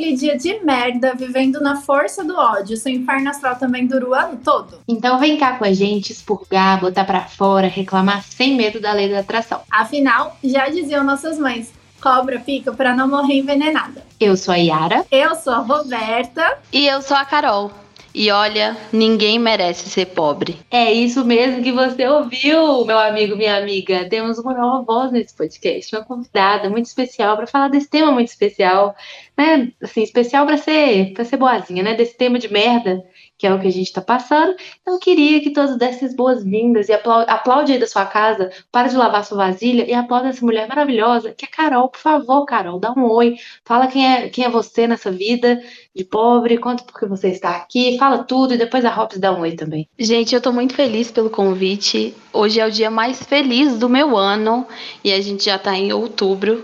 [0.00, 4.14] aquele dia de merda, vivendo na força do ódio, seu inferno astral também dura o
[4.14, 4.80] ano todo?
[4.88, 9.10] Então vem cá com a gente expurgar, botar pra fora, reclamar sem medo da lei
[9.10, 9.60] da atração.
[9.70, 11.70] Afinal, já diziam nossas mães,
[12.00, 14.02] cobra pica para não morrer envenenada.
[14.18, 15.04] Eu sou a Yara.
[15.10, 16.58] Eu sou a Roberta.
[16.72, 17.70] E eu sou a Carol.
[18.12, 20.58] E olha, ninguém merece ser pobre.
[20.70, 24.08] É isso mesmo que você ouviu, meu amigo, minha amiga.
[24.08, 28.28] Temos uma nova voz nesse podcast, uma convidada muito especial para falar desse tema muito
[28.28, 28.96] especial,
[29.36, 29.72] né?
[29.80, 31.94] Assim, especial para ser, para ser boazinha, né?
[31.94, 33.04] Desse tema de merda
[33.40, 34.54] que é o que a gente está passando.
[34.82, 38.88] Então, queria que todos dessem as boas-vindas e aplaude, aplaude aí da sua casa, para
[38.88, 41.88] de lavar sua vasilha e aplaude essa mulher maravilhosa, que é Carol.
[41.88, 43.36] Por favor, Carol, dá um oi.
[43.64, 45.58] Fala quem é, quem é você nessa vida
[45.94, 49.32] de pobre, conta por que você está aqui, fala tudo e depois a Hops dá
[49.32, 49.88] um oi também.
[49.98, 52.14] Gente, eu estou muito feliz pelo convite.
[52.32, 54.66] Hoje é o dia mais feliz do meu ano
[55.02, 56.62] e a gente já está em outubro.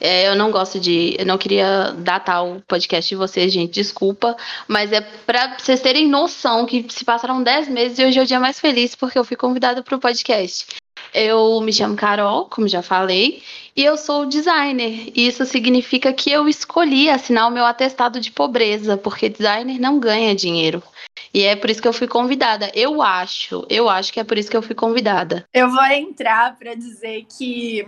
[0.00, 1.14] É, eu não gosto de.
[1.18, 4.36] Eu não queria datar o podcast de vocês, gente, desculpa.
[4.66, 8.26] Mas é para vocês terem noção que se passaram 10 meses e hoje é o
[8.26, 10.66] dia mais feliz porque eu fui convidada para o podcast.
[11.14, 13.40] Eu me chamo Carol, como já falei,
[13.76, 15.12] e eu sou designer.
[15.14, 20.00] E isso significa que eu escolhi assinar o meu atestado de pobreza, porque designer não
[20.00, 20.82] ganha dinheiro.
[21.32, 22.70] E é por isso que eu fui convidada.
[22.74, 25.46] Eu acho, eu acho que é por isso que eu fui convidada.
[25.54, 27.86] Eu vou entrar para dizer que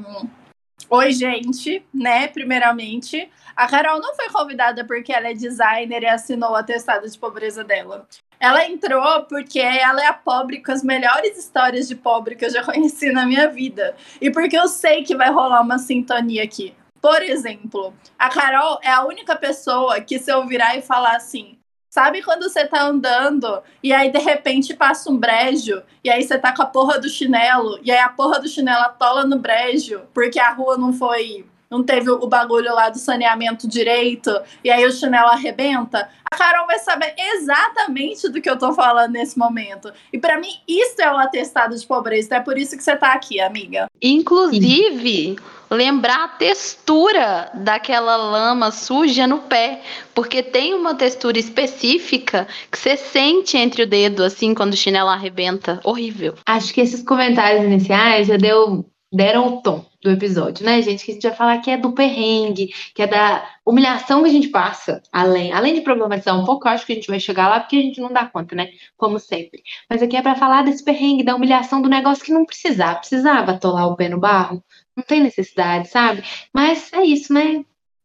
[0.88, 2.28] Oi, gente, né?
[2.28, 7.18] Primeiramente, a Carol não foi convidada porque ela é designer e assinou o atestado de
[7.18, 8.06] pobreza dela.
[8.38, 12.50] Ela entrou porque ela é a pobre com as melhores histórias de pobre que eu
[12.50, 13.94] já conheci na minha vida.
[14.20, 16.74] E porque eu sei que vai rolar uma sintonia aqui.
[17.00, 21.56] Por exemplo, a Carol é a única pessoa que se eu virar e falar assim:
[21.96, 26.38] Sabe quando você tá andando e aí de repente passa um brejo e aí você
[26.38, 30.02] tá com a porra do chinelo e aí a porra do chinelo atola no brejo
[30.12, 34.30] porque a rua não foi não teve o bagulho lá do saneamento direito,
[34.62, 39.12] e aí o chinelo arrebenta, a Carol vai saber exatamente do que eu tô falando
[39.12, 39.92] nesse momento.
[40.12, 42.26] E para mim, isso é o atestado de pobreza.
[42.26, 43.86] Então é por isso que você tá aqui, amiga.
[44.02, 45.36] Inclusive, Sim.
[45.70, 49.82] lembrar a textura daquela lama suja no pé.
[50.14, 55.08] Porque tem uma textura específica que você sente entre o dedo, assim, quando o chinelo
[55.08, 55.80] arrebenta.
[55.84, 56.34] Horrível.
[56.46, 61.04] Acho que esses comentários iniciais já deu deram o tom do episódio, né, gente?
[61.04, 64.32] Que a gente vai falar que é do perrengue, que é da humilhação que a
[64.32, 67.48] gente passa, além, além de problematizar um pouco, eu acho que a gente vai chegar
[67.48, 68.70] lá porque a gente não dá conta, né?
[68.96, 69.62] Como sempre.
[69.88, 72.98] Mas aqui é para falar desse perrengue, da humilhação do negócio que não precisava.
[72.98, 74.62] Precisava atolar o pé no barro?
[74.96, 76.22] Não tem necessidade, sabe?
[76.52, 77.64] Mas é isso, né?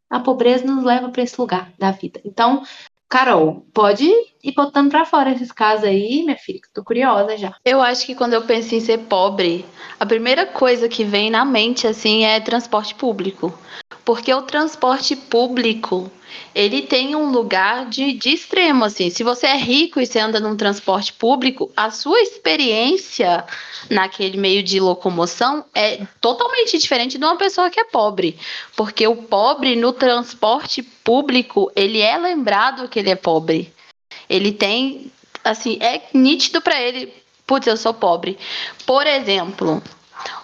[0.09, 2.21] A pobreza nos leva para esse lugar da vida.
[2.25, 2.63] Então,
[3.11, 4.09] Carol, pode
[4.41, 7.53] ir botando para fora esses casos aí, minha filha, que tô curiosa já.
[7.65, 9.65] Eu acho que quando eu penso em ser pobre,
[9.99, 13.53] a primeira coisa que vem na mente assim é transporte público.
[14.03, 16.11] Porque o transporte público
[16.53, 19.09] ele tem um lugar de, de extremo, assim.
[19.09, 23.45] Se você é rico e você anda num transporte público, a sua experiência
[23.89, 28.37] naquele meio de locomoção é totalmente diferente de uma pessoa que é pobre.
[28.75, 33.73] Porque o pobre no transporte público, ele é lembrado que ele é pobre.
[34.29, 35.11] Ele tem,
[35.43, 37.13] assim, é nítido para ele,
[37.45, 38.37] putz, eu sou pobre.
[38.85, 39.81] Por exemplo,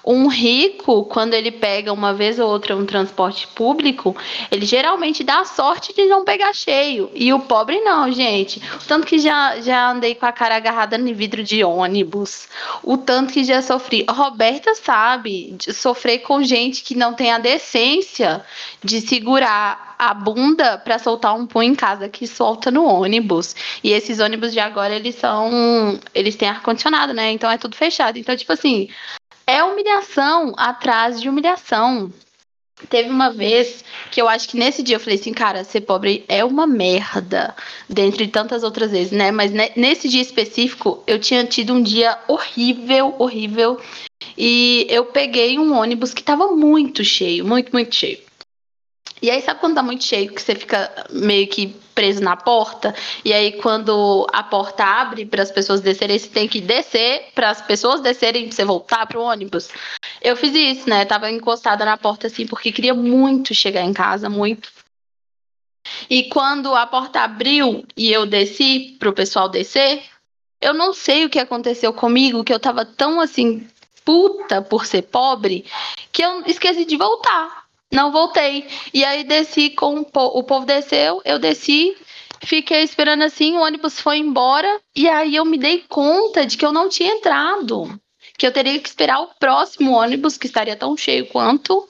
[0.05, 4.15] um rico, quando ele pega uma vez ou outra um transporte público,
[4.49, 7.09] ele geralmente dá sorte de não pegar cheio.
[7.13, 8.61] E o pobre não, gente.
[8.75, 12.47] O tanto que já, já andei com a cara agarrada no vidro de ônibus.
[12.83, 14.05] O tanto que já sofri.
[14.09, 18.43] Roberta sabe, sofrer com gente que não tem a decência
[18.83, 23.55] de segurar a bunda para soltar um pão em casa que solta no ônibus.
[23.83, 25.99] E esses ônibus de agora, eles são.
[26.13, 27.31] Eles têm ar-condicionado, né?
[27.31, 28.17] Então é tudo fechado.
[28.17, 28.89] Então, tipo assim,
[29.47, 32.11] é humilhação atrás de humilhação.
[32.89, 36.23] Teve uma vez que eu acho que nesse dia eu falei assim, cara, ser pobre
[36.27, 37.55] é uma merda,
[37.89, 39.31] dentre tantas outras vezes, né?
[39.31, 43.81] Mas nesse dia específico eu tinha tido um dia horrível, horrível.
[44.37, 48.19] E eu peguei um ônibus que tava muito cheio, muito, muito cheio.
[49.21, 52.93] E aí, sabe quando tá muito cheio, que você fica meio que preso na porta?
[53.25, 57.49] E aí, quando a porta abre para as pessoas descerem, você tem que descer para
[57.49, 59.69] as pessoas descerem pra você voltar pro ônibus.
[60.21, 61.05] Eu fiz isso, né?
[61.05, 64.71] Tava encostada na porta assim, porque queria muito chegar em casa, muito.
[66.09, 70.03] E quando a porta abriu e eu desci pro pessoal descer,
[70.61, 73.67] eu não sei o que aconteceu comigo, que eu tava tão assim,
[74.03, 75.65] puta por ser pobre,
[76.11, 77.66] que eu esqueci de voltar.
[77.91, 78.67] Não voltei.
[78.93, 81.95] E aí desci com o povo, o povo desceu, eu desci,
[82.43, 86.65] fiquei esperando assim, o ônibus foi embora e aí eu me dei conta de que
[86.65, 87.99] eu não tinha entrado,
[88.37, 91.87] que eu teria que esperar o próximo ônibus que estaria tão cheio quanto.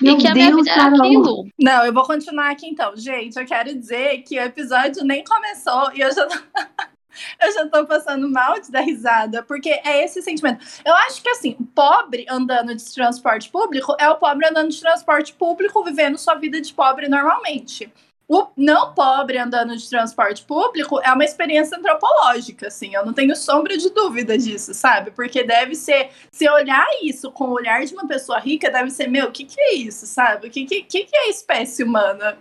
[0.00, 1.46] Meu e que a minha vida era aquilo.
[1.58, 2.96] Não, eu vou continuar aqui então.
[2.96, 6.26] Gente, eu quero dizer que o episódio nem começou e eu já.
[7.40, 10.64] eu já tô passando mal de dar risada, porque é esse sentimento.
[10.84, 15.32] Eu acho que assim, pobre andando de transporte público é o pobre andando de transporte
[15.34, 17.92] público, vivendo sua vida de pobre normalmente.
[18.26, 23.36] O não pobre andando de transporte público é uma experiência antropológica, assim, eu não tenho
[23.36, 25.10] sombra de dúvida disso, sabe?
[25.10, 29.08] Porque deve ser, se olhar isso com o olhar de uma pessoa rica, deve ser,
[29.08, 30.48] meu, o que, que é isso, sabe?
[30.48, 32.38] O que, que, que é a espécie humana?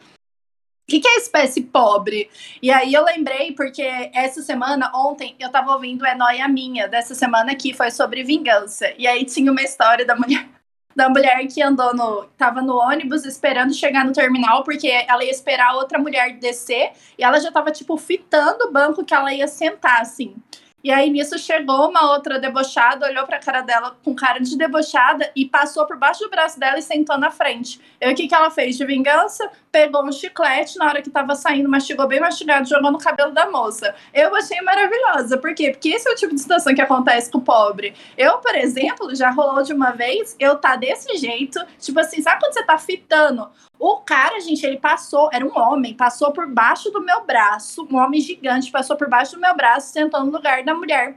[0.83, 2.29] O que, que é espécie pobre?
[2.61, 3.81] E aí eu lembrei, porque
[4.13, 8.93] essa semana, ontem, eu tava ouvindo É Noia Minha, dessa semana aqui, foi sobre vingança.
[8.97, 10.47] E aí tinha uma história da mulher
[10.95, 12.25] da mulher que andou no.
[12.37, 17.23] tava no ônibus esperando chegar no terminal, porque ela ia esperar outra mulher descer, e
[17.23, 20.35] ela já tava, tipo, fitando o banco que ela ia sentar, assim.
[20.83, 25.31] E aí nisso chegou uma outra debochada, olhou pra cara dela com cara de debochada
[25.33, 27.79] e passou por baixo do braço dela e sentou na frente.
[28.01, 29.49] E o que, que ela fez de vingança?
[29.73, 33.49] Pegou um chiclete na hora que tava saindo, mastigou bem mastigado, jogou no cabelo da
[33.49, 33.95] moça.
[34.13, 35.35] Eu achei maravilhosa.
[35.37, 35.71] Por quê?
[35.71, 37.95] Porque esse é o tipo de situação que acontece com o pobre.
[38.15, 42.39] Eu, por exemplo, já rolou de uma vez, eu tá desse jeito, tipo assim, sabe
[42.39, 43.49] quando você tá fitando
[43.79, 47.97] o cara, gente, ele passou, era um homem, passou por baixo do meu braço, um
[47.97, 51.15] homem gigante, passou por baixo do meu braço, sentou no lugar da mulher.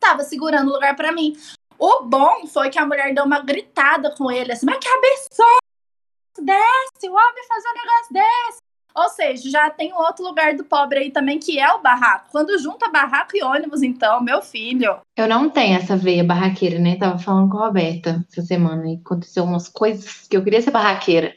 [0.00, 1.36] Tava segurando o lugar para mim.
[1.78, 5.61] O bom foi que a mulher deu uma gritada com ele, assim, mas que!
[6.40, 8.62] Desce, o homem fazer um negócio desse.
[8.94, 12.28] Ou seja, já tem outro lugar do pobre aí também, que é o barraco.
[12.30, 15.00] Quando junta barraco e ônibus, então, meu filho.
[15.16, 16.96] Eu não tenho essa veia barraqueira, né?
[16.96, 20.70] Tava falando com a Roberta essa semana e aconteceu umas coisas que eu queria ser
[20.70, 21.34] barraqueira.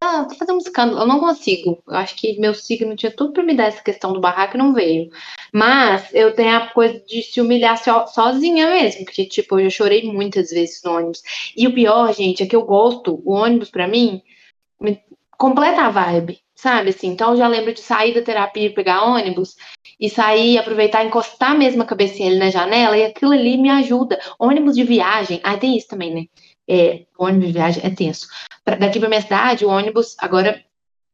[0.00, 1.00] Ah, tô fazendo um escândalo.
[1.00, 1.82] Eu não consigo.
[1.88, 4.58] Eu acho que meu signo tinha tudo pra me dar essa questão do barraco e
[4.58, 5.10] não veio.
[5.52, 9.04] Mas eu tenho a coisa de se humilhar so, sozinha mesmo.
[9.04, 11.22] Porque, tipo, eu já chorei muitas vezes no ônibus.
[11.56, 13.20] E o pior, gente, é que eu gosto.
[13.24, 14.22] O ônibus, pra mim,
[14.80, 15.00] me
[15.38, 16.40] completa a vibe.
[16.54, 17.08] Sabe assim?
[17.08, 19.54] Então já lembro de sair da terapia e pegar ônibus
[20.00, 24.18] e sair, aproveitar, encostar mesmo a cabecinha ali na janela e aquilo ali me ajuda.
[24.38, 25.40] Ônibus de viagem.
[25.44, 26.24] Ah, tem isso também, né?
[26.68, 28.26] É, ônibus de viagem é tenso.
[28.64, 30.60] Pra, daqui pra minha cidade, o ônibus, agora,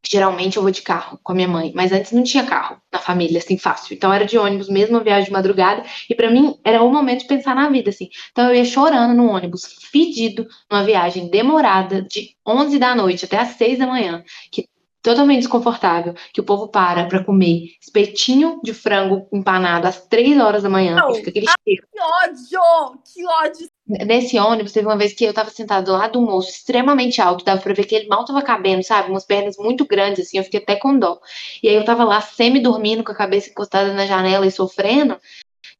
[0.08, 2.98] geralmente eu vou de carro com a minha mãe, mas antes não tinha carro na
[2.98, 3.94] família, assim, fácil.
[3.94, 7.20] Então era de ônibus mesmo, uma viagem de madrugada, e para mim era o momento
[7.20, 8.08] de pensar na vida, assim.
[8.30, 13.38] Então eu ia chorando no ônibus, fedido, numa viagem demorada, de 11 da noite até
[13.38, 14.68] as 6 da manhã, que
[15.04, 20.62] totalmente desconfortável, que o povo para para comer espetinho de frango empanado às três horas
[20.62, 21.86] da manhã, Não, e fica aquele cheiro.
[21.92, 23.00] Que ódio!
[23.04, 23.73] Que ódio!
[23.86, 27.44] Nesse ônibus, teve uma vez que eu tava sentado do lado do moço, extremamente alto,
[27.44, 29.10] dava pra ver que ele mal tava cabendo, sabe?
[29.10, 31.20] Umas pernas muito grandes, assim, eu fiquei até com dó.
[31.62, 35.20] E aí eu tava lá, semi-dormindo, com a cabeça encostada na janela e sofrendo,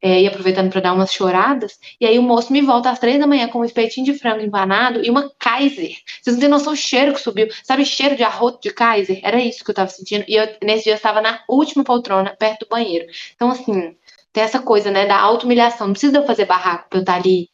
[0.02, 1.78] é, e aproveitando para dar umas choradas.
[1.98, 4.42] E aí o moço me volta às três da manhã com um espetinho de frango
[4.42, 5.96] empanado e uma Kaiser.
[6.20, 7.48] Vocês não têm noção do cheiro que subiu.
[7.62, 9.18] Sabe cheiro de arroto de Kaiser?
[9.22, 10.26] Era isso que eu tava sentindo.
[10.28, 13.06] E eu, nesse dia eu estava na última poltrona, perto do banheiro.
[13.34, 13.96] Então, assim,
[14.30, 15.86] tem essa coisa, né, da auto-humilhação.
[15.86, 17.48] Não precisa eu fazer barraco pra eu estar ali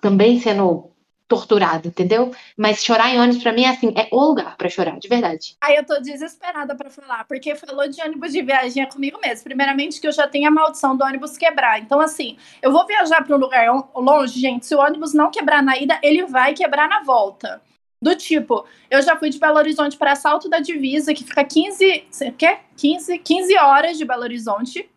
[0.00, 0.90] também sendo
[1.26, 2.34] torturada, entendeu?
[2.56, 5.56] Mas chorar em ônibus para mim é assim, é o lugar para chorar, de verdade.
[5.60, 9.44] Aí eu tô desesperada para falar, porque falou de ônibus de viagem é comigo mesmo.
[9.44, 11.80] Primeiramente que eu já tenho a maldição do ônibus quebrar.
[11.80, 15.62] Então assim, eu vou viajar para um lugar longe, gente, se o ônibus não quebrar
[15.62, 17.60] na ida, ele vai quebrar na volta.
[18.02, 22.06] Do tipo, eu já fui de Belo Horizonte para Salto da Divisa, que fica 15,
[22.36, 22.58] quê?
[22.76, 24.90] 15, 15 horas de Belo Horizonte.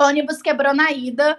[0.00, 1.38] O ônibus quebrou na ida.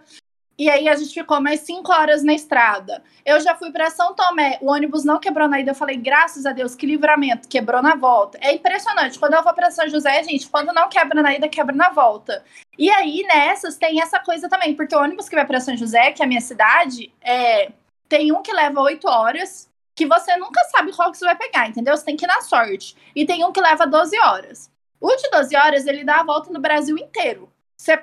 [0.58, 3.04] E aí a gente ficou mais cinco horas na estrada.
[3.26, 5.72] Eu já fui para São Tomé, o ônibus não quebrou na ida.
[5.72, 8.38] Eu falei, graças a Deus, que livramento, quebrou na volta.
[8.40, 9.18] É impressionante.
[9.18, 12.44] Quando eu vou para São José, gente, quando não quebra na ida, quebra na volta.
[12.78, 16.12] E aí nessas tem essa coisa também, porque o ônibus que vai para São José,
[16.12, 17.72] que é a minha cidade, é...
[18.08, 21.68] tem um que leva oito horas, que você nunca sabe qual que você vai pegar,
[21.68, 21.96] entendeu?
[21.98, 22.96] Você tem que ir na sorte.
[23.16, 24.72] E tem um que leva 12 horas.
[25.00, 27.52] O de 12 horas, ele dá a volta no Brasil inteiro.
[27.76, 28.02] Você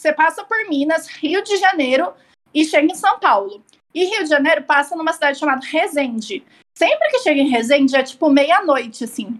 [0.00, 2.14] você passa por Minas, Rio de Janeiro
[2.54, 3.62] e chega em São Paulo.
[3.94, 6.42] E Rio de Janeiro passa numa cidade chamada Resende.
[6.74, 9.38] Sempre que chega em Resende é tipo meia-noite, assim.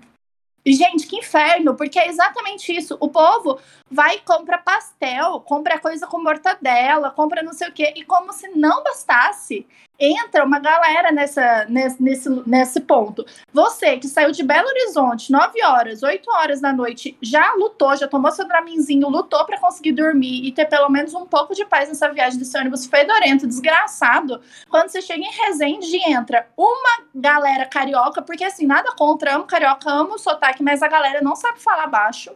[0.67, 2.95] Gente, que inferno, porque é exatamente isso.
[3.00, 3.59] O povo
[3.90, 7.92] vai e compra pastel, compra coisa com mortadela, compra não sei o quê.
[7.97, 9.66] E como se não bastasse,
[9.99, 13.25] entra uma galera nessa, nesse, nesse, nesse ponto.
[13.52, 18.09] Você que saiu de Belo Horizonte 9 horas, 8 horas da noite, já lutou, já
[18.09, 21.88] tomou seu draminzinho, lutou para conseguir dormir e ter pelo menos um pouco de paz
[21.88, 24.40] nessa viagem desse ônibus fedorento, desgraçado.
[24.70, 29.90] Quando você chega em Resende, entra uma galera carioca, porque assim, nada contra, amo carioca,
[29.90, 32.30] amo o sotaque, mas a galera não sabe falar baixo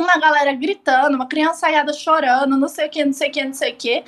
[0.00, 3.54] uma galera gritando, uma criançaiada chorando, não sei o que, não sei o que, não
[3.54, 4.04] sei o que.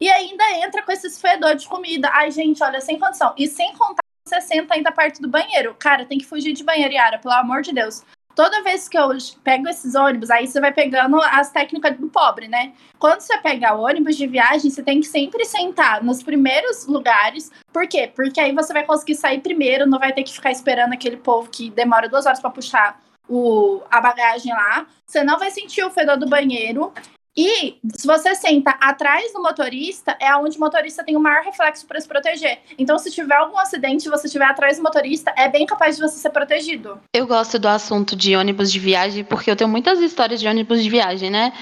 [0.00, 2.10] E ainda entra com esses fedores de comida.
[2.12, 3.34] Ai, gente, olha, sem condição.
[3.36, 5.74] E sem contar você senta ainda perto do banheiro.
[5.78, 8.04] Cara, tem que fugir de banheiro, Yara, pelo amor de Deus.
[8.34, 9.08] Toda vez que eu
[9.42, 12.72] pego esses ônibus, aí você vai pegando as técnicas do pobre, né?
[12.98, 17.50] Quando você pega ônibus de viagem, você tem que sempre sentar nos primeiros lugares.
[17.72, 18.10] Por quê?
[18.14, 21.50] Porque aí você vai conseguir sair primeiro, não vai ter que ficar esperando aquele povo
[21.50, 24.86] que demora duas horas para puxar o, a bagagem lá.
[25.06, 26.92] Você não vai sentir o fedor do banheiro.
[27.36, 31.86] E se você senta atrás do motorista, é onde o motorista tem o maior reflexo
[31.86, 32.58] para se proteger.
[32.76, 36.02] Então, se tiver algum acidente e você estiver atrás do motorista, é bem capaz de
[36.02, 37.00] você ser protegido.
[37.14, 40.82] Eu gosto do assunto de ônibus de viagem porque eu tenho muitas histórias de ônibus
[40.82, 41.52] de viagem, né?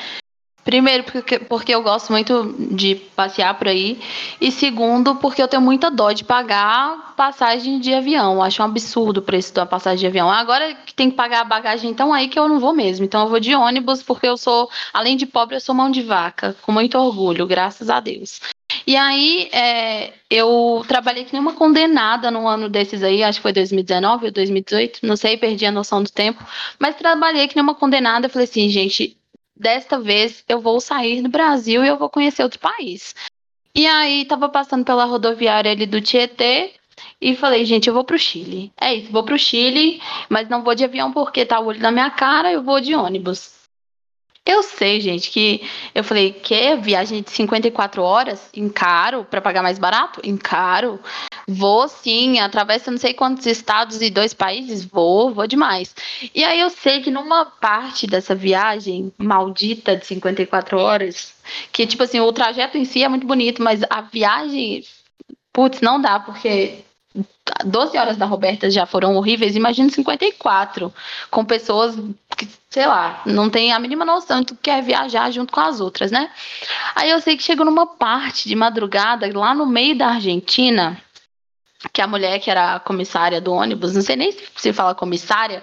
[0.68, 3.98] Primeiro, porque, porque eu gosto muito de passear por aí.
[4.38, 8.42] E segundo, porque eu tenho muita dó de pagar passagem de avião.
[8.42, 10.30] acho um absurdo o preço da passagem de avião.
[10.30, 13.06] Agora que tem que pagar a bagagem, então aí que eu não vou mesmo.
[13.06, 16.02] Então eu vou de ônibus, porque eu sou, além de pobre, eu sou mão de
[16.02, 16.54] vaca.
[16.60, 18.38] Com muito orgulho, graças a Deus.
[18.86, 23.42] E aí, é, eu trabalhei que nem uma condenada num ano desses aí, acho que
[23.42, 26.44] foi 2019 ou 2018, não sei, perdi a noção do tempo,
[26.78, 28.28] mas trabalhei que nem uma condenada.
[28.28, 29.17] Falei assim, gente,
[29.58, 33.14] desta vez eu vou sair do Brasil e eu vou conhecer outro país.
[33.74, 36.72] E aí tava passando pela rodoviária ali do Tietê
[37.20, 38.72] e falei, gente, eu vou pro Chile.
[38.80, 41.90] É isso, vou pro Chile, mas não vou de avião porque tá o olho na
[41.90, 43.57] minha cara, eu vou de ônibus.
[44.48, 45.60] Eu sei, gente, que
[45.94, 48.48] eu falei, que viagem de 54 horas?
[48.56, 50.22] Encaro para pagar mais barato?
[50.24, 50.98] Encaro.
[51.46, 54.86] Vou sim, atravessa não sei quantos estados e dois países?
[54.86, 55.94] Vou, vou demais.
[56.34, 61.34] E aí eu sei que numa parte dessa viagem maldita de 54 horas,
[61.70, 64.82] que tipo assim, o trajeto em si é muito bonito, mas a viagem,
[65.52, 66.84] putz, não dá, porque
[67.64, 70.92] 12 horas da Roberta já foram horríveis, imagina 54,
[71.30, 71.96] com pessoas
[72.36, 75.80] que, sei lá, não tem a mínima noção de que quer viajar junto com as
[75.80, 76.30] outras, né?
[76.94, 81.00] Aí eu sei que chegou numa parte de madrugada, lá no meio da Argentina,
[81.92, 85.62] que a mulher que era comissária do ônibus, não sei nem se fala comissária,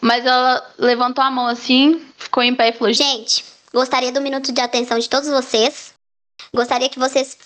[0.00, 4.52] mas ela levantou a mão assim, ficou em pé e falou: Gente, gostaria do minuto
[4.52, 5.94] de atenção de todos vocês.
[6.52, 7.36] Gostaria que vocês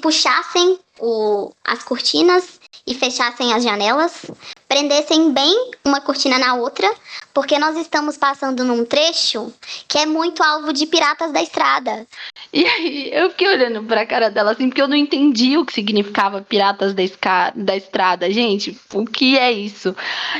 [0.00, 4.30] puxassem o, as cortinas e fechassem as janelas,
[4.66, 6.92] prendessem bem uma cortina na outra,
[7.32, 9.52] porque nós estamos passando num trecho
[9.86, 12.06] que é muito alvo de piratas da estrada.
[12.52, 15.72] E aí eu fiquei olhando pra cara dela assim, porque eu não entendi o que
[15.72, 18.30] significava piratas da, esca da estrada.
[18.30, 19.94] Gente, o que é isso?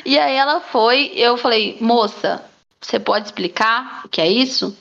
[0.04, 2.44] E aí ela foi, eu falei, moça,
[2.80, 4.76] você pode explicar o que é isso?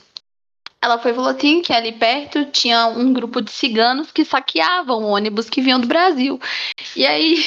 [0.82, 5.48] Ela foi falou assim que ali perto tinha um grupo de ciganos que saqueavam ônibus
[5.48, 6.40] que vinham do Brasil.
[6.96, 7.44] E aí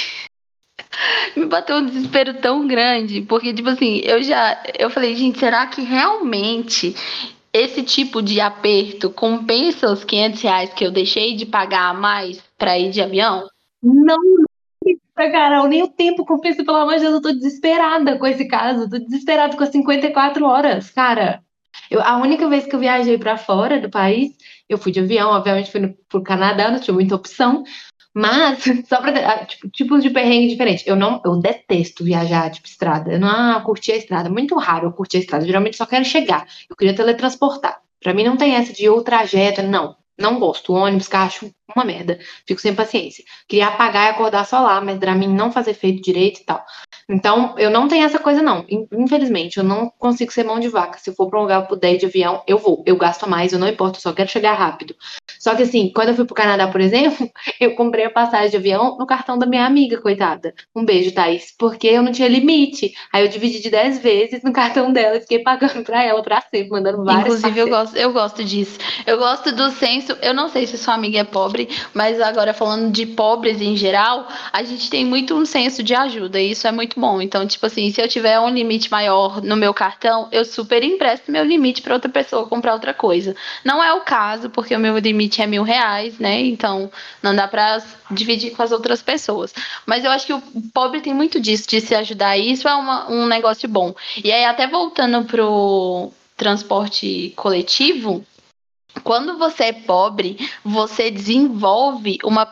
[1.36, 5.68] me bateu um desespero tão grande, porque tipo assim, eu já eu falei, gente, será
[5.68, 6.96] que realmente
[7.52, 12.42] esse tipo de aperto compensa os 500 reais que eu deixei de pagar a mais
[12.58, 13.48] para ir de avião?
[13.84, 14.18] Não,
[15.16, 18.90] Carol, nem o tempo compensa, pelo amor de Deus, eu tô desesperada com esse caso,
[18.90, 21.42] tô desesperada com as 54 horas, cara.
[21.90, 24.36] Eu, a única vez que eu viajei para fora do país,
[24.68, 27.64] eu fui de avião, obviamente fui no, pro Canadá, não tinha muita opção,
[28.14, 30.84] mas só para ah, tipo, tipos de perrengue diferente.
[30.88, 33.12] Eu não, eu detesto viajar tipo estrada.
[33.12, 35.46] Eu não ah, curti a estrada, muito raro eu curtir a estrada.
[35.46, 36.48] Geralmente só quero chegar.
[36.70, 37.82] Eu queria teletransportar.
[38.02, 39.96] Para mim não tem essa de ou trajeto, não.
[40.18, 40.72] Não gosto.
[40.74, 42.18] O ônibus, que acho uma merda.
[42.48, 43.24] Fico sem paciência.
[43.48, 46.64] Queria apagar e acordar só lá, mas pra mim não fazer feito direito e tal.
[47.10, 48.66] Então, eu não tenho essa coisa, não.
[48.92, 50.98] Infelizmente, eu não consigo ser mão de vaca.
[50.98, 52.84] Se eu for pra um lugar eu puder de avião, eu vou.
[52.86, 54.96] Eu gasto mais, eu não importo, eu só quero chegar rápido.
[55.46, 58.58] Só que assim, quando eu fui pro Canadá, por exemplo, eu comprei a passagem de
[58.58, 60.56] avião no cartão da minha amiga, coitada.
[60.76, 61.54] Um beijo, Thaís.
[61.58, 62.94] Porque eu não tinha limite.
[63.14, 66.42] Aí eu dividi de 10 vezes no cartão dela e fiquei pagando pra ela pra
[66.42, 68.80] sempre, mandando várias Inclusive, eu gosto, eu gosto disso.
[69.06, 70.18] Eu gosto do senso.
[70.22, 74.28] Eu não sei se sua amiga é pobre, mas agora falando de pobres em geral,
[74.52, 76.40] a gente tem muito um senso de ajuda.
[76.40, 77.22] E isso é muito muito bom.
[77.22, 81.32] Então, tipo assim, se eu tiver um limite maior no meu cartão, eu super empresto
[81.32, 83.36] meu limite para outra pessoa comprar outra coisa.
[83.64, 86.42] Não é o caso, porque o meu limite é mil reais, né?
[86.42, 89.54] Então, não dá para dividir com as outras pessoas.
[89.86, 90.42] Mas eu acho que o
[90.74, 92.38] pobre tem muito disso, de se ajudar.
[92.38, 93.94] E isso é uma, um negócio bom.
[94.24, 98.26] E aí, até voltando pro transporte coletivo,
[99.04, 102.52] quando você é pobre, você desenvolve uma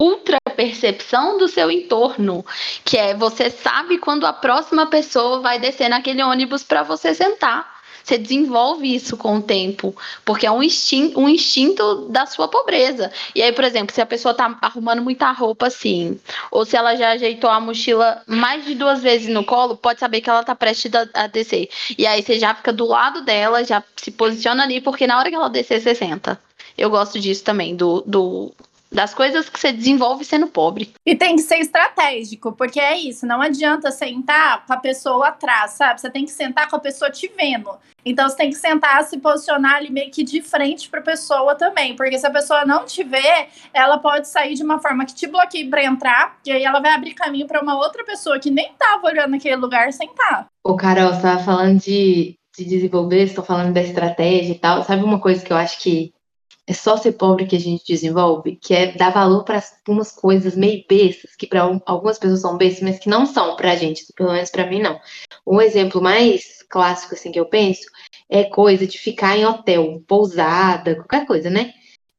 [0.00, 2.44] ultra percepção do seu entorno,
[2.84, 7.79] que é você sabe quando a próxima pessoa vai descer naquele ônibus para você sentar.
[8.02, 13.10] Você desenvolve isso com o tempo, porque é um instinto, um instinto da sua pobreza.
[13.34, 16.18] E aí, por exemplo, se a pessoa tá arrumando muita roupa assim,
[16.50, 20.20] ou se ela já ajeitou a mochila mais de duas vezes no colo, pode saber
[20.20, 21.68] que ela tá prestes a, descer.
[21.96, 25.28] E aí você já fica do lado dela, já se posiciona ali, porque na hora
[25.28, 26.40] que ela descer, você senta.
[26.76, 28.52] Eu gosto disso também, do, do
[28.92, 30.92] das coisas que você desenvolve sendo pobre.
[31.06, 35.72] E tem que ser estratégico, porque é isso, não adianta sentar com a pessoa atrás,
[35.72, 36.00] sabe?
[36.00, 37.70] Você tem que sentar com a pessoa te vendo.
[38.04, 41.54] Então você tem que sentar, se posicionar ali meio que de frente para a pessoa
[41.54, 45.14] também, porque se a pessoa não te vê, ela pode sair de uma forma que
[45.14, 48.50] te bloqueie para entrar, e aí ela vai abrir caminho para uma outra pessoa que
[48.50, 50.46] nem tava olhando aquele lugar sentar.
[50.64, 54.82] Ô, Carol, você tava falando de, de desenvolver, estou falando da estratégia e tal.
[54.82, 56.12] Sabe uma coisa que eu acho que
[56.70, 60.54] é só ser pobre que a gente desenvolve, que é dar valor para umas coisas
[60.54, 64.04] meio bestas, que para algumas pessoas são bestas, mas que não são para a gente,
[64.14, 65.00] pelo menos para mim não.
[65.44, 67.82] Um exemplo mais clássico assim que eu penso
[68.28, 71.72] é coisa de ficar em hotel, pousada, qualquer coisa, né?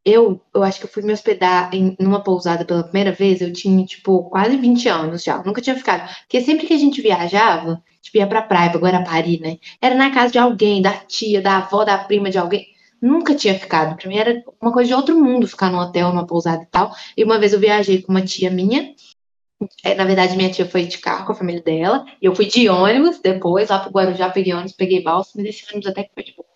[0.04, 3.54] Eu, eu acho que eu fui me hospedar em numa pousada pela primeira vez, eu
[3.54, 5.42] tinha, tipo, quase 20 anos já.
[5.44, 6.10] Nunca tinha ficado.
[6.22, 9.60] Porque sempre que a gente viajava, tipo, ia pra praia, pra Guarapari, né?
[9.82, 12.72] Era na casa de alguém, da tia, da avó, da prima de alguém.
[13.02, 13.98] Nunca tinha ficado.
[13.98, 16.96] Pra mim era uma coisa de outro mundo ficar num hotel, numa pousada e tal.
[17.18, 18.94] E uma vez eu viajei com uma tia minha.
[19.84, 22.06] É, na verdade, minha tia foi de carro com a família dela.
[22.22, 25.66] E eu fui de ônibus depois, lá pro Guarujá, peguei ônibus, peguei balsa, mas esse
[25.72, 26.51] ônibus até que foi de boa.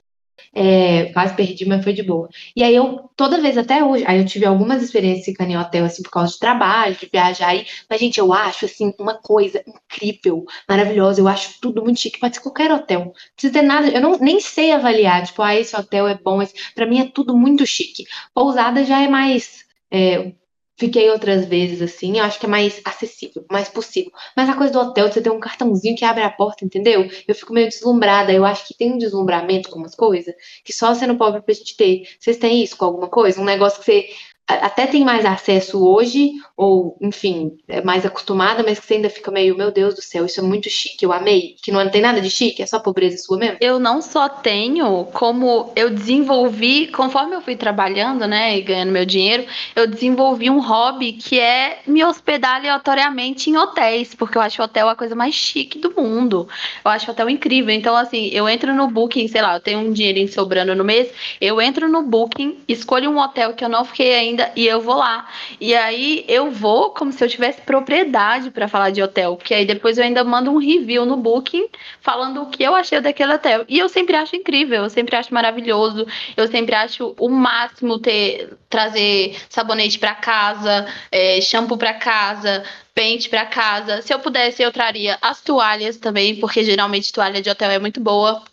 [0.57, 2.29] É, quase perdi, mas foi de boa.
[2.55, 5.83] E aí eu, toda vez até hoje, aí eu tive algumas experiências ficando em hotel,
[5.83, 7.65] assim, por causa de trabalho, de viajar aí.
[7.89, 11.19] Mas, gente, eu acho, assim, uma coisa incrível, maravilhosa.
[11.19, 12.19] Eu acho tudo muito chique.
[12.19, 12.99] Pode ser qualquer hotel.
[13.01, 16.41] Não precisa ter nada, eu não, nem sei avaliar, tipo, ah, esse hotel é bom.
[16.41, 16.53] Esse...
[16.73, 18.05] Pra mim é tudo muito chique.
[18.33, 19.65] Pousada já é mais.
[19.91, 20.31] É,
[20.77, 24.11] Fiquei outras vezes assim, eu acho que é mais acessível, mais possível.
[24.35, 27.09] Mas a coisa do hotel, você tem um cartãozinho que abre a porta, entendeu?
[27.27, 28.33] Eu fico meio deslumbrada.
[28.33, 31.77] Eu acho que tem um deslumbramento com umas coisas que só sendo pobre pra gente
[31.77, 32.03] ter.
[32.19, 33.39] Vocês têm isso com alguma coisa?
[33.39, 34.09] Um negócio que você
[34.47, 39.31] até tem mais acesso hoje, ou, enfim, é mais acostumada, mas que você ainda fica
[39.31, 41.55] meio, meu Deus do céu, isso é muito chique, eu amei.
[41.63, 43.57] Que não tem nada de chique, é só pobreza sua mesmo?
[43.59, 49.05] Eu não só tenho, como eu desenvolvi, conforme eu fui trabalhando, né, e ganhando meu
[49.05, 54.61] dinheiro, eu desenvolvi um hobby que é me hospedar aleatoriamente em hotéis, porque eu acho
[54.61, 56.47] hotel a coisa mais chique do mundo.
[56.83, 57.73] Eu acho hotel incrível.
[57.73, 61.09] Então, assim, eu entro no Booking, sei lá, eu tenho um dinheirinho sobrando no mês,
[61.41, 64.81] eu entro no Booking, escolho um hotel que eu não fiquei ainda ainda e eu
[64.81, 65.27] vou lá.
[65.59, 69.65] E aí eu vou como se eu tivesse propriedade para falar de hotel, porque aí
[69.65, 71.67] depois eu ainda mando um review no Booking
[72.01, 73.65] falando o que eu achei daquele hotel.
[73.67, 78.53] E eu sempre acho incrível, eu sempre acho maravilhoso, eu sempre acho o máximo ter
[78.69, 84.01] trazer sabonete para casa, é, shampoo para casa, pente para casa.
[84.01, 87.99] Se eu pudesse, eu traria as toalhas também, porque geralmente toalha de hotel é muito
[88.01, 88.43] boa.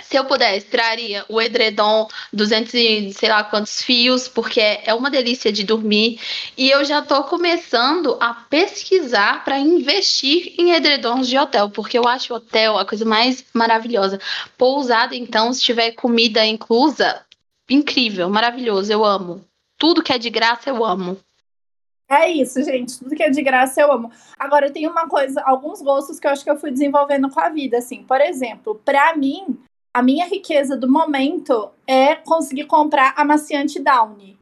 [0.00, 5.10] Se eu pudesse, traria o edredom 200 e sei lá quantos fios, porque é uma
[5.10, 6.20] delícia de dormir.
[6.56, 12.06] E eu já estou começando a pesquisar para investir em edredons de hotel, porque eu
[12.06, 14.20] acho hotel a coisa mais maravilhosa.
[14.56, 17.24] Pousada, então, se tiver comida inclusa,
[17.68, 19.44] incrível, maravilhoso, eu amo.
[19.76, 21.18] Tudo que é de graça, eu amo.
[22.10, 22.98] É isso, gente.
[22.98, 24.10] Tudo que é de graça eu amo.
[24.38, 27.50] Agora, tem uma coisa, alguns gostos que eu acho que eu fui desenvolvendo com a
[27.50, 28.02] vida, assim.
[28.02, 29.58] Por exemplo, para mim,
[29.98, 34.38] a minha riqueza do momento é conseguir comprar amaciante Downy.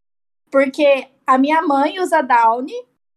[0.51, 2.75] Porque a minha mãe usa Downy,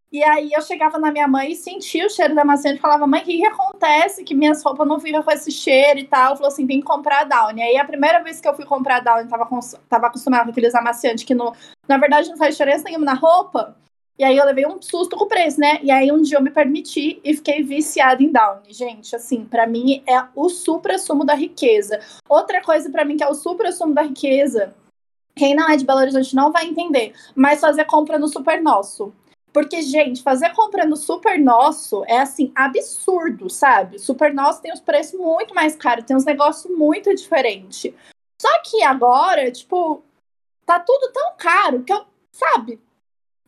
[0.10, 3.21] e aí eu chegava na minha mãe e sentia o cheiro da amaciante falava, mãe,
[3.21, 4.23] o que, que acontece?
[4.23, 6.38] Que minhas roupas não ficam com esse cheiro e tal.
[6.38, 7.62] Falou assim, tem que comprar Downy.
[7.62, 9.45] Aí a primeira vez que eu fui comprar Downy, tava,
[9.89, 11.54] tava acostumada com aqueles amaciantes que no,
[11.89, 13.75] na verdade não faz diferença nenhuma na roupa.
[14.19, 15.79] E aí eu levei um susto com o preço, né?
[15.82, 18.73] E aí um dia eu me permiti e fiquei viciada em Downy.
[18.73, 22.01] Gente, assim, para mim é o supra-sumo da riqueza.
[22.27, 24.75] Outra coisa para mim que é o supra-sumo da riqueza,
[25.38, 29.13] quem não é de Belo Horizonte não vai entender, mas fazer compra no Super Nosso.
[29.53, 33.99] Porque, gente, fazer compra no Super Nosso é assim, absurdo, sabe?
[33.99, 37.93] Super Nosso tem os preços muito mais caros, tem uns negócios muito diferentes.
[38.39, 40.03] Só que agora, tipo,
[40.65, 42.79] tá tudo tão caro que eu, sabe,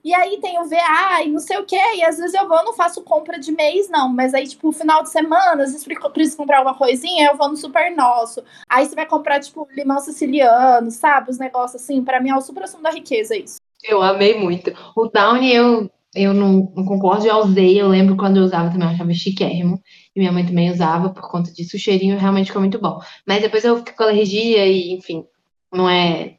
[0.04, 1.80] e aí tem o VA e não sei o quê.
[1.96, 4.10] E às vezes eu vou, não faço compra de mês, não.
[4.10, 7.58] Mas aí, tipo, final de semana, às vezes preciso comprar uma coisinha, eu vou no
[7.58, 8.44] super nosso.
[8.68, 11.32] Aí você vai comprar, tipo, limão siciliano, sabe?
[11.32, 12.04] Os negócios assim.
[12.04, 13.58] para mim é o super assunto da riqueza isso.
[13.84, 14.72] Eu amei muito.
[14.96, 17.80] O Downy eu, eu não, não concordo, já usei.
[17.80, 19.82] Eu lembro quando eu usava também, eu achava chiquérrimo.
[20.16, 21.76] E minha mãe também usava por conta disso.
[21.76, 23.00] O cheirinho realmente ficou muito bom.
[23.26, 25.26] Mas depois eu fiquei com alergia e, enfim,
[25.72, 26.38] não é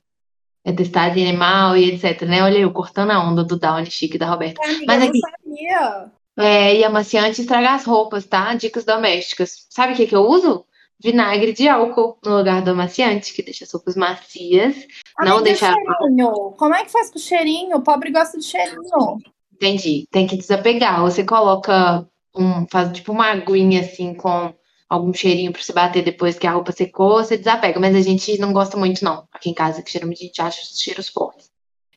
[0.65, 2.43] é testar de animal e etc, né?
[2.43, 4.63] Olha eu cortando a onda do Downy chique da Roberta.
[4.65, 6.13] Amiga, Mas aqui, sabia.
[6.37, 8.55] É, e amaciante estragar as roupas, tá?
[8.55, 9.67] Dicas domésticas.
[9.69, 10.65] Sabe o que, que eu uso?
[11.03, 14.77] Vinagre de álcool no lugar do amaciante, que deixa as roupas macias.
[15.19, 15.73] Amiga, não deixa.
[15.73, 16.55] Cheirinho.
[16.57, 17.77] Como é que faz com o cheirinho?
[17.77, 19.19] O pobre gosta de cheirinho.
[19.53, 20.07] Entendi.
[20.13, 21.01] Tem que desapegar.
[21.01, 22.67] Você coloca um.
[22.71, 24.55] Faz tipo uma aguinha assim com
[24.93, 27.81] algum cheirinho para se bater depois que a roupa secou, você desapega.
[27.81, 29.27] Mas a gente não gosta muito, não.
[29.33, 31.51] Aqui em casa, que geralmente a gente acha os cheiros fortes.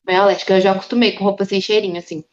[0.08, 0.55] meio alérgica.
[0.55, 2.23] Eu já acostumei com roupa sem cheirinho, assim.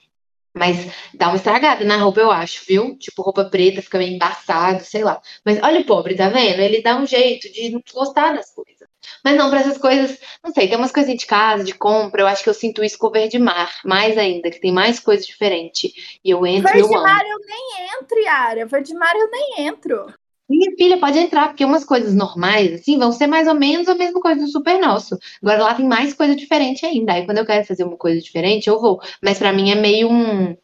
[0.54, 2.96] Mas dá uma estragada na roupa, eu acho, viu?
[2.98, 5.20] Tipo, roupa preta fica meio embaçado, sei lá.
[5.44, 6.60] Mas olha o pobre, tá vendo?
[6.60, 8.86] Ele dá um jeito de não gostar das coisas.
[9.24, 12.26] Mas não, para essas coisas, não sei, tem umas coisinhas de casa, de compra, eu
[12.26, 15.24] acho que eu sinto isso com o verde mar, mais ainda, que tem mais coisa
[15.24, 15.92] diferente.
[16.22, 17.02] E eu entro verde e eu amo.
[17.02, 18.66] mar eu nem entro, Yara.
[18.66, 20.12] Verde mar eu nem entro.
[20.52, 23.94] Minha filha pode entrar, porque umas coisas normais, assim, vão ser mais ou menos a
[23.94, 25.18] mesma coisa do Super Nosso.
[25.42, 27.14] Agora lá tem mais coisa diferente ainda.
[27.14, 29.00] Aí quando eu quero fazer uma coisa diferente, eu vou.
[29.22, 30.54] Mas para mim é meio um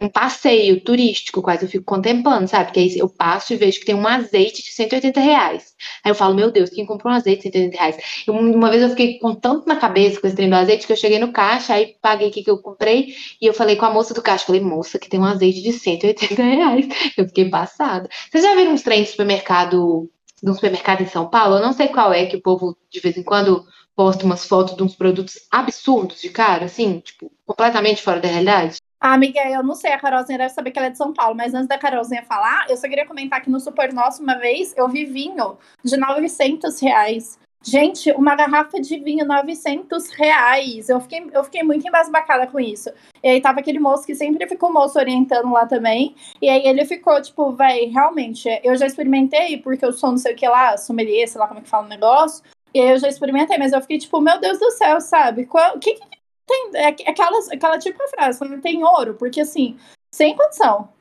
[0.00, 2.66] um passeio turístico, quase eu fico contemplando, sabe?
[2.66, 5.74] Porque aí eu passo e vejo que tem um azeite de 180 reais.
[6.04, 7.96] Aí eu falo, meu Deus, quem comprou um azeite de 180 reais?
[8.26, 10.92] Eu, uma vez eu fiquei com tanto na cabeça com esse trem do azeite que
[10.92, 13.86] eu cheguei no caixa, aí paguei o que, que eu comprei e eu falei com
[13.86, 16.86] a moça do caixa, falei, moça, que tem um azeite de 180 reais.
[17.16, 18.08] Eu fiquei passada.
[18.30, 20.08] Vocês já viram uns trem de supermercado,
[20.42, 21.56] de um supermercado em São Paulo?
[21.56, 23.64] Eu não sei qual é que o povo de vez em quando
[23.96, 28.78] posta umas fotos de uns produtos absurdos de cara, assim, tipo, completamente fora da realidade.
[29.00, 31.36] Ah, amiga, eu não sei, a Carolzinha deve saber que ela é de São Paulo,
[31.36, 34.74] mas antes da Carolzinha falar, eu só queria comentar que no Super Nosso, uma vez,
[34.76, 37.38] eu vi vinho de 900 reais.
[37.62, 40.88] Gente, uma garrafa de vinho, 900 reais.
[40.88, 42.90] Eu fiquei, eu fiquei muito embasbacada com isso.
[43.22, 46.14] E aí tava aquele moço que sempre ficou moço orientando lá também.
[46.40, 50.32] E aí ele ficou, tipo, véi, realmente, eu já experimentei, porque eu sou não sei
[50.34, 52.44] o que lá, sommelier, sei lá como é que fala o negócio.
[52.74, 55.48] E aí eu já experimentei, mas eu fiquei, tipo, meu Deus do céu, sabe?
[55.74, 56.17] O que, que
[56.48, 59.78] tem, é, aquela, aquela tipo de frase, não tem ouro, porque assim,
[60.12, 60.92] sem condição.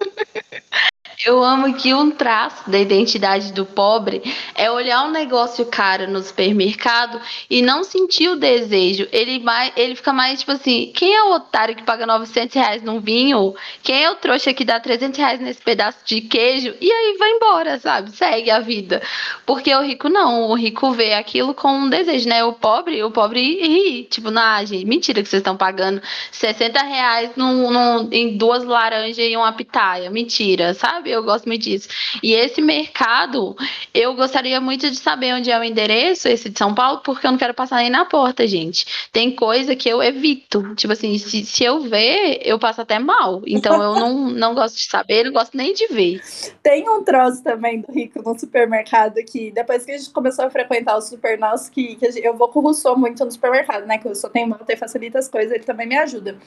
[1.26, 4.22] Eu amo que um traço da identidade do pobre
[4.54, 9.06] é olhar um negócio caro no supermercado e não sentir o desejo.
[9.12, 12.82] Ele, vai, ele fica mais tipo assim: quem é o otário que paga 900 reais
[12.82, 13.54] num vinho?
[13.82, 16.74] Quem é o trouxa que dá 300 reais nesse pedaço de queijo?
[16.80, 18.10] E aí vai embora, sabe?
[18.12, 19.02] Segue a vida.
[19.44, 20.48] Porque o rico não.
[20.48, 22.42] O rico vê aquilo com um desejo, né?
[22.44, 24.04] O pobre, o pobre ri.
[24.04, 26.00] Tipo, na gente, mentira que vocês estão pagando
[26.32, 30.10] 60 reais num, num, em duas laranjas e uma pitaia.
[30.10, 31.09] Mentira, sabe?
[31.10, 31.88] Eu gosto muito disso.
[32.22, 33.56] E esse mercado,
[33.92, 37.30] eu gostaria muito de saber onde é o endereço, esse de São Paulo, porque eu
[37.30, 39.08] não quero passar nem na porta, gente.
[39.12, 40.74] Tem coisa que eu evito.
[40.74, 43.42] Tipo assim, se, se eu ver, eu passo até mal.
[43.46, 46.20] Então eu não, não gosto de saber, não gosto nem de ver.
[46.62, 50.50] Tem um troço também do Rico no supermercado que, depois que a gente começou a
[50.50, 53.98] frequentar o super nosso, que, que eu vou com o Rousseau muito no supermercado, né?
[53.98, 56.38] Que eu só tenho moto e facilita as coisas, ele também me ajuda.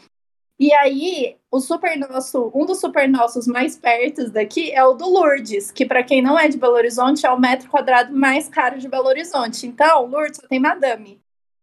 [0.59, 5.09] E aí, o super nosso, um dos super nossos mais perto daqui é o do
[5.09, 8.77] Lourdes, que para quem não é de Belo Horizonte é o metro quadrado mais caro
[8.77, 9.65] de Belo Horizonte.
[9.65, 11.19] Então, Lourdes só tem madame.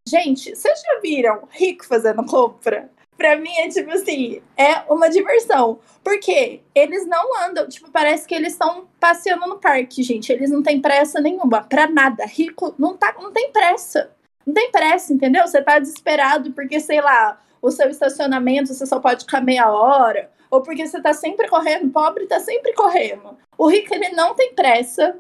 [0.09, 2.91] Gente, vocês já viram rico fazendo compra?
[3.17, 5.79] Pra mim é tipo assim, é uma diversão.
[6.03, 10.33] Porque eles não andam, tipo, parece que eles estão passeando no parque, gente.
[10.33, 12.25] Eles não têm pressa nenhuma, pra nada.
[12.27, 14.11] Rico não, tá, não tem pressa.
[14.47, 15.47] Não tem pressa, entendeu?
[15.47, 20.31] Você tá desesperado porque, sei lá, o seu estacionamento você só pode ficar meia hora,
[20.51, 23.37] ou porque você está sempre correndo, o pobre está sempre correndo.
[23.57, 25.17] O rico, ele não tem pressa,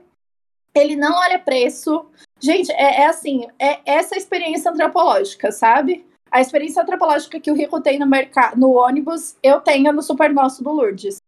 [0.74, 2.06] ele não olha preço.
[2.40, 6.06] Gente, é, é assim, é essa experiência antropológica, sabe?
[6.30, 10.32] A experiência antropológica que o rico tem no mercado, no ônibus, eu tenho no Super
[10.32, 11.18] Nosso do Lourdes.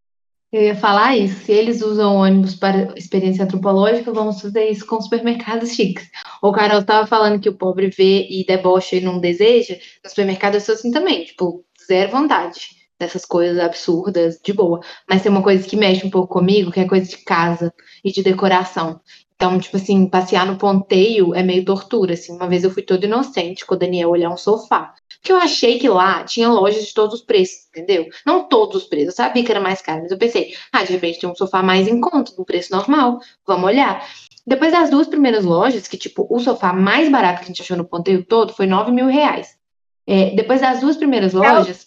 [0.52, 1.46] Eu ia falar isso.
[1.46, 6.10] Se eles usam ônibus para experiência antropológica, vamos fazer isso com supermercados chiques.
[6.42, 9.78] O Carol estava falando que o pobre vê e debocha e não deseja.
[10.04, 14.80] No supermercado eu sou assim também, tipo, zero vontade dessas coisas absurdas, de boa.
[15.08, 17.72] Mas tem uma coisa que mexe um pouco comigo, que é coisa de casa
[18.04, 19.00] e de decoração.
[19.34, 22.32] Então, tipo assim, passear no ponteio é meio tortura, assim.
[22.32, 24.94] Uma vez eu fui toda inocente com o Daniel olhar um sofá.
[25.22, 28.08] Porque eu achei que lá tinha lojas de todos os preços, entendeu?
[28.26, 30.92] Não todos os preços, eu sabia que era mais caro, mas eu pensei, ah, de
[30.92, 34.04] repente tem um sofá mais em conta, no preço normal, vamos olhar.
[34.44, 37.76] Depois das duas primeiras lojas, que tipo, o sofá mais barato que a gente achou
[37.76, 39.56] no ponteio todo foi 9 mil reais.
[40.04, 41.86] É, depois das duas primeiras lojas.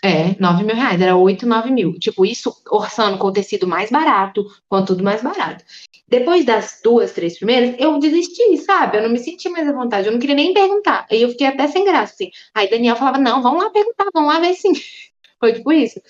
[0.00, 1.98] É, 9 mil reais, era 8, 9 mil.
[1.98, 5.64] Tipo, isso orçando com o tecido mais barato, com tudo mais barato.
[6.10, 8.98] Depois das duas, três primeiras, eu desisti, sabe?
[8.98, 11.06] Eu não me senti mais à vontade, eu não queria nem perguntar.
[11.10, 12.30] Aí eu fiquei até sem graça, assim.
[12.54, 14.72] Aí Daniel falava, não, vamos lá perguntar, vamos lá ver sim.
[15.38, 16.00] Foi tipo isso.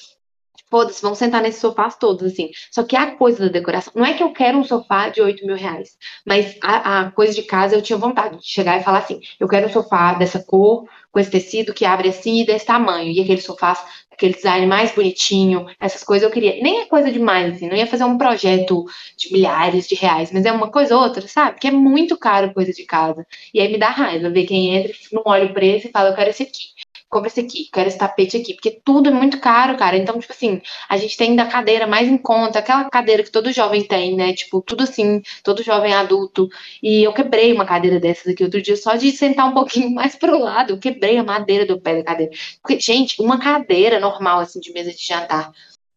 [0.70, 2.50] Foda-se, vamos sentar nesses sofás todos, assim.
[2.70, 5.44] Só que a coisa da decoração, não é que eu quero um sofá de 8
[5.44, 8.98] mil reais, mas a, a coisa de casa eu tinha vontade de chegar e falar
[8.98, 12.66] assim: eu quero um sofá dessa cor, com esse tecido que abre assim e desse
[12.66, 13.10] tamanho.
[13.10, 13.80] E aqueles sofás
[14.20, 16.62] aquele design mais bonitinho, essas coisas eu queria.
[16.62, 18.84] Nem é coisa demais, assim, não ia fazer um projeto
[19.16, 21.58] de milhares de reais, mas é uma coisa ou outra, sabe?
[21.58, 23.26] Que é muito caro coisa de casa.
[23.54, 26.14] E aí me dá raiva ver quem entra, não olha o preço e fala, eu
[26.14, 26.79] quero esse aqui.
[27.10, 29.96] Compra esse aqui, quero esse tapete aqui, porque tudo é muito caro, cara.
[29.96, 33.52] Então, tipo assim, a gente tem da cadeira mais em conta, aquela cadeira que todo
[33.52, 34.32] jovem tem, né?
[34.32, 36.48] Tipo, tudo assim, todo jovem adulto.
[36.82, 40.14] E eu quebrei uma cadeira dessas aqui outro dia, só de sentar um pouquinho mais
[40.14, 42.32] pro lado, eu quebrei a madeira do pé da cadeira.
[42.62, 45.52] Porque, gente, uma cadeira normal, assim, de mesa de jantar,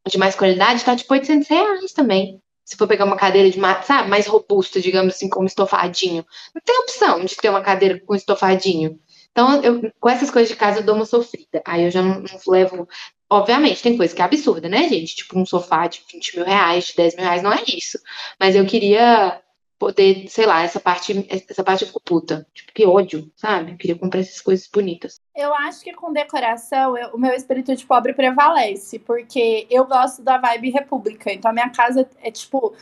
[0.07, 4.09] de mais qualidade, tá tipo 800 reais também se for pegar uma cadeira de sabe,
[4.09, 8.99] mais robusta, digamos assim, como estofadinho, não tem opção de ter uma cadeira com estofadinho.
[9.33, 11.61] Então, eu, com essas coisas de casa, eu dou uma sofrida.
[11.65, 12.87] Aí eu já não, não levo.
[13.29, 15.15] Obviamente, tem coisa que é absurda, né, gente?
[15.15, 17.97] Tipo, um sofá de 20 mil reais, de 10 mil reais, não é isso.
[18.39, 19.41] Mas eu queria
[19.79, 22.47] poder, sei lá, essa parte, essa parte eu fico puta.
[22.53, 23.71] Tipo, que ódio, sabe?
[23.71, 25.19] Eu queria comprar essas coisas bonitas.
[25.35, 30.21] Eu acho que com decoração, eu, o meu espírito de pobre prevalece, porque eu gosto
[30.21, 31.33] da vibe república.
[31.33, 32.73] Então a minha casa é tipo.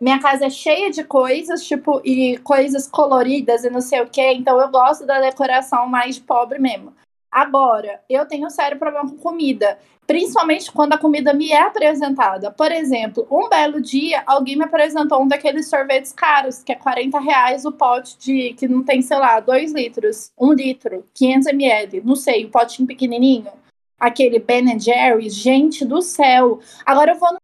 [0.00, 4.32] Minha casa é cheia de coisas, tipo, e coisas coloridas e não sei o quê.
[4.32, 6.94] Então eu gosto da decoração mais pobre mesmo.
[7.30, 12.50] Agora, eu tenho um sério problema com comida, principalmente quando a comida me é apresentada.
[12.50, 17.20] Por exemplo, um belo dia, alguém me apresentou um daqueles sorvetes caros, que é 40
[17.20, 22.02] reais o pote de que não tem, sei lá, 2 litros, 1 litro, 500 ml,
[22.02, 23.52] não sei, o potinho pequenininho.
[24.00, 26.60] Aquele Ben Jerry's, gente do céu.
[26.86, 27.38] Agora eu vou no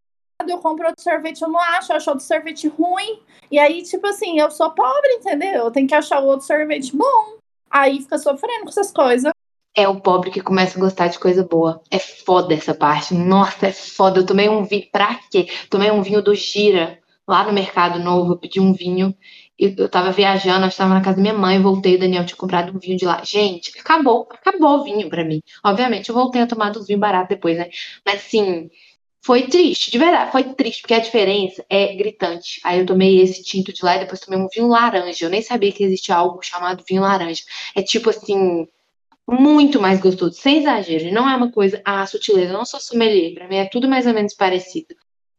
[0.47, 3.21] eu compro outro sorvete, eu não acho, eu acho outro sorvete ruim.
[3.51, 5.65] E aí, tipo assim, eu sou pobre, entendeu?
[5.65, 7.39] Eu tenho que achar outro sorvete bom.
[7.71, 9.33] Aí fica sofrendo com essas coisas
[9.77, 11.83] é o pobre que começa a gostar de coisa boa.
[11.91, 13.13] É foda essa parte.
[13.13, 14.21] Nossa, é foda.
[14.21, 14.89] Eu tomei um vinho.
[14.93, 15.49] Pra quê?
[15.69, 18.35] Tomei um vinho do Gira, lá no Mercado Novo.
[18.35, 19.15] Eu pedi um vinho.
[19.59, 22.79] Eu tava viajando, eu estava na casa da minha mãe, voltei, Daniel tinha comprado um
[22.79, 23.23] vinho de lá.
[23.23, 25.41] Gente, acabou, acabou o vinho pra mim.
[25.65, 27.71] Obviamente, eu voltei a tomar dos vinhos baratos depois, né?
[28.05, 28.69] Mas assim,
[29.25, 32.61] foi triste, de verdade, foi triste, porque a diferença é gritante.
[32.63, 35.25] Aí eu tomei esse tinto de lá e depois tomei um vinho laranja.
[35.25, 37.43] Eu nem sabia que existia algo chamado vinho laranja.
[37.75, 38.69] É tipo assim,
[39.27, 41.11] muito mais gostoso, sem exagero.
[41.11, 44.07] Não é uma coisa, ah, sutileza, eu não sou sommelier, pra mim é tudo mais
[44.07, 44.95] ou menos parecido.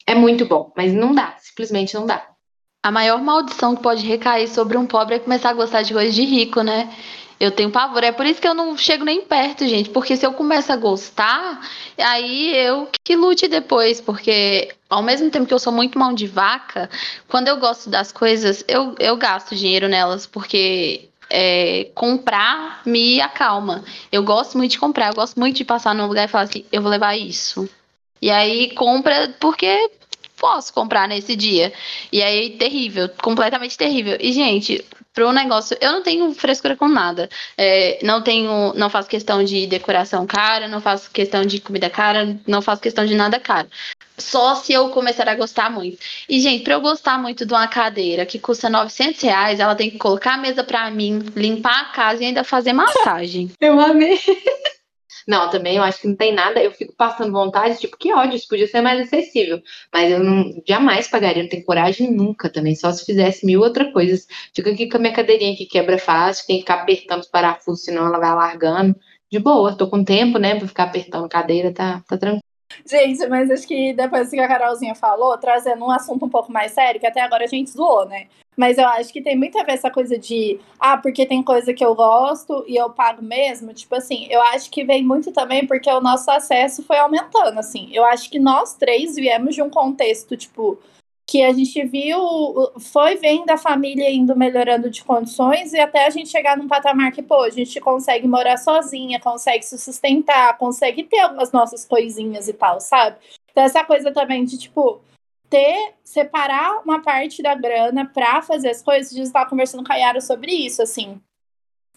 [0.07, 2.27] É muito bom, mas não dá, simplesmente não dá.
[2.81, 6.11] A maior maldição que pode recair sobre um pobre é começar a gostar de coisa
[6.11, 6.91] de rico, né?
[7.39, 10.25] Eu tenho pavor, é por isso que eu não chego nem perto, gente, porque se
[10.25, 11.59] eu começo a gostar,
[11.97, 16.27] aí eu que lute depois, porque ao mesmo tempo que eu sou muito mão de
[16.27, 16.89] vaca,
[17.27, 23.83] quando eu gosto das coisas, eu, eu gasto dinheiro nelas, porque é, comprar me acalma.
[24.11, 26.65] Eu gosto muito de comprar, eu gosto muito de passar num lugar e falar assim,
[26.71, 27.67] eu vou levar isso.
[28.21, 29.91] E aí compra porque
[30.37, 31.73] posso comprar nesse dia.
[32.11, 34.17] E aí, terrível, completamente terrível.
[34.19, 37.29] E, gente, pro negócio, eu não tenho frescura com nada.
[37.57, 42.37] É, não tenho, não faço questão de decoração cara, não faço questão de comida cara,
[42.45, 43.67] não faço questão de nada caro.
[44.17, 45.97] Só se eu começar a gostar muito.
[46.29, 49.89] E, gente, para eu gostar muito de uma cadeira que custa 900 reais, ela tem
[49.89, 53.51] que colocar a mesa para mim, limpar a casa e ainda fazer massagem.
[53.59, 54.19] Eu amei.
[55.27, 56.61] Não, também eu acho que não tem nada.
[56.61, 59.61] Eu fico passando vontade, tipo, que ódio, isso podia ser mais acessível.
[59.91, 63.91] Mas eu não jamais pagaria, não tenho coragem nunca também, só se fizesse mil outras
[63.91, 64.27] coisas.
[64.53, 67.83] Fico aqui com a minha cadeirinha que quebra fácil, tem que ficar apertando os parafusos,
[67.85, 68.95] senão ela vai largando.
[69.31, 72.44] De boa, tô com tempo, né, pra ficar apertando cadeira, tá, tá tranquilo.
[72.85, 76.71] Gente, mas acho que depois que a Carolzinha falou, trazendo um assunto um pouco mais
[76.71, 78.27] sério, que até agora a gente zoou, né?
[78.57, 81.73] Mas eu acho que tem muito a ver essa coisa de, ah, porque tem coisa
[81.73, 83.73] que eu gosto e eu pago mesmo.
[83.73, 87.89] Tipo assim, eu acho que vem muito também porque o nosso acesso foi aumentando, assim.
[87.91, 90.79] Eu acho que nós três viemos de um contexto, tipo,
[91.35, 92.17] que a gente viu,
[92.79, 97.11] foi vendo a família indo melhorando de condições e até a gente chegar num patamar
[97.11, 102.47] que, pô, a gente consegue morar sozinha, consegue se sustentar, consegue ter algumas nossas coisinhas
[102.47, 103.17] e tal, sabe?
[103.51, 105.01] Então, essa coisa também de, tipo,
[105.49, 109.11] ter, separar uma parte da grana para fazer as coisas.
[109.11, 111.19] A gente estava conversando com a Yara sobre isso, assim.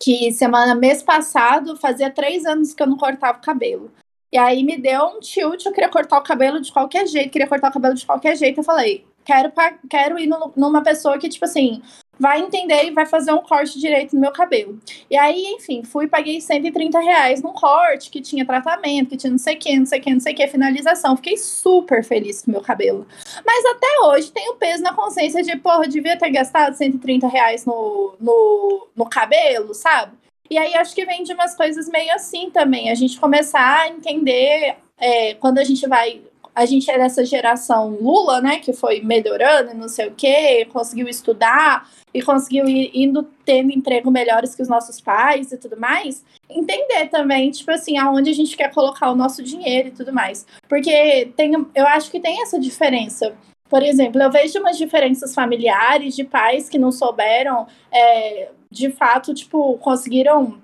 [0.01, 3.89] Que semana, mês passado, fazia três anos que eu não cortava o cabelo.
[4.33, 7.47] E aí me deu um tilt, eu queria cortar o cabelo de qualquer jeito, queria
[7.47, 8.59] cortar o cabelo de qualquer jeito.
[8.59, 9.53] Eu falei, quero,
[9.91, 11.83] quero ir no, numa pessoa que, tipo assim,
[12.19, 14.81] vai entender e vai fazer um corte direito no meu cabelo.
[15.11, 19.31] E aí, enfim, fui e paguei 130 reais num corte que tinha tratamento, que tinha
[19.31, 21.15] não sei o que, não sei o que, não sei o que, finalização.
[21.15, 23.07] Fiquei super feliz com meu cabelo.
[23.45, 28.17] Mas até hoje tenho peso na consciência de, porra, devia ter gastado 130 reais no,
[28.19, 30.17] no, no cabelo, sabe?
[30.51, 32.91] E aí acho que vem de umas coisas meio assim também.
[32.91, 36.23] A gente começar a entender é, quando a gente vai
[36.59, 40.67] a gente é dessa geração Lula, né, que foi melhorando e não sei o quê,
[40.73, 45.79] conseguiu estudar e conseguiu ir indo tendo emprego melhores que os nossos pais e tudo
[45.79, 50.13] mais, entender também, tipo assim, aonde a gente quer colocar o nosso dinheiro e tudo
[50.13, 50.45] mais.
[50.69, 53.37] Porque tem, eu acho que tem essa diferença.
[53.69, 59.33] Por exemplo, eu vejo umas diferenças familiares de pais que não souberam, é, de fato,
[59.33, 60.61] tipo, conseguiram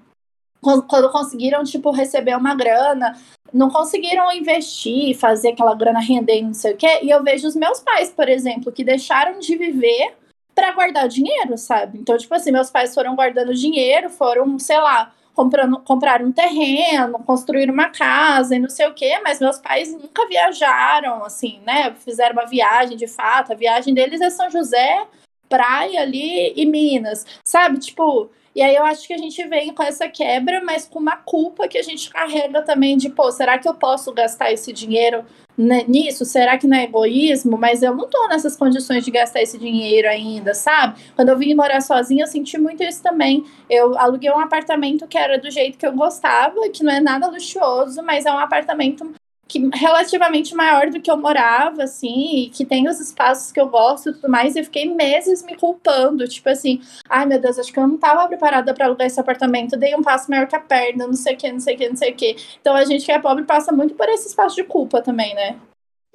[0.65, 3.17] quando conseguiram, tipo, receber uma grana,
[3.53, 7.01] não conseguiram investir, fazer aquela grana render, não sei o quê.
[7.03, 10.15] E eu vejo os meus pais, por exemplo, que deixaram de viver
[10.55, 11.99] para guardar dinheiro, sabe?
[11.99, 17.19] Então, tipo assim, meus pais foram guardando dinheiro, foram, sei lá, comprando, comprar um terreno,
[17.21, 21.95] construir uma casa e não sei o quê, mas meus pais nunca viajaram, assim, né?
[21.99, 23.53] Fizeram uma viagem de fato.
[23.53, 25.07] A viagem deles é São José,
[25.49, 27.79] praia ali e Minas, sabe?
[27.79, 31.17] Tipo, e aí eu acho que a gente vem com essa quebra, mas com uma
[31.17, 35.25] culpa que a gente carrega também de, pô, será que eu posso gastar esse dinheiro
[35.57, 36.25] nisso?
[36.25, 37.57] Será que não é egoísmo?
[37.59, 41.01] Mas eu não tô nessas condições de gastar esse dinheiro ainda, sabe?
[41.17, 43.45] Quando eu vim morar sozinha, eu senti muito isso também.
[43.69, 47.29] Eu aluguei um apartamento que era do jeito que eu gostava, que não é nada
[47.29, 49.13] luxuoso, mas é um apartamento
[49.47, 53.69] que relativamente maior do que eu morava, assim, e que tem os espaços que eu
[53.69, 57.59] gosto e tudo mais, e eu fiquei meses me culpando, tipo assim, ai meu Deus,
[57.59, 60.57] acho que eu não estava preparada para alugar esse apartamento, dei um passo maior que
[60.57, 62.37] a perna, não sei o que, não sei o que, não sei o que.
[62.61, 65.57] Então a gente que é pobre passa muito por esse espaço de culpa também, né?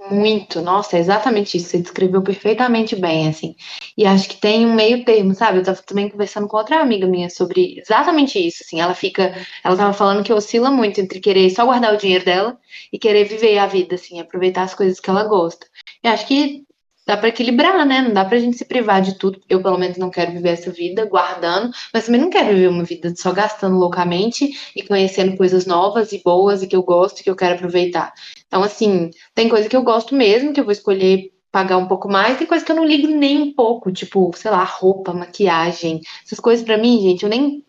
[0.07, 1.69] Muito, nossa, é exatamente isso.
[1.69, 3.53] Você descreveu perfeitamente bem, assim.
[3.97, 5.57] E acho que tem um meio termo, sabe?
[5.59, 8.79] Eu tava também conversando com outra amiga minha sobre exatamente isso, assim.
[8.79, 12.57] Ela fica, ela tava falando que oscila muito entre querer só guardar o dinheiro dela
[12.93, 15.67] e querer viver a vida, assim, aproveitar as coisas que ela gosta.
[16.01, 16.63] E acho que
[17.09, 18.03] dá para equilibrar, né?
[18.03, 19.41] Não dá pra gente se privar de tudo.
[19.49, 22.83] Eu, pelo menos, não quero viver essa vida guardando, mas também não quero viver uma
[22.83, 27.23] vida só gastando loucamente e conhecendo coisas novas e boas e que eu gosto e
[27.23, 28.13] que eu quero aproveitar.
[28.45, 32.07] Então, assim, tem coisa que eu gosto mesmo, que eu vou escolher pagar um pouco
[32.07, 36.01] mais, tem coisa que eu não ligo nem um pouco, tipo, sei lá, roupa, maquiagem,
[36.23, 37.65] essas coisas para mim, gente, eu nem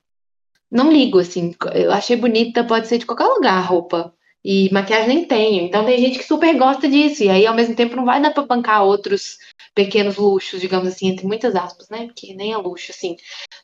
[0.70, 1.54] não ligo assim.
[1.74, 4.14] Eu achei bonita, pode ser de qualquer lugar a roupa.
[4.44, 5.64] E maquiagem nem tenho.
[5.64, 7.22] Então tem gente que super gosta disso.
[7.22, 9.38] E aí, ao mesmo tempo, não vai dar pra bancar outros
[9.74, 12.06] pequenos luxos, digamos assim, entre muitas aspas, né?
[12.06, 13.16] Porque nem é luxo, assim.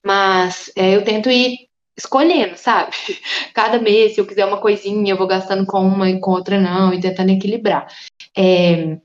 [0.05, 2.93] Mas é, eu tento ir escolhendo, sabe?
[3.55, 6.61] Cada mês, se eu quiser uma coisinha, eu vou gastando com uma e com outra
[6.61, 7.87] não, e tentando equilibrar.
[8.37, 8.99] É,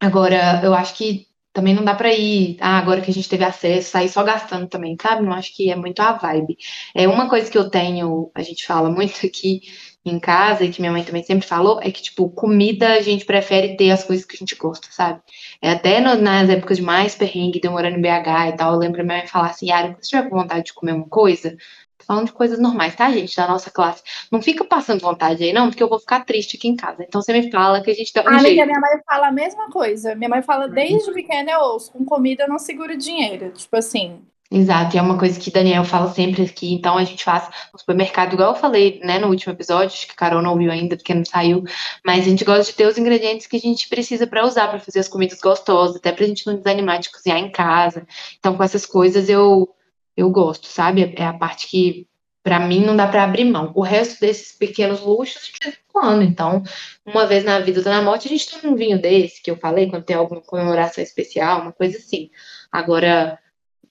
[0.00, 3.44] agora, eu acho que também não dá para ir, ah, agora que a gente teve
[3.44, 5.22] acesso, sair só gastando também, sabe?
[5.24, 6.56] Não acho que é muito a vibe.
[6.94, 9.62] É uma coisa que eu tenho, a gente fala muito aqui,
[10.10, 13.24] em casa e que minha mãe também sempre falou é que, tipo, comida a gente
[13.24, 15.20] prefere ter as coisas que a gente gosta, sabe?
[15.60, 19.04] É até no, nas épocas de mais perrengue, demorando em BH e tal, eu lembro
[19.04, 21.56] minha mãe falar assim, Yara, quando você tiver com vontade de comer uma coisa,
[21.98, 25.52] tô falando de coisas normais, tá, gente, da nossa classe, não fica passando vontade aí,
[25.52, 27.04] não, porque eu vou ficar triste aqui em casa.
[27.06, 28.54] Então você me fala que a gente dá um ah, jeito.
[28.66, 30.14] minha mãe fala a mesma coisa.
[30.14, 33.50] Minha mãe fala, desde pequena eu ouço, com comida eu não seguro dinheiro.
[33.50, 37.22] Tipo assim, Exato, e é uma coisa que Daniel fala sempre aqui, então a gente
[37.22, 40.52] faz no supermercado, igual eu falei, né, no último episódio, acho que a Carol não
[40.52, 41.64] ouviu ainda porque não saiu,
[42.02, 44.80] mas a gente gosta de ter os ingredientes que a gente precisa para usar para
[44.80, 48.06] fazer as comidas gostosas, até pra gente não desanimar de cozinhar em casa.
[48.38, 49.68] Então, com essas coisas eu
[50.16, 51.14] eu gosto, sabe?
[51.16, 52.08] É a parte que
[52.42, 53.72] para mim não dá para abrir mão.
[53.74, 56.22] O resto desses pequenos luxos de vez em quando.
[56.22, 56.62] Então,
[57.06, 59.88] uma vez na vida da morte, a gente toma um vinho desse que eu falei,
[59.88, 62.30] quando tem alguma comemoração especial, uma coisa assim.
[62.72, 63.38] Agora,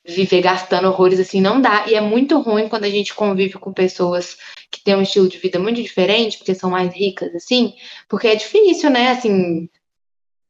[0.07, 1.85] viver gastando horrores assim não dá.
[1.87, 4.37] E é muito ruim quando a gente convive com pessoas
[4.71, 7.73] que têm um estilo de vida muito diferente, porque são mais ricas, assim,
[8.07, 9.09] porque é difícil, né?
[9.11, 9.69] Assim,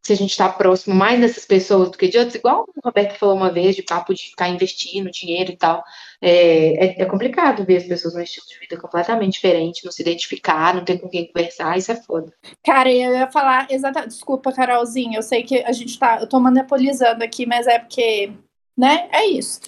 [0.07, 3.17] se a gente está próximo mais dessas pessoas do que de outras, igual o Roberto
[3.17, 5.83] falou uma vez, de papo de ficar investindo dinheiro e tal.
[6.21, 10.01] É, é, é complicado ver as pessoas num estilo de vida completamente diferente, não se
[10.01, 12.31] identificar, não ter com quem conversar, isso é foda.
[12.63, 14.11] Cara, eu ia falar exatamente.
[14.11, 16.19] Desculpa, Carolzinha, eu sei que a gente tá.
[16.21, 18.31] Eu tô monopolizando aqui, mas é porque
[18.77, 19.09] né?
[19.11, 19.61] É isso.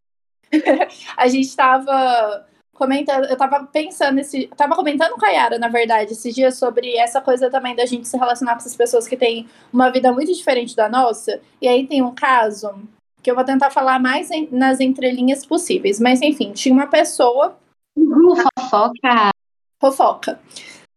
[1.18, 6.14] a gente estava comentando, eu estava pensando esse, tava comentando com a Yara, na verdade,
[6.14, 9.50] esses dias sobre essa coisa também da gente se relacionar com essas pessoas que têm
[9.72, 11.42] uma vida muito diferente da nossa.
[11.62, 12.88] E aí tem um caso
[13.22, 17.58] que eu vou tentar falar mais em, nas entrelinhas possíveis, mas enfim, tinha uma pessoa
[18.58, 19.30] fofoca.
[19.80, 20.40] Fofoca.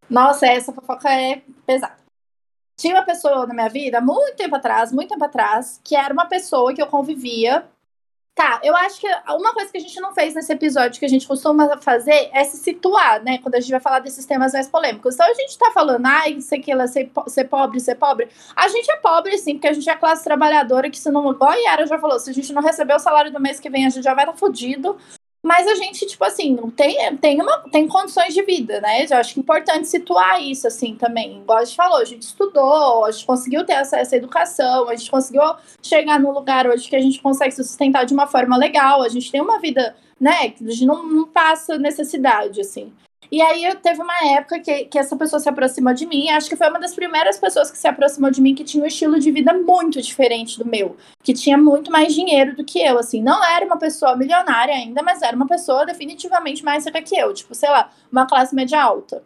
[0.09, 1.97] Nossa, essa fofoca é pesada.
[2.77, 6.27] Tinha uma pessoa na minha vida, muito tempo atrás, muito tempo atrás, que era uma
[6.27, 7.65] pessoa que eu convivia
[8.35, 11.09] Tá, eu acho que uma coisa que a gente não fez nesse episódio que a
[11.09, 13.37] gente costuma fazer é se situar, né?
[13.39, 15.15] Quando a gente vai falar desses temas mais polêmicos.
[15.15, 18.31] Então a gente tá falando, ai, sei que ela ser, ser pobre, ser pobre.
[18.57, 21.31] A gente é pobre, sim, porque a gente é classe trabalhadora, que se não.
[21.31, 23.69] Igual a Yara já falou, se a gente não receber o salário do mês que
[23.69, 24.97] vem, a gente já vai estar tá fudido.
[25.45, 29.05] Mas a gente, tipo assim, tem, tem, uma, tem condições de vida, né?
[29.11, 31.39] Eu acho que é importante situar isso, assim, também.
[31.41, 34.95] Igual a gente falou, a gente estudou, a gente conseguiu ter acesso à educação, a
[34.95, 35.43] gente conseguiu
[35.83, 39.09] chegar num lugar hoje que a gente consegue se sustentar de uma forma legal, a
[39.09, 40.55] gente tem uma vida, né?
[40.61, 42.93] A gente não, não passa necessidade, assim.
[43.31, 46.57] E aí teve uma época que, que essa pessoa se aproximou de mim, acho que
[46.57, 49.31] foi uma das primeiras pessoas que se aproximou de mim que tinha um estilo de
[49.31, 53.43] vida muito diferente do meu, que tinha muito mais dinheiro do que eu, assim, não
[53.43, 57.55] era uma pessoa milionária ainda, mas era uma pessoa definitivamente mais rica que eu, tipo,
[57.55, 59.23] sei lá, uma classe média alta.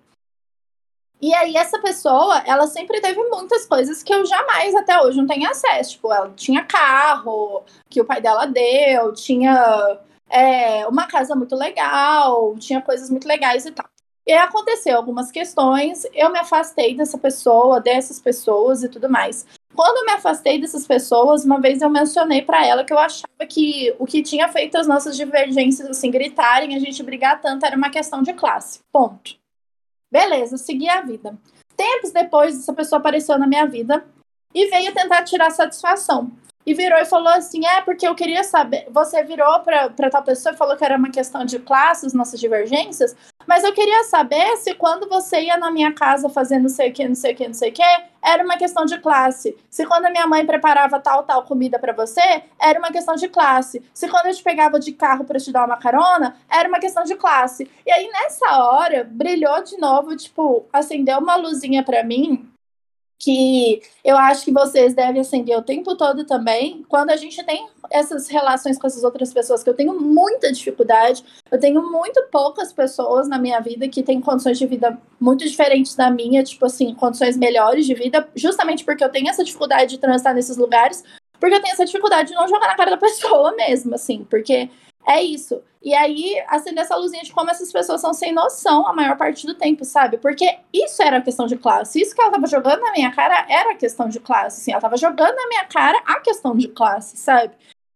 [1.21, 5.27] E aí essa pessoa, ela sempre teve muitas coisas que eu jamais até hoje não
[5.27, 9.99] tenho acesso, tipo, ela tinha carro que o pai dela deu, tinha
[10.29, 13.87] é, uma casa muito legal, tinha coisas muito legais e tal.
[14.27, 19.47] E aí aconteceu algumas questões, eu me afastei dessa pessoa, dessas pessoas e tudo mais.
[19.75, 23.47] Quando eu me afastei dessas pessoas, uma vez eu mencionei para ela que eu achava
[23.49, 27.77] que o que tinha feito as nossas divergências assim gritarem, a gente brigar tanto era
[27.77, 28.81] uma questão de classe.
[28.91, 29.37] Ponto.
[30.11, 31.39] Beleza, segui a vida.
[31.77, 34.05] Tempos depois, essa pessoa apareceu na minha vida
[34.53, 36.33] e veio tentar tirar satisfação
[36.67, 38.87] e virou e falou assim: é, porque eu queria saber.
[38.91, 43.15] Você virou para tal pessoa e falou que era uma questão de classes, nossas divergências,
[43.47, 46.93] mas eu queria saber se quando você ia na minha casa fazer não sei o
[46.93, 47.83] que, não sei o que, não sei o que,
[48.23, 49.57] era uma questão de classe.
[49.71, 53.29] Se quando a minha mãe preparava tal, tal comida para você, era uma questão de
[53.29, 53.83] classe.
[53.95, 57.05] Se quando eu te pegava de carro para te dar uma carona, era uma questão
[57.05, 57.71] de classe.
[57.87, 62.51] E aí nessa hora, brilhou de novo, tipo, acendeu uma luzinha para mim
[63.19, 66.85] que eu acho que vocês devem acender o tempo todo também.
[66.89, 71.25] Quando a gente tem essas relações com essas outras pessoas, que eu tenho muita dificuldade,
[71.51, 75.95] eu tenho muito poucas pessoas na minha vida que têm condições de vida muito diferentes
[75.95, 79.99] da minha, tipo assim, condições melhores de vida, justamente porque eu tenho essa dificuldade de
[79.99, 81.03] transitar nesses lugares,
[81.41, 84.69] porque eu tenho essa dificuldade de não jogar na cara da pessoa mesmo, assim, porque
[85.09, 85.63] é isso.
[85.83, 89.47] E aí, acender essa luzinha de como essas pessoas são sem noção a maior parte
[89.47, 90.19] do tempo, sabe?
[90.19, 92.01] Porque isso era questão de classe.
[92.01, 94.61] Isso que ela tava jogando na minha cara era questão de classe.
[94.61, 97.55] Assim, ela tava jogando na minha cara a questão de classe, sabe?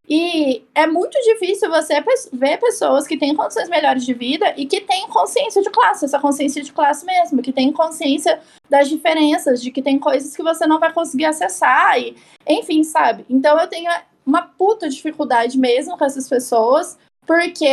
[0.08, 2.02] E é muito difícil você
[2.32, 6.18] ver pessoas que têm condições melhores de vida e que têm consciência de classe, essa
[6.18, 10.66] consciência de classe mesmo, que têm consciência das diferenças, de que tem coisas que você
[10.66, 13.24] não vai conseguir acessar, e enfim, sabe?
[13.30, 13.88] Então eu tenho
[14.24, 17.66] uma puta dificuldade mesmo com essas pessoas, porque,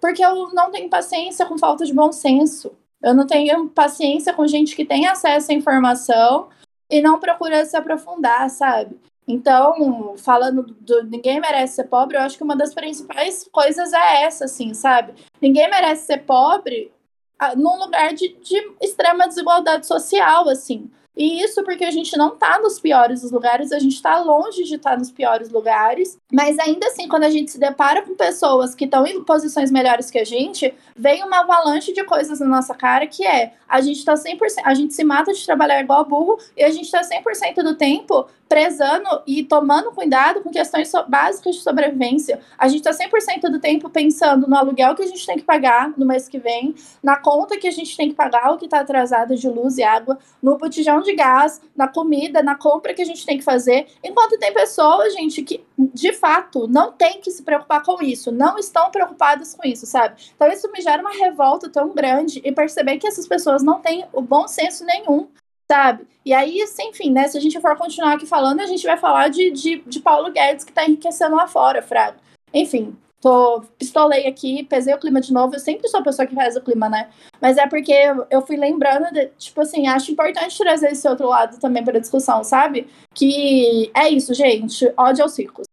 [0.00, 2.72] porque eu não tenho paciência com falta de bom senso.
[3.02, 6.48] Eu não tenho paciência com gente que tem acesso à informação
[6.90, 8.98] e não procura se aprofundar, sabe?
[9.26, 14.22] Então, falando do ninguém merece ser pobre, eu acho que uma das principais coisas é
[14.22, 15.12] essa, assim, sabe?
[15.40, 16.90] Ninguém merece ser pobre
[17.38, 20.90] ah, num lugar de, de extrema desigualdade social, assim.
[21.18, 24.76] E isso porque a gente não tá nos piores lugares, a gente tá longe de
[24.76, 26.16] estar tá nos piores lugares.
[26.32, 30.12] Mas ainda assim, quando a gente se depara com pessoas que estão em posições melhores
[30.12, 34.04] que a gente, vem uma avalanche de coisas na nossa cara que é a gente
[34.04, 37.62] tá 100%, a gente se mata de trabalhar igual burro e a gente tá 100%
[37.62, 42.40] do tempo prezando e tomando cuidado com questões básicas de sobrevivência.
[42.56, 45.92] A gente tá 100% do tempo pensando no aluguel que a gente tem que pagar
[45.98, 48.80] no mês que vem, na conta que a gente tem que pagar, o que tá
[48.80, 53.04] atrasado de luz e água, no botijão de gás, na comida, na compra que a
[53.04, 53.86] gente tem que fazer.
[54.02, 58.58] Enquanto tem pessoas, gente, que de fato não tem que se preocupar com isso, não
[58.58, 60.20] estão preocupadas com isso, sabe?
[60.34, 64.06] Então isso me gera uma revolta tão grande e perceber que essas pessoas não têm
[64.12, 65.28] o bom senso nenhum,
[65.70, 66.06] sabe?
[66.24, 67.28] E aí, enfim, né?
[67.28, 70.30] Se a gente for continuar aqui falando, a gente vai falar de, de, de Paulo
[70.30, 72.16] Guedes que tá enriquecendo lá fora, Fraga.
[72.52, 75.54] Enfim, tô pistolei aqui, pesei o clima de novo.
[75.54, 77.10] Eu sempre sou a pessoa que faz o clima, né?
[77.40, 77.92] Mas é porque
[78.30, 82.42] eu, fui lembrando, de, tipo assim, acho importante trazer esse outro lado também para discussão,
[82.44, 82.88] sabe?
[83.14, 84.92] Que é isso, gente.
[84.96, 85.66] Ódio aos circos.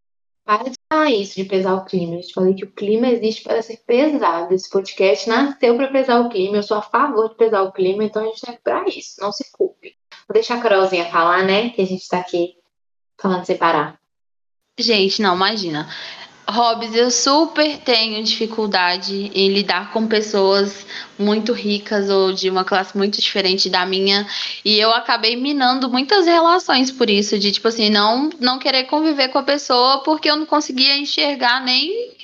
[0.44, 2.14] Para de falar isso, de pesar o clima.
[2.14, 4.54] Eu te falei que o clima existe para ser pesado.
[4.54, 6.58] Esse podcast nasceu para pesar o clima.
[6.58, 9.20] Eu sou a favor de pesar o clima, então a gente tá aqui para isso.
[9.20, 9.96] Não se culpe.
[10.28, 11.70] Vou deixar a Carolzinha falar, né?
[11.70, 12.56] Que a gente está aqui
[13.20, 13.98] falando separar.
[14.78, 15.88] Gente, não, imagina.
[16.48, 20.86] Hobbs, eu super tenho dificuldade em lidar com pessoas
[21.18, 24.26] muito ricas ou de uma classe muito diferente da minha.
[24.64, 29.28] E eu acabei minando muitas relações por isso, de tipo assim, não, não querer conviver
[29.28, 32.14] com a pessoa porque eu não conseguia enxergar nem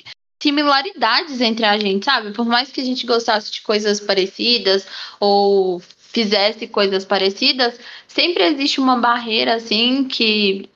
[0.41, 2.31] similaridades entre a gente, sabe?
[2.31, 4.85] Por mais que a gente gostasse de coisas parecidas
[5.19, 5.81] ou
[6.13, 10.69] fizesse coisas parecidas, sempre existe uma barreira assim que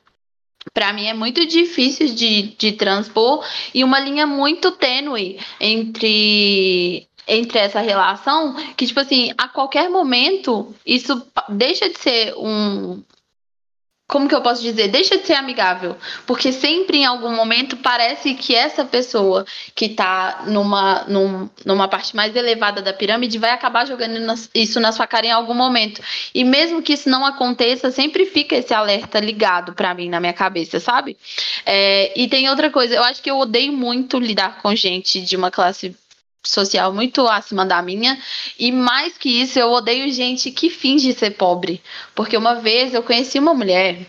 [0.73, 7.59] para mim é muito difícil de, de transpor e uma linha muito tênue entre entre
[7.59, 13.03] essa relação que tipo assim a qualquer momento isso deixa de ser um,
[14.07, 14.87] como que eu posso dizer?
[14.87, 15.97] Deixa de ser amigável.
[16.25, 19.45] Porque sempre em algum momento parece que essa pessoa
[19.75, 24.17] que está numa, num, numa parte mais elevada da pirâmide vai acabar jogando
[24.55, 26.01] isso na sua cara em algum momento.
[26.33, 30.33] E mesmo que isso não aconteça, sempre fica esse alerta ligado para mim na minha
[30.33, 31.17] cabeça, sabe?
[31.65, 35.35] É, e tem outra coisa, eu acho que eu odeio muito lidar com gente de
[35.35, 35.93] uma classe
[36.49, 38.17] social muito acima da minha.
[38.57, 41.81] E mais que isso, eu odeio gente que finge ser pobre.
[42.15, 44.05] Porque uma vez eu conheci uma mulher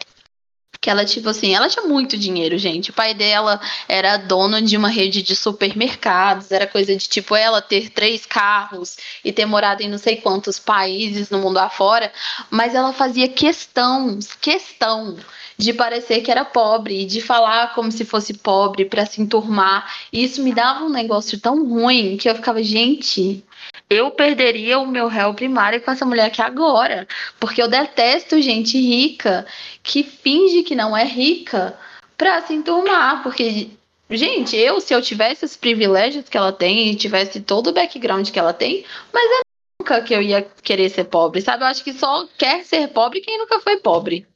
[0.81, 2.91] que ela, tipo assim, ela tinha muito dinheiro, gente.
[2.91, 7.61] O pai dela era dono de uma rede de supermercados, era coisa de tipo ela
[7.61, 12.13] ter três carros e ter morado em não sei quantos países no mundo afora,
[12.51, 15.17] mas ela fazia questão, questão
[15.59, 19.93] de parecer que era pobre, de falar como se fosse pobre para se enturmar.
[20.13, 23.45] E isso me dava um negócio tão ruim que eu ficava, gente,
[23.91, 27.07] eu perderia o meu réu primário com essa mulher aqui agora.
[27.41, 29.47] Porque eu detesto gente rica
[29.83, 31.79] que finge que não é rica
[32.17, 33.23] pra se enturmar.
[33.23, 33.71] Porque,
[34.11, 38.29] gente, eu, se eu tivesse os privilégios que ela tem e tivesse todo o background
[38.31, 39.41] que ela tem, mas é
[39.81, 41.63] nunca que eu ia querer ser pobre, sabe?
[41.63, 44.27] Eu acho que só quer ser pobre quem nunca foi pobre.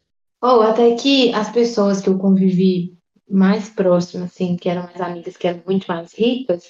[0.41, 2.95] Ou oh, até que as pessoas que eu convivi
[3.31, 6.65] mais próximas, assim, que eram mais amigas, que eram muito mais ricas,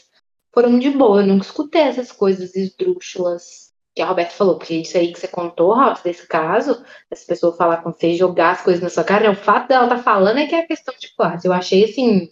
[0.52, 1.22] foram de boa.
[1.22, 5.28] Eu nunca escutei essas coisas esdrúxulas que a Roberta falou, porque isso aí que você
[5.28, 9.30] contou, Robson, desse caso, essa pessoa falar com você jogar as coisas na sua cara,
[9.30, 11.46] o fato dela tá falando é que é questão de classe.
[11.46, 12.30] Eu achei assim,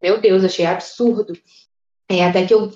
[0.00, 1.32] meu Deus, achei absurdo.
[2.08, 2.70] É, até que eu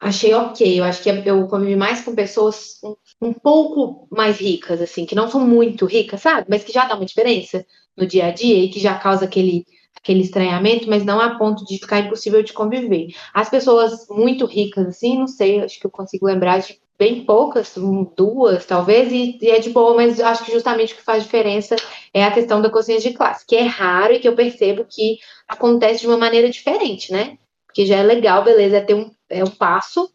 [0.00, 0.80] achei ok.
[0.80, 5.14] Eu acho que eu convivi mais com pessoas um, um, pouco mais ricas, assim, que
[5.14, 6.46] não são muito ricas, sabe?
[6.48, 7.64] Mas que já dá uma diferença
[7.96, 9.66] no dia a dia e que já causa aquele,
[9.96, 13.08] aquele estranhamento, mas não a ponto de ficar impossível de conviver.
[13.32, 17.74] As pessoas muito ricas, assim, não sei, acho que eu consigo lembrar de bem poucas,
[18.16, 21.74] duas talvez, e, e, é de boa, mas acho que justamente o que faz diferença
[22.14, 25.18] é a questão da consciência de classe, que é raro e que eu percebo que
[25.48, 27.38] acontece de uma maneira diferente, né?
[27.66, 30.12] Porque já é legal, beleza, é ter um, é um passo,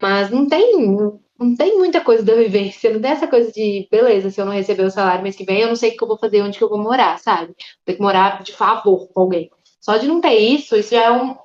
[0.00, 0.76] mas não tem,
[1.44, 4.52] não tem muita coisa da vivência, não tem essa coisa de, beleza, se eu não
[4.52, 6.58] receber o salário mês que vem, eu não sei o que eu vou fazer, onde
[6.58, 7.46] que eu vou morar, sabe?
[7.46, 9.50] Vou ter que morar de favor com alguém.
[9.80, 11.36] Só de não ter isso, isso já é, um,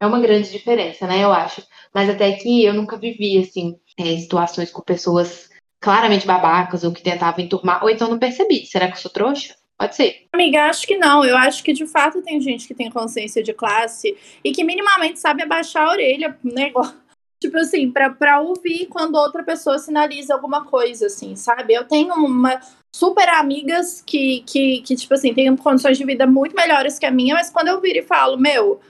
[0.00, 1.62] é uma grande diferença, né, eu acho.
[1.94, 5.48] Mas até que eu nunca vivi, assim, é, situações com pessoas
[5.80, 8.66] claramente babacas ou que tentavam enturmar, ou então não percebi.
[8.66, 9.54] Será que eu sou trouxa?
[9.78, 10.26] Pode ser.
[10.32, 11.24] Amiga, acho que não.
[11.24, 15.20] Eu acho que de fato tem gente que tem consciência de classe e que minimamente
[15.20, 16.72] sabe abaixar a orelha, né?
[17.40, 21.74] Tipo assim, pra ouvir quando outra pessoa sinaliza alguma coisa, assim, sabe?
[21.74, 22.60] Eu tenho uma
[22.92, 27.10] super amigas que, que, que tipo assim, têm condições de vida muito melhores que a
[27.10, 28.80] minha, mas quando eu viro e falo, meu,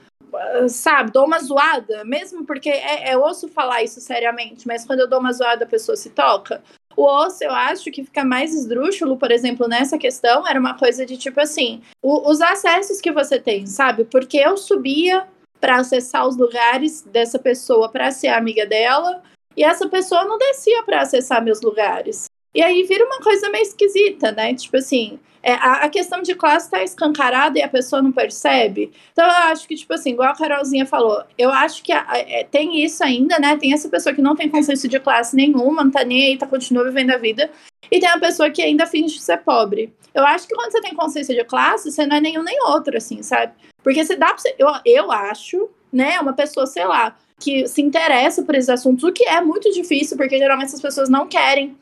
[0.67, 5.09] sabe, dou uma zoada, mesmo porque é, é osso falar isso seriamente, mas quando eu
[5.09, 6.63] dou uma zoada a pessoa se toca.
[6.95, 11.05] O osso, eu acho que fica mais esdrúxulo, por exemplo, nessa questão, era uma coisa
[11.05, 14.03] de tipo assim, o, os acessos que você tem, sabe?
[14.05, 15.25] Porque eu subia
[15.59, 19.21] para acessar os lugares dessa pessoa para ser amiga dela,
[19.55, 22.25] e essa pessoa não descia para acessar meus lugares.
[22.53, 24.53] E aí vira uma coisa meio esquisita, né?
[24.55, 28.91] Tipo assim, é, a, a, questão de classe está escancarada e a pessoa não percebe.
[29.11, 32.17] Então eu acho que, tipo assim, igual a Carolzinha falou, eu acho que a, a,
[32.17, 33.55] é, tem isso ainda, né?
[33.57, 36.47] Tem essa pessoa que não tem consciência de classe nenhuma, não tá nem aí, tá,
[36.47, 37.49] continua vivendo a vida.
[37.91, 39.93] E tem a pessoa que ainda finge ser pobre.
[40.13, 42.97] Eu acho que quando você tem consciência de classe, você não é nenhum nem outro,
[42.97, 43.53] assim, sabe?
[43.83, 44.55] Porque você dá pra você.
[44.57, 46.19] Eu, eu acho, né?
[46.19, 50.17] Uma pessoa, sei lá, que se interessa por esses assuntos, o que é muito difícil,
[50.17, 51.77] porque geralmente essas pessoas não querem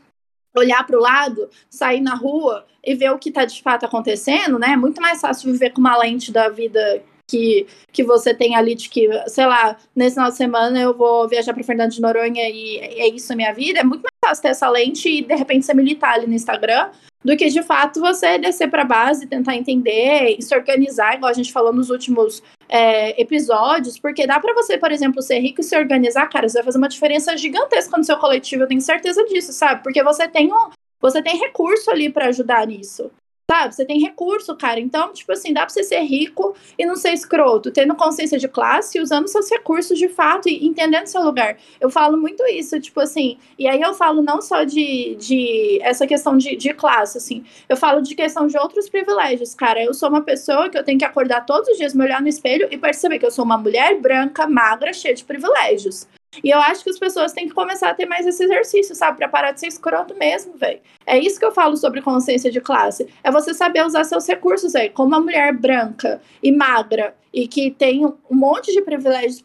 [0.56, 4.58] olhar para o lado, sair na rua e ver o que está de fato acontecendo,
[4.58, 4.72] né?
[4.72, 8.74] É muito mais fácil viver com uma lente da vida que, que você tem ali
[8.74, 12.50] de que, sei lá, nesse final de semana eu vou viajar para Fernando de Noronha
[12.50, 13.80] e é isso a minha vida.
[13.80, 14.02] É muito
[14.36, 16.90] ter essa lente e de repente você militar ali no Instagram
[17.24, 21.34] do que de fato você descer para base, tentar entender e se organizar, igual a
[21.34, 25.64] gente falou nos últimos é, episódios, porque dá para você, por exemplo, ser rico e
[25.64, 29.24] se organizar, cara, você vai fazer uma diferença gigantesca no seu coletivo, eu tenho certeza
[29.26, 29.84] disso, sabe?
[29.84, 30.70] Porque você tem um,
[31.02, 33.12] você tem recurso ali para ajudar nisso.
[33.50, 33.74] Sabe?
[33.74, 34.78] Você tem recurso, cara.
[34.78, 38.46] Então, tipo assim, dá pra você ser rico e não ser escroto, tendo consciência de
[38.46, 41.58] classe, usando seus recursos de fato e entendendo seu lugar.
[41.80, 46.06] Eu falo muito isso, tipo assim, e aí eu falo não só de, de essa
[46.06, 49.82] questão de, de classe, assim, eu falo de questão de outros privilégios, cara.
[49.82, 52.28] Eu sou uma pessoa que eu tenho que acordar todos os dias, me olhar no
[52.28, 56.06] espelho e perceber que eu sou uma mulher branca, magra, cheia de privilégios.
[56.44, 59.18] E eu acho que as pessoas têm que começar a ter mais esse exercício, sabe?
[59.18, 60.80] Pra parar de ser escroto mesmo, velho.
[61.06, 63.08] É isso que eu falo sobre consciência de classe.
[63.24, 64.92] É você saber usar seus recursos, velho.
[64.94, 69.42] Como uma mulher branca e magra e que tem um monte de privilégios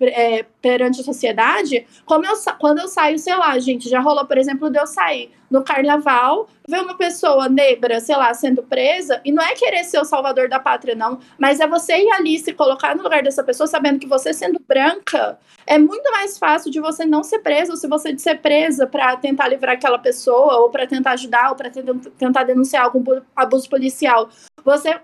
[0.00, 4.38] é, perante a sociedade, como eu, quando eu saio, sei lá, gente, já rolou, por
[4.38, 9.32] exemplo, de eu sair no carnaval, ver uma pessoa negra, sei lá, sendo presa, e
[9.32, 12.52] não é querer ser o salvador da pátria, não, mas é você ir ali se
[12.52, 16.80] colocar no lugar dessa pessoa, sabendo que você sendo branca, é muito mais fácil de
[16.80, 20.70] você não ser presa, ou se você ser presa para tentar livrar aquela pessoa, ou
[20.70, 24.30] para tentar ajudar, ou para tentar denunciar algum abuso policial.
[24.64, 25.00] Você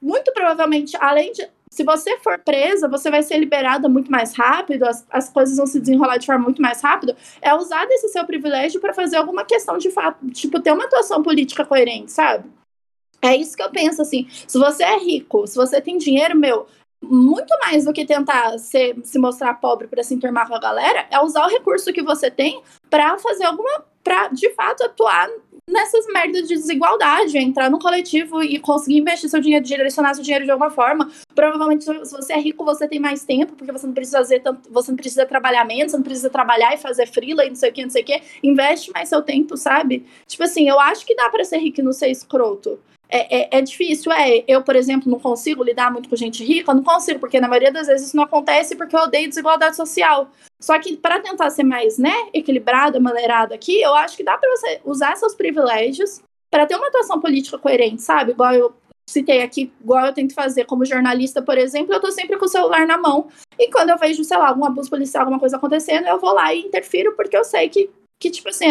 [0.00, 4.84] muito provavelmente, além de se você for presa, você vai ser liberada muito mais rápido,
[4.84, 7.16] as, as coisas vão se desenrolar de forma muito mais rápida.
[7.40, 11.22] É usar desse seu privilégio para fazer alguma questão de fato, tipo, ter uma atuação
[11.22, 12.48] política coerente, sabe?
[13.20, 14.28] É isso que eu penso, assim.
[14.30, 16.66] Se você é rico, se você tem dinheiro, meu,
[17.02, 21.06] muito mais do que tentar ser, se mostrar pobre para se enturmar com a galera,
[21.10, 23.84] é usar o recurso que você tem para fazer alguma.
[24.02, 25.28] para de fato atuar
[25.68, 30.44] nessas merdas de desigualdade, entrar no coletivo e conseguir investir seu dinheiro, direcionar seu dinheiro
[30.44, 31.10] de alguma forma.
[31.34, 34.70] Provavelmente, se você é rico, você tem mais tempo, porque você não precisa fazer tanto,
[34.72, 37.70] você não precisa trabalhar menos, você não precisa trabalhar e fazer freela e não sei
[37.70, 38.22] o que, não sei o que.
[38.42, 40.06] Investe mais seu tempo, sabe?
[40.26, 42.78] Tipo assim, eu acho que dá para ser rico e não ser escroto.
[43.08, 44.44] É, é, é, difícil, é.
[44.46, 47.72] Eu, por exemplo, não consigo lidar muito com gente rica, não consigo, porque na maioria
[47.72, 50.30] das vezes isso não acontece porque eu odeio desigualdade social.
[50.60, 54.50] Só que para tentar ser mais, né, equilibrada, maneirada aqui, eu acho que dá para
[54.50, 58.32] você usar seus privilégios para ter uma atuação política coerente, sabe?
[58.32, 58.74] Igual eu
[59.08, 62.48] citei aqui, igual eu tento fazer como jornalista, por exemplo, eu tô sempre com o
[62.48, 63.28] celular na mão.
[63.58, 66.52] E quando eu vejo, sei lá, algum abuso policial, alguma coisa acontecendo, eu vou lá
[66.52, 68.66] e interfiro, porque eu sei que que, tipo assim,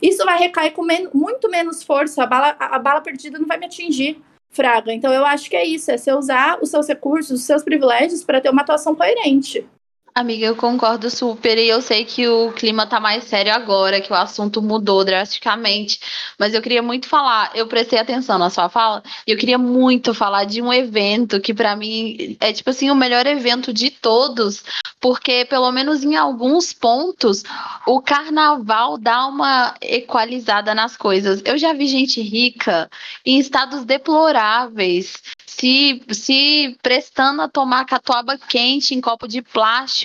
[0.00, 2.22] isso vai recair com men muito menos força.
[2.22, 4.92] A bala, a, a bala perdida não vai me atingir, Fraga.
[4.92, 8.22] Então eu acho que é isso, é você usar os seus recursos, os seus privilégios
[8.22, 9.66] para ter uma atuação coerente.
[10.14, 14.12] Amiga, eu concordo super e eu sei que o clima tá mais sério agora, que
[14.12, 15.98] o assunto mudou drasticamente,
[16.38, 20.12] mas eu queria muito falar, eu prestei atenção na sua fala, e eu queria muito
[20.12, 24.62] falar de um evento que para mim é tipo assim o melhor evento de todos,
[25.00, 27.42] porque pelo menos em alguns pontos
[27.86, 31.40] o carnaval dá uma equalizada nas coisas.
[31.42, 32.90] Eu já vi gente rica
[33.24, 40.01] em estados deploráveis, se, se prestando a tomar catuaba quente em copo de plástico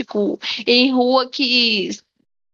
[0.65, 1.91] em rua que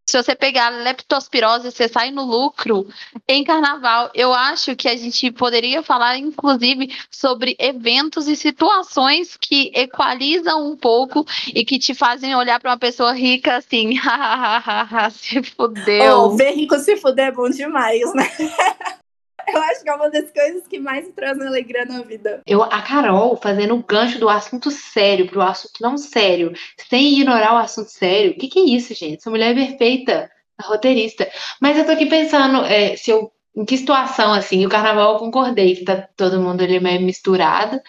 [0.06, 2.86] se você pegar leptospirose, você sai no lucro
[3.26, 4.10] em carnaval.
[4.14, 10.76] Eu acho que a gente poderia falar, inclusive, sobre eventos e situações que equalizam um
[10.76, 13.94] pouco e que te fazem olhar para uma pessoa rica assim,
[15.12, 16.16] se fudeu.
[16.16, 18.30] Oh, ver rico se fuder é bom demais, né?
[19.46, 22.42] Eu acho que é uma das coisas que mais trazem alegria na vida.
[22.46, 26.52] Eu, a Carol fazendo o gancho do assunto sério pro assunto não sério,
[26.88, 28.32] sem ignorar o assunto sério.
[28.32, 29.18] O que, que é isso, gente?
[29.18, 31.30] Essa mulher é perfeita, a roteirista.
[31.60, 35.18] Mas eu tô aqui pensando, é, se eu, em que situação, assim, o carnaval eu
[35.18, 37.80] concordei que tá todo mundo ali meio misturado,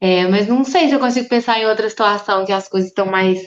[0.00, 3.06] é, mas não sei se eu consigo pensar em outra situação que as coisas estão
[3.06, 3.40] mais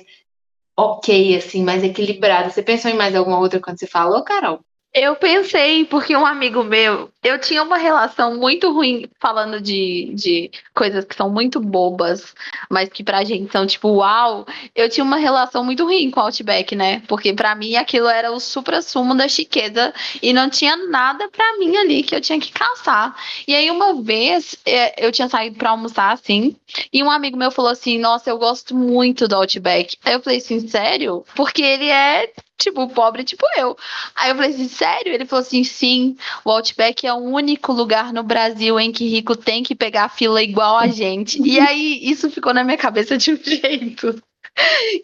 [0.77, 2.53] ok, assim, mais equilibradas.
[2.53, 4.63] Você pensou em mais alguma outra quando você falou, Carol?
[4.99, 10.49] Eu pensei, porque um amigo meu, eu tinha uma relação muito ruim falando de, de
[10.73, 12.33] coisas que são muito bobas,
[12.67, 14.47] mas que pra gente são tipo, uau.
[14.75, 17.03] Eu tinha uma relação muito ruim com o Outback, né?
[17.07, 21.77] Porque pra mim aquilo era o supra-sumo da chiqueza e não tinha nada pra mim
[21.77, 23.15] ali que eu tinha que caçar.
[23.47, 26.55] E aí uma vez é, eu tinha saído pra almoçar assim,
[26.91, 29.95] e um amigo meu falou assim: Nossa, eu gosto muito do Outback.
[30.03, 31.23] Aí eu falei assim: Sério?
[31.35, 33.77] Porque ele é tipo, pobre, tipo eu.
[34.15, 35.13] Aí eu falei assim, sério?
[35.13, 39.35] Ele falou assim, sim, o Outback é o único lugar no Brasil em que rico
[39.35, 41.41] tem que pegar fila igual a gente.
[41.41, 44.21] E aí, isso ficou na minha cabeça de um jeito.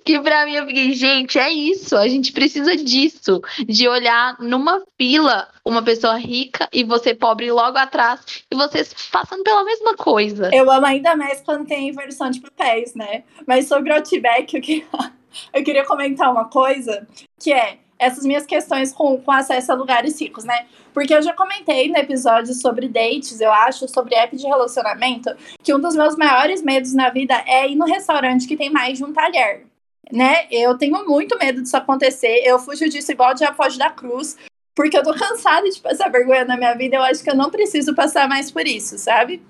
[0.03, 4.81] Que pra mim eu fiquei, gente, é isso, a gente precisa disso, de olhar numa
[4.97, 10.49] fila uma pessoa rica e você pobre logo atrás e vocês passando pela mesma coisa.
[10.51, 13.23] Eu amo ainda mais quando tem inversão de papéis, né?
[13.45, 14.85] Mas sobre o Outback, o que
[15.53, 17.07] eu queria comentar uma coisa,
[17.39, 20.65] que é essas minhas questões com, com acesso a lugares ricos, né?
[20.93, 25.29] Porque eu já comentei no episódio sobre dates, eu acho, sobre app de relacionamento,
[25.63, 28.97] que um dos meus maiores medos na vida é ir no restaurante que tem mais
[28.97, 29.65] de um talher.
[30.11, 30.47] Né?
[30.51, 32.41] Eu tenho muito medo disso acontecer.
[32.43, 34.37] Eu fujo disso igual de Foge da Cruz,
[34.75, 36.97] porque eu tô cansada de passar vergonha na minha vida.
[36.97, 39.41] Eu acho que eu não preciso passar mais por isso, sabe?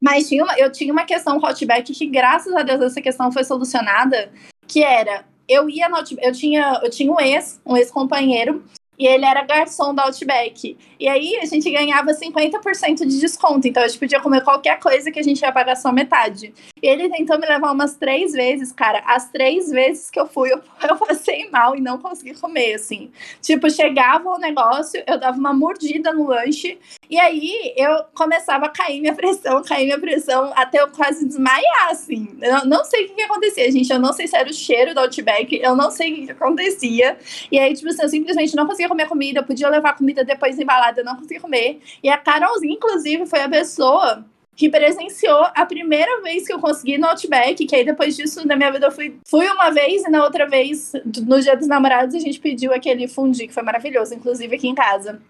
[0.00, 3.00] Mas tinha uma, eu tinha uma questão com o Outback que, graças a Deus, essa
[3.00, 4.30] questão foi solucionada
[4.66, 8.64] que era eu ia no eu tinha eu tinha um ex, um ex-companheiro
[8.98, 10.76] e ele era garçom da Outback.
[10.98, 13.68] E aí a gente ganhava 50% de desconto.
[13.68, 16.54] Então a gente podia comer qualquer coisa que a gente ia pagar só metade.
[16.82, 19.02] E ele tentou me levar umas três vezes, cara.
[19.06, 23.10] As três vezes que eu fui, eu, eu passei mal e não consegui comer, assim.
[23.42, 26.78] Tipo, chegava o negócio, eu dava uma mordida no lanche.
[27.08, 31.90] E aí eu começava a cair minha pressão, cair minha pressão, até eu quase desmaiar,
[31.90, 32.36] assim.
[32.40, 33.92] Eu não sei o que, que acontecia, gente.
[33.92, 36.32] Eu não sei se era o cheiro do Outback, eu não sei o que, que
[36.32, 37.16] acontecia.
[37.50, 40.58] E aí, tipo assim, eu simplesmente não conseguia comer comida, eu podia levar comida depois
[40.58, 41.80] embalada, eu não conseguia comer.
[42.02, 44.24] E a Carolzinha, inclusive, foi a pessoa
[44.56, 48.56] que presenciou a primeira vez que eu consegui no Outback, que aí depois disso, na
[48.56, 52.14] minha vida, eu fui, fui uma vez e na outra vez, no Dia dos Namorados,
[52.14, 55.20] a gente pediu aquele fundi, que foi maravilhoso, inclusive aqui em casa.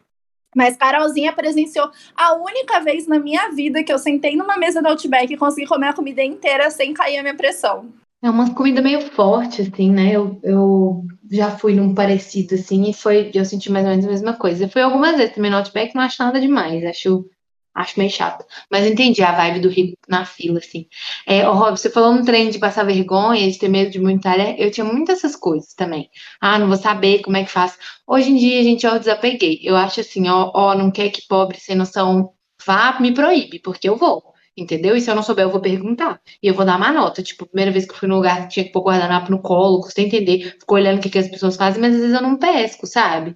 [0.57, 4.89] Mas Carolzinha presenciou a única vez na minha vida que eu sentei numa mesa do
[4.89, 7.93] Outback e consegui comer a comida inteira sem cair a minha pressão.
[8.23, 10.17] É uma comida meio forte, assim, né?
[10.17, 14.11] Eu, eu já fui num parecido, assim, e foi, eu senti mais ou menos a
[14.11, 14.65] mesma coisa.
[14.65, 17.29] Eu fui algumas vezes também no Outback, não acho nada demais, acho,
[17.77, 18.45] acho meio chato.
[18.71, 20.87] Mas entendi a vibe do rico na fila, assim.
[21.27, 24.57] É, Rob, você falou no trem de passar vergonha, de ter medo de muita área,
[24.61, 26.11] eu tinha muitas essas coisas também.
[26.41, 27.79] Ah, não vou saber como é que faz.
[28.07, 29.61] Hoje em dia, a gente, ó, desapeguei.
[29.63, 32.33] Eu acho assim, ó, ó, não quer que pobre sem noção
[32.67, 34.35] vá, me proíbe, porque eu vou.
[34.57, 34.97] Entendeu?
[34.97, 36.19] E se eu não souber, eu vou perguntar.
[36.43, 37.23] E eu vou dar uma nota.
[37.23, 40.07] Tipo, primeira vez que eu fui no lugar, tinha que pôr guardanapo no colo, custei
[40.07, 42.87] entender, fico olhando o que, que as pessoas fazem, mas às vezes eu não pesco,
[42.87, 43.35] sabe?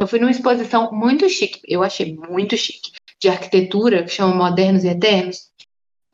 [0.00, 4.84] Eu fui numa exposição muito chique, eu achei muito chique, de arquitetura, que chama Modernos
[4.84, 5.50] e Eternos,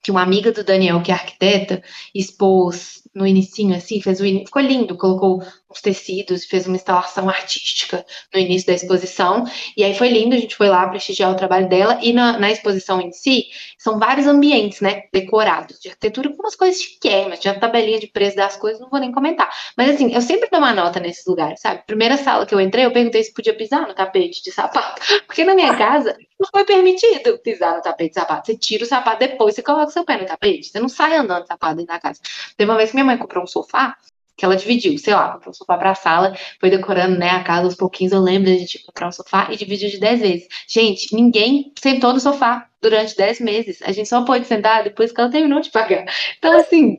[0.02, 1.82] que uma amiga do Daniel, que é arquiteta,
[2.14, 4.44] expôs no inicinho, assim, fez o in...
[4.44, 9.44] ficou lindo, colocou uns tecidos, fez uma instalação artística no início da exposição,
[9.74, 12.50] e aí foi lindo, a gente foi lá prestigiar o trabalho dela, e na, na
[12.50, 13.46] exposição em si,
[13.78, 18.36] são vários ambientes, né, decorados, de arquitetura com umas coisas chiquérrimas, tinha tabelinha de preço
[18.36, 21.60] das coisas, não vou nem comentar, mas assim, eu sempre dou uma nota nesses lugares,
[21.60, 25.00] sabe, primeira sala que eu entrei, eu perguntei se podia pisar no tapete de sapato,
[25.26, 28.86] porque na minha casa não foi permitido pisar no tapete de sapato, você tira o
[28.86, 31.98] sapato depois, você coloca seu pé no tapete, você não sai andando sapato dentro da
[31.98, 32.20] casa.
[32.56, 33.96] Teve uma vez que minha mãe comprou um sofá,
[34.36, 37.64] que ela dividiu, sei lá, comprou um sofá pra sala, foi decorando, né, a casa
[37.64, 40.48] aos pouquinhos, eu lembro da gente comprar um sofá e dividiu de 10 vezes.
[40.68, 45.20] Gente, ninguém sentou no sofá durante 10 meses, a gente só pôde sentar depois que
[45.20, 46.04] ela terminou de pagar.
[46.38, 46.98] Então, assim,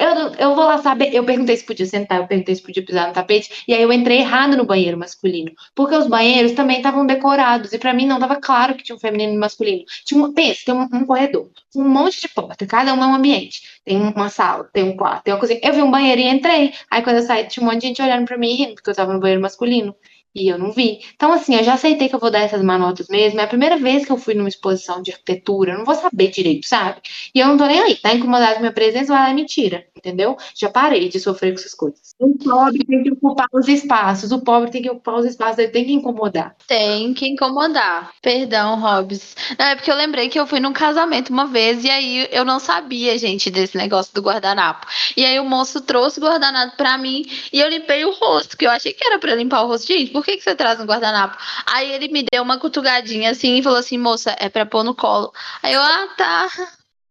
[0.00, 1.14] eu, eu vou lá saber.
[1.14, 3.92] Eu perguntei se podia sentar, eu perguntei se podia pisar no tapete, e aí eu
[3.92, 5.52] entrei errado no banheiro masculino.
[5.74, 8.98] Porque os banheiros também estavam decorados, e para mim não estava claro que tinha um
[8.98, 9.84] feminino e um masculino.
[10.06, 13.14] Tinha um, pensa, tem um, um, corredor, um monte de porta, cada um é um
[13.14, 13.69] ambiente.
[13.84, 15.60] Tem uma sala, tem um quarto, tem uma cozinha.
[15.62, 16.72] Eu vi um banheiro e entrei.
[16.90, 18.90] Aí quando eu saí, tinha um monte de gente olhando pra mim e rindo, porque
[18.90, 19.94] eu tava no banheiro masculino.
[20.34, 21.00] E eu não vi.
[21.14, 23.40] Então, assim, eu já aceitei que eu vou dar essas manotas mesmo.
[23.40, 25.72] É a primeira vez que eu fui numa exposição de arquitetura.
[25.72, 27.00] Eu não vou saber direito, sabe?
[27.34, 27.96] E eu não tô nem aí.
[27.96, 29.84] Tá incomodado com minha presença, vai lá e me tira.
[29.96, 30.36] Entendeu?
[30.54, 32.14] Já parei de sofrer com essas coisas.
[32.18, 34.30] O pobre tem que ocupar os espaços.
[34.30, 35.58] O pobre tem que ocupar os espaços.
[35.58, 36.54] Ele tem que incomodar.
[36.66, 38.12] Tem que incomodar.
[38.22, 39.34] Perdão, Hobbs.
[39.58, 42.44] Não, é porque eu lembrei que eu fui num casamento uma vez e aí eu
[42.44, 44.86] não sabia, gente, desse negócio do guardanapo.
[45.16, 48.66] E aí o moço trouxe o guardanapo pra mim e eu limpei o rosto, que
[48.66, 49.86] eu achei que era pra limpar o rosto.
[49.86, 51.36] Gente, por que, que você traz um guardanapo?
[51.66, 54.94] Aí ele me deu uma cutugadinha assim e falou assim, moça, é pra pôr no
[54.94, 55.32] colo.
[55.62, 56.48] Aí eu, ah, tá.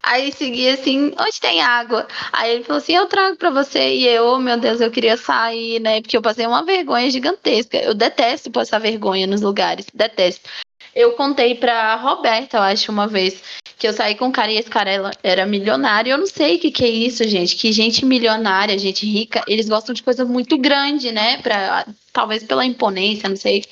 [0.04, 2.08] Aí segui assim, onde tem água?
[2.32, 3.96] Aí ele falou assim, eu trago pra você.
[3.96, 6.02] E eu, oh, meu Deus, eu queria sair, né?
[6.02, 7.78] Porque eu passei uma vergonha gigantesca.
[7.78, 10.48] Eu detesto passar vergonha nos lugares, detesto.
[10.96, 13.42] Eu contei pra Roberta, eu acho, uma vez,
[13.78, 16.12] que eu saí com um cara e esse cara era milionário.
[16.12, 17.56] Eu não sei o que, que é isso, gente.
[17.56, 21.38] Que gente milionária, gente rica, eles gostam de coisa muito grande, né?
[21.42, 21.86] Pra,
[22.20, 23.64] talvez pela imponência, não sei.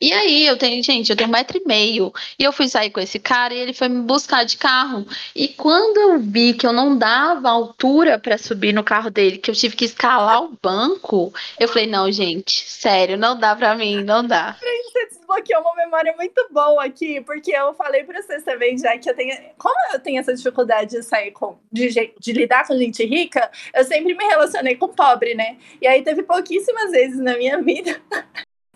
[0.00, 2.12] E aí, eu tenho, gente, eu tenho um metro e meio.
[2.38, 5.06] E eu fui sair com esse cara e ele foi me buscar de carro.
[5.34, 9.50] E quando eu vi que eu não dava altura para subir no carro dele, que
[9.50, 14.02] eu tive que escalar o banco, eu falei, não, gente, sério, não dá pra mim,
[14.02, 14.56] não dá.
[14.58, 19.08] Você desbloqueou uma memória muito boa aqui, porque eu falei pra vocês também, já que
[19.08, 19.36] eu tenho.
[19.56, 21.58] Como eu tenho essa dificuldade de sair com.
[21.70, 21.88] de,
[22.18, 25.56] de lidar com gente rica, eu sempre me relacionei com pobre, né?
[25.80, 28.00] E aí teve pouquíssimas vezes na minha vida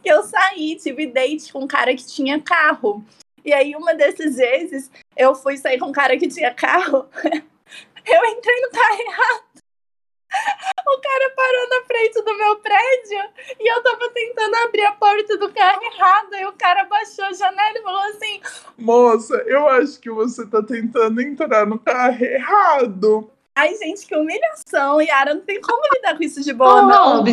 [0.02, 3.04] que eu saí, tive date com um cara que tinha carro.
[3.44, 7.08] E aí, uma dessas vezes, eu fui sair com um cara que tinha carro.
[7.24, 9.52] eu entrei no carro errado.
[10.86, 13.20] O cara parou na frente do meu prédio
[13.60, 16.34] e eu tava tentando abrir a porta do carro errado.
[16.34, 18.40] E o cara baixou a janela e falou assim:
[18.78, 23.31] Moça, eu acho que você tá tentando entrar no carro errado.
[23.54, 25.02] Ai, gente, que humilhação.
[25.02, 27.24] Yara, não tem como lidar com isso de boa, oh, não.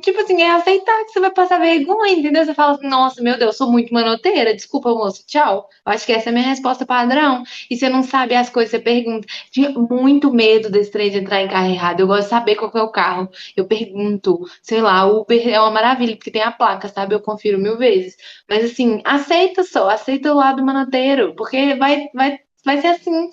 [0.00, 2.44] Tipo assim, é aceitar que você vai passar vergonha, entendeu?
[2.44, 4.52] Você fala assim, nossa, meu Deus, sou muito manoteira.
[4.52, 5.68] Desculpa, moço, tchau.
[5.86, 7.44] Eu acho que essa é a minha resposta padrão.
[7.70, 9.28] E você não sabe as coisas, você pergunta.
[9.52, 12.00] Tinha muito medo desse trem de entrar em carro errado.
[12.00, 13.28] Eu gosto de saber qual é o carro.
[13.56, 17.14] Eu pergunto, sei lá, Uber é uma maravilha, porque tem a placa, sabe?
[17.14, 18.16] Eu confiro mil vezes.
[18.48, 23.30] Mas assim, aceita só, aceita o lado manoteiro, porque vai, vai, vai ser assim.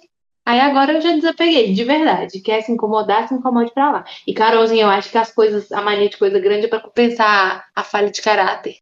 [0.47, 2.39] Aí agora eu já desapeguei, de verdade.
[2.39, 4.05] Quer se incomodar, se incomode pra lá.
[4.25, 7.65] E Carolzinha, eu acho que as coisas, a mania de coisa grande é pra compensar
[7.75, 8.77] a falha de caráter.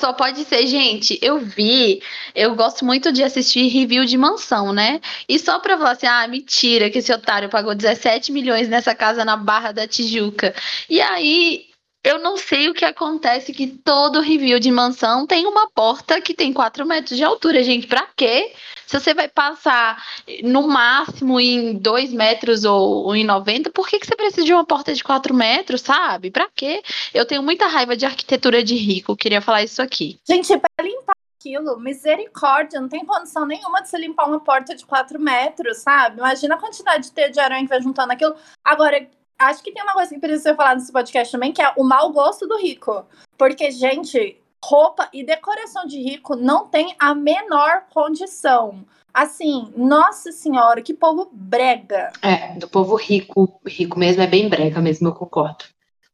[0.00, 2.00] Só pode ser, gente, eu vi,
[2.34, 4.98] eu gosto muito de assistir review de mansão, né?
[5.28, 9.26] E só pra falar assim, ah, mentira, que esse otário pagou 17 milhões nessa casa
[9.26, 10.54] na Barra da Tijuca.
[10.88, 11.66] E aí,
[12.04, 16.34] eu não sei o que acontece que todo review de mansão tem uma porta que
[16.34, 17.86] tem 4 metros de altura, gente.
[17.86, 18.52] Pra quê?
[18.86, 20.04] Se você vai passar
[20.42, 24.52] no máximo em 2 metros ou, ou em 90, por que, que você precisa de
[24.52, 26.30] uma porta de 4 metros, sabe?
[26.30, 26.82] Pra quê?
[27.14, 30.20] Eu tenho muita raiva de arquitetura de rico, queria falar isso aqui.
[30.28, 31.78] Gente, pra limpar aquilo.
[31.80, 36.18] Misericórdia, não tem condição nenhuma de se limpar uma porta de 4 metros, sabe?
[36.18, 38.34] Imagina a quantidade de teia de aranha que vai juntando aquilo.
[38.62, 39.06] Agora,
[39.38, 41.84] acho que tem uma coisa que precisa ser falada nesse podcast também, que é o
[41.84, 43.04] mau gosto do rico.
[43.36, 48.84] Porque, gente, roupa e decoração de rico não tem a menor condição.
[49.12, 52.10] Assim, nossa senhora, que povo brega.
[52.20, 55.64] É, do povo rico, rico mesmo, é bem brega mesmo, eu concordo.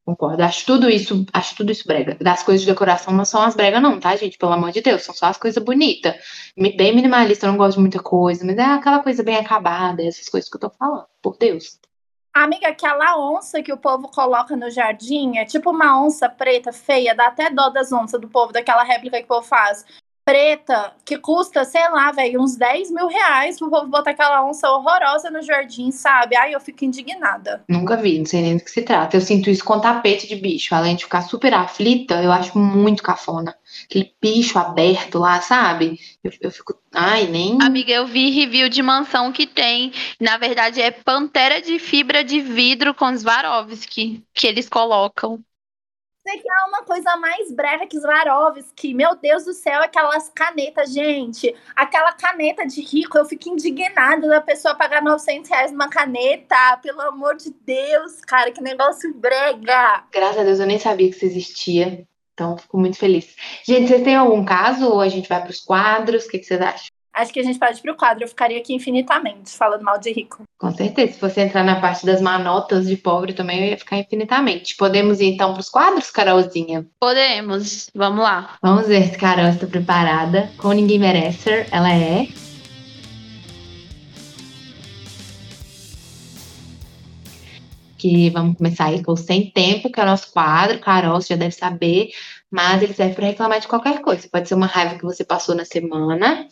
[0.04, 0.42] Concordo.
[0.42, 2.16] Acho tudo isso, acho tudo isso brega.
[2.20, 4.36] Das coisas de decoração não são as bregas, não, tá, gente?
[4.36, 6.14] Pelo amor de Deus, são só as coisas bonitas.
[6.56, 10.28] Bem minimalista, eu não gosto de muita coisa, mas é aquela coisa bem acabada, essas
[10.28, 11.78] coisas que eu tô falando, por Deus.
[12.32, 17.14] Amiga, aquela onça que o povo coloca no jardim é tipo uma onça preta, feia,
[17.14, 19.84] dá até dó das onças do povo, daquela réplica que o povo faz
[20.30, 24.70] preta, que custa, sei lá, velho, uns 10 mil reais pro povo botar aquela onça
[24.70, 26.36] horrorosa no jardim, sabe?
[26.36, 27.64] Ai, eu fico indignada.
[27.68, 29.16] Nunca vi, não sei nem do que se trata.
[29.16, 30.72] Eu sinto isso com tapete de bicho.
[30.72, 33.56] Além de ficar super aflita, eu acho muito cafona.
[33.86, 35.98] Aquele bicho aberto lá, sabe?
[36.22, 36.74] Eu, eu fico.
[36.94, 37.58] Ai, nem.
[37.60, 39.92] Amiga, eu vi review de mansão que tem.
[40.20, 45.42] Na verdade, é pantera de fibra de vidro com Swarovski que eles colocam.
[46.30, 48.94] Você quer uma coisa mais breve que Swarovski?
[48.94, 51.52] Meu Deus do céu, aquelas canetas, gente.
[51.74, 56.76] Aquela caneta de rico, eu fico indignada da pessoa pagar 900 reais numa caneta.
[56.84, 60.04] Pelo amor de Deus, cara, que negócio brega.
[60.12, 62.06] Graças a Deus, eu nem sabia que isso existia.
[62.32, 63.34] Então, fico muito feliz.
[63.66, 66.26] Gente, vocês têm algum caso ou a gente vai para os quadros?
[66.26, 66.99] O que, que vocês acham?
[67.12, 68.24] Acho que a gente pode ir pro quadro.
[68.24, 70.44] Eu ficaria aqui infinitamente falando mal de rico.
[70.56, 71.14] Com certeza.
[71.14, 74.76] Se você entrar na parte das manotas de pobre também, eu ia ficar infinitamente.
[74.76, 76.86] Podemos ir então para os quadros, Carolzinha?
[77.00, 77.90] Podemos.
[77.94, 78.56] Vamos lá.
[78.62, 80.50] Vamos ver se Carol está preparada.
[80.56, 82.28] Com Ninguém Merece, ela é.
[87.98, 90.78] Que vamos começar aí com o Sem Tempo, que é o nosso quadro.
[90.78, 92.10] Carol, você já deve saber,
[92.50, 94.28] mas ele serve para reclamar de qualquer coisa.
[94.30, 96.46] Pode ser uma raiva que você passou na semana,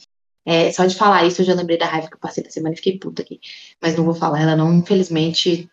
[0.48, 2.72] é, só de falar isso, eu já lembrei da raiva que eu passei na semana
[2.72, 3.38] e fiquei puta aqui.
[3.82, 5.68] Mas não vou falar, ela não, infelizmente,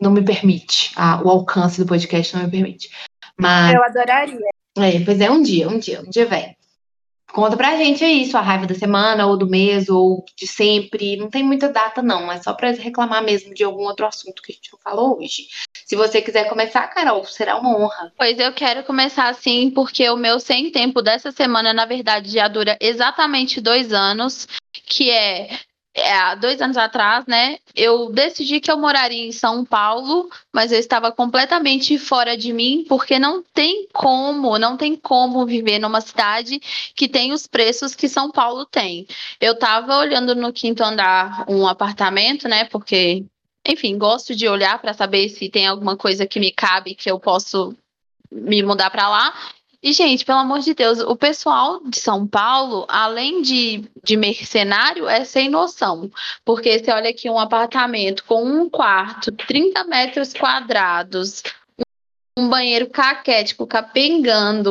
[0.00, 0.92] não me permite.
[0.94, 2.88] Ah, o alcance do podcast não me permite.
[3.36, 4.38] Mas, eu adoraria.
[4.78, 6.55] É, pois é, um dia, um dia, um dia vem.
[7.32, 11.16] Conta pra gente aí sua raiva da semana, ou do mês, ou de sempre.
[11.16, 12.30] Não tem muita data, não.
[12.30, 15.48] É só pra reclamar mesmo de algum outro assunto que a gente não falou hoje.
[15.84, 18.12] Se você quiser começar, Carol, será uma honra.
[18.16, 22.48] Pois eu quero começar assim, porque o meu sem tempo dessa semana, na verdade, já
[22.48, 25.58] dura exatamente dois anos, que é
[25.96, 30.78] é, dois anos atrás, né, eu decidi que eu moraria em São Paulo, mas eu
[30.78, 36.60] estava completamente fora de mim, porque não tem como, não tem como viver numa cidade
[36.94, 39.06] que tem os preços que São Paulo tem.
[39.40, 43.24] Eu estava olhando no quinto andar um apartamento, né, porque,
[43.66, 47.18] enfim, gosto de olhar para saber se tem alguma coisa que me cabe que eu
[47.18, 47.74] posso
[48.30, 49.34] me mudar para lá.
[49.86, 55.08] E, gente, pelo amor de Deus, o pessoal de São Paulo, além de, de mercenário,
[55.08, 56.10] é sem noção.
[56.44, 61.40] Porque você olha aqui um apartamento com um quarto, 30 metros quadrados,
[62.36, 64.70] um banheiro caquético capengando,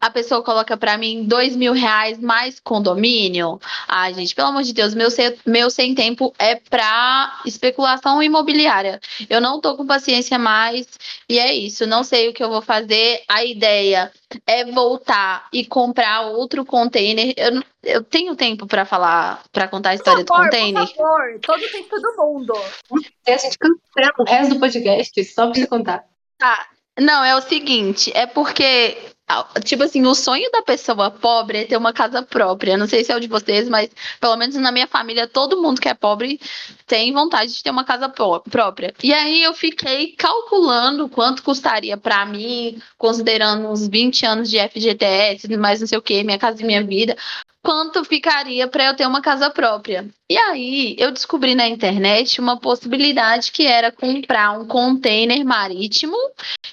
[0.00, 3.60] a pessoa coloca para mim dois mil reais mais condomínio.
[3.86, 8.98] Ah, gente, pelo amor de Deus, meu, sem, meu sem tempo é para especulação imobiliária.
[9.28, 10.86] Eu não tô com paciência mais
[11.28, 11.86] e é isso.
[11.86, 13.22] Não sei o que eu vou fazer.
[13.28, 14.10] A ideia
[14.46, 17.34] é voltar e comprar outro container.
[17.36, 20.86] Eu, eu tenho tempo para falar, para contar a história favor, do container.
[20.86, 22.54] Por favor, todo tempo do mundo.
[23.28, 26.04] a gente cancela o resto do podcast só para você contar.
[26.38, 26.68] Tá.
[26.98, 28.98] Não, é o seguinte, é porque
[29.64, 32.76] Tipo assim, o sonho da pessoa pobre é ter uma casa própria.
[32.76, 35.80] Não sei se é o de vocês, mas pelo menos na minha família, todo mundo
[35.80, 36.38] que é pobre
[36.86, 38.94] tem vontade de ter uma casa própria.
[39.02, 45.48] E aí eu fiquei calculando quanto custaria para mim, considerando uns 20 anos de FGTS,
[45.56, 47.16] mais não sei o que, minha casa e minha vida,
[47.62, 50.08] quanto ficaria para eu ter uma casa própria.
[50.28, 56.16] E aí eu descobri na internet uma possibilidade que era comprar um container marítimo,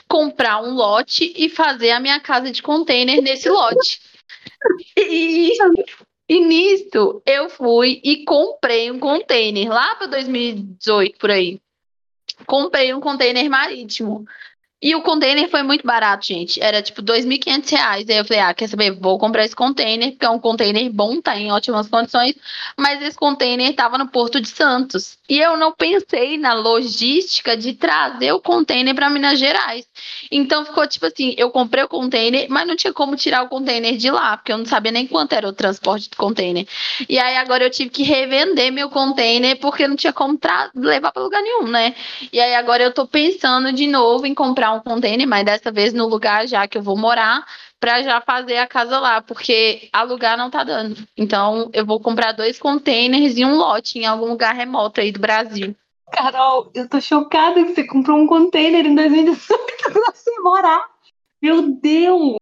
[0.07, 4.01] comprar um lote e fazer a minha casa de container nesse lote.
[4.97, 5.53] E,
[6.29, 6.89] e
[7.25, 11.59] eu fui e comprei um container lá para 2018 por aí.
[12.45, 14.25] Comprei um container marítimo.
[14.81, 16.61] E o container foi muito barato, gente.
[16.61, 17.73] Era tipo R$ 2.500.
[17.73, 18.91] Aí eu falei, ah, quer saber?
[18.91, 22.35] Vou comprar esse container, porque é um container bom, tá em ótimas condições.
[22.77, 25.17] Mas esse container estava no Porto de Santos.
[25.27, 29.85] E eu não pensei na logística de trazer o container para Minas Gerais.
[30.31, 33.97] Então ficou tipo assim: eu comprei o container, mas não tinha como tirar o container
[33.97, 36.65] de lá, porque eu não sabia nem quanto era o transporte do container.
[37.07, 40.39] E aí agora eu tive que revender meu container, porque não tinha como
[40.73, 41.93] levar para lugar nenhum, né?
[42.31, 45.71] E aí agora eu tô pensando de novo em comprar comprar um container, mas dessa
[45.71, 47.45] vez no lugar já que eu vou morar,
[47.79, 50.95] para já fazer a casa lá, porque alugar não tá dando.
[51.17, 55.19] Então eu vou comprar dois containers e um lote em algum lugar remoto aí do
[55.19, 55.75] Brasil.
[56.11, 60.83] Carol, eu tô chocada que você comprou um container em 2018 pra você morar.
[61.41, 62.37] Meu Deus!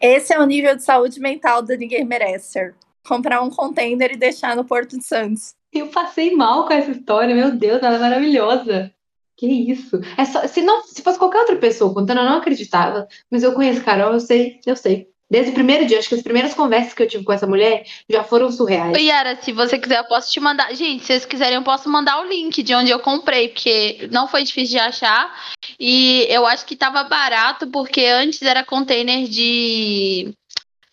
[0.00, 2.72] Esse é o nível de saúde mental do Ninguém Merece.
[3.06, 5.54] Comprar um container e deixar no Porto de Santos.
[5.72, 8.92] Eu passei mal com essa história, meu Deus, ela é maravilhosa.
[9.40, 9.98] Que isso?
[10.18, 13.08] É só, se, não, se fosse qualquer outra pessoa contando, eu não acreditava.
[13.30, 15.08] Mas eu conheço Carol, eu sei, eu sei.
[15.30, 17.84] Desde o primeiro dia, acho que as primeiras conversas que eu tive com essa mulher
[18.06, 18.98] já foram surreais.
[18.98, 20.74] Yara, se você quiser, eu posso te mandar.
[20.74, 24.28] Gente, se vocês quiserem, eu posso mandar o link de onde eu comprei, porque não
[24.28, 25.34] foi difícil de achar.
[25.78, 30.34] E eu acho que tava barato, porque antes era container de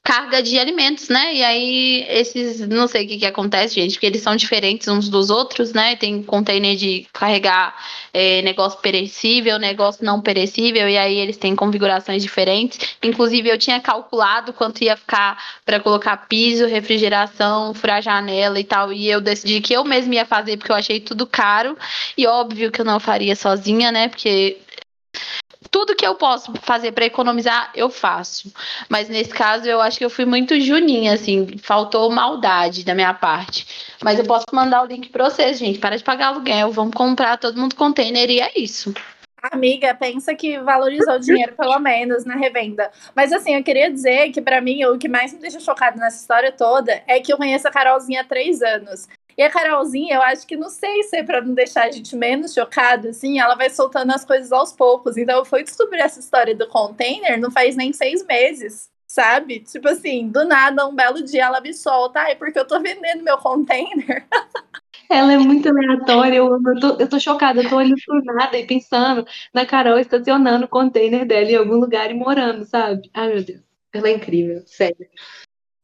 [0.08, 1.36] carga de alimentos, né?
[1.36, 5.10] E aí, esses, não sei o que, que acontece, gente, porque eles são diferentes uns
[5.10, 5.97] dos outros, né?
[5.97, 7.76] Tem container de carregar
[8.14, 12.80] é, negócio perecível, negócio não perecível, e aí eles têm configurações diferentes.
[13.03, 18.93] Inclusive, eu tinha calculado quanto ia ficar para colocar piso, refrigeração, furar janela e tal,
[18.93, 21.78] e eu decidi que eu mesma ia fazer, porque eu achei tudo caro,
[22.18, 24.08] e óbvio que eu não faria sozinha, né?
[24.08, 24.55] Porque
[25.70, 28.51] tudo que eu posso fazer para economizar, eu faço.
[28.89, 33.13] Mas nesse caso, eu acho que eu fui muito juninha, assim, faltou maldade da minha
[33.13, 33.68] parte.
[34.03, 35.80] Mas eu posso mandar o link para vocês, gente.
[35.80, 38.93] Para de pagar aluguel, vamos comprar todo mundo container e é isso.
[39.51, 42.91] Amiga, pensa que valorizou o dinheiro pelo menos na revenda.
[43.15, 46.20] Mas assim, eu queria dizer que para mim o que mais me deixa chocado nessa
[46.20, 49.07] história toda é que eu conheço a Carolzinha há três anos.
[49.38, 52.16] E a Carolzinha, eu acho que não sei se é pra não deixar a gente
[52.16, 55.16] menos chocado, assim, ela vai soltando as coisas aos poucos.
[55.16, 59.60] Então eu fui descobrir essa história do container não faz nem seis meses, sabe?
[59.60, 63.24] Tipo assim, do nada, um belo dia ela me solta, ai, porque eu tô vendendo
[63.24, 64.26] meu container.
[65.10, 68.58] Ela é muito aleatória, eu, eu, tô, eu tô chocada, eu tô olhando por nada
[68.58, 73.10] e pensando na Carol estacionando o container dela em algum lugar e morando, sabe?
[73.14, 73.62] Ai, meu Deus.
[73.94, 75.08] Ela é incrível, sério.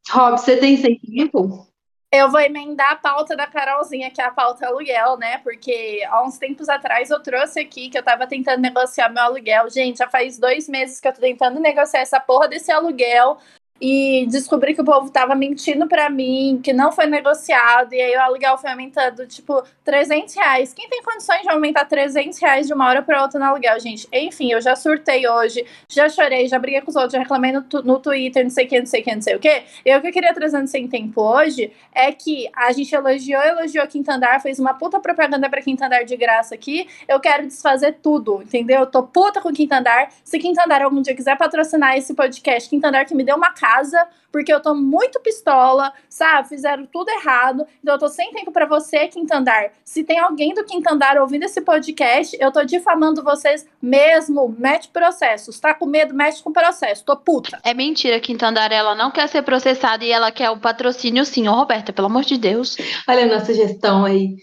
[0.10, 1.73] Rob, você tem incentivo?
[2.16, 5.40] Eu vou emendar a pauta da Carolzinha, que é a pauta aluguel, né?
[5.40, 9.68] Porque há uns tempos atrás eu trouxe aqui que eu tava tentando negociar meu aluguel.
[9.72, 13.40] Gente, já faz dois meses que eu tô tentando negociar essa porra desse aluguel
[13.86, 18.16] e descobri que o povo tava mentindo para mim, que não foi negociado, e aí
[18.16, 20.74] o aluguel foi aumentando, tipo, 300 reais.
[20.74, 24.08] Quem tem condições de aumentar 300 reais de uma hora para outra no aluguel, gente?
[24.14, 27.62] Enfim, eu já surtei hoje, já chorei, já briguei com os outros, já reclamei no,
[27.84, 29.64] no Twitter, não sei o que, não sei o que, não sei o que.
[29.86, 33.42] E o que eu queria trazer no Sem Tempo hoje é que a gente elogiou,
[33.42, 36.88] elogiou Quinta Andar, fez uma puta propaganda pra Quinta Andar de graça aqui.
[37.06, 38.80] Eu quero desfazer tudo, entendeu?
[38.80, 40.08] Eu tô puta com Quinta Andar.
[40.24, 43.52] Se Quinta Andar algum dia quiser patrocinar esse podcast, Quinta Andar que me deu uma
[43.52, 46.50] cara casa, porque eu tô muito pistola, sabe?
[46.50, 47.66] Fizeram tudo errado.
[47.82, 49.72] Então eu tô sem tempo para você, Quinta Andar.
[49.84, 54.56] Se tem alguém do Quinta Andar ouvindo esse podcast, eu tô difamando vocês mesmo.
[54.58, 55.60] Mete processos.
[55.60, 56.14] Tá com medo?
[56.14, 57.04] Mete com processo.
[57.06, 57.60] Tô puta.
[57.64, 58.72] É mentira, Quinta Andar.
[58.72, 61.48] Ela não quer ser processada e ela quer o patrocínio sim.
[61.48, 62.78] Ô, Roberta, pelo amor de Deus.
[63.08, 64.36] Olha a nossa gestão aí.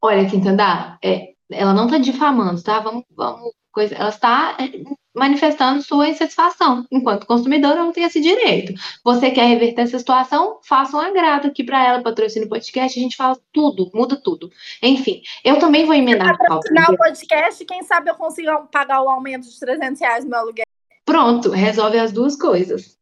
[0.00, 2.80] Olha, Quinta Andar, é, ela não tá difamando, tá?
[2.80, 4.68] Vamos, vamos coisa, ela está é,
[5.14, 6.86] manifestando sua insatisfação.
[6.90, 8.72] Enquanto consumidora, ela não tem esse direito.
[9.04, 10.58] Você quer reverter essa situação?
[10.62, 14.50] Faça um agrado aqui para ela, patrocina o podcast, a gente fala tudo, muda tudo.
[14.82, 16.36] Enfim, eu também vou emendar.
[16.38, 20.40] Patrocinar o podcast, quem sabe eu consigo pagar o aumento de 300 reais no meu
[20.40, 20.64] aluguel.
[21.04, 22.96] Pronto, resolve as duas coisas.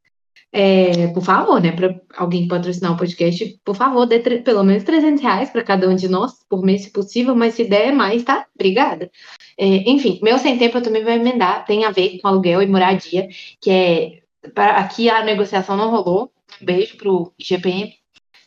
[0.53, 5.23] É, por favor, né, para alguém patrocinar o podcast, por favor, dê pelo menos 300
[5.23, 8.47] reais para cada um de nós por mês, se possível, mas se der mais, tá?
[8.55, 9.11] Obrigada.
[9.57, 12.67] É, enfim, meu sem tempo eu também vou emendar, tem a ver com aluguel e
[12.67, 13.29] moradia,
[13.61, 14.21] que é.
[14.55, 16.33] Pra, aqui a negociação não rolou.
[16.61, 17.95] Um beijo pro IGPM,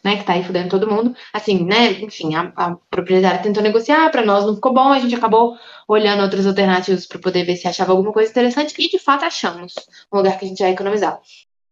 [0.03, 1.15] né, que tá aí fudendo todo mundo.
[1.31, 5.15] Assim, né, enfim, a, a proprietária tentou negociar, para nós não ficou bom, a gente
[5.15, 5.55] acabou
[5.87, 9.73] olhando outras alternativas para poder ver se achava alguma coisa interessante e de fato achamos
[10.11, 11.19] um lugar que a gente vai economizar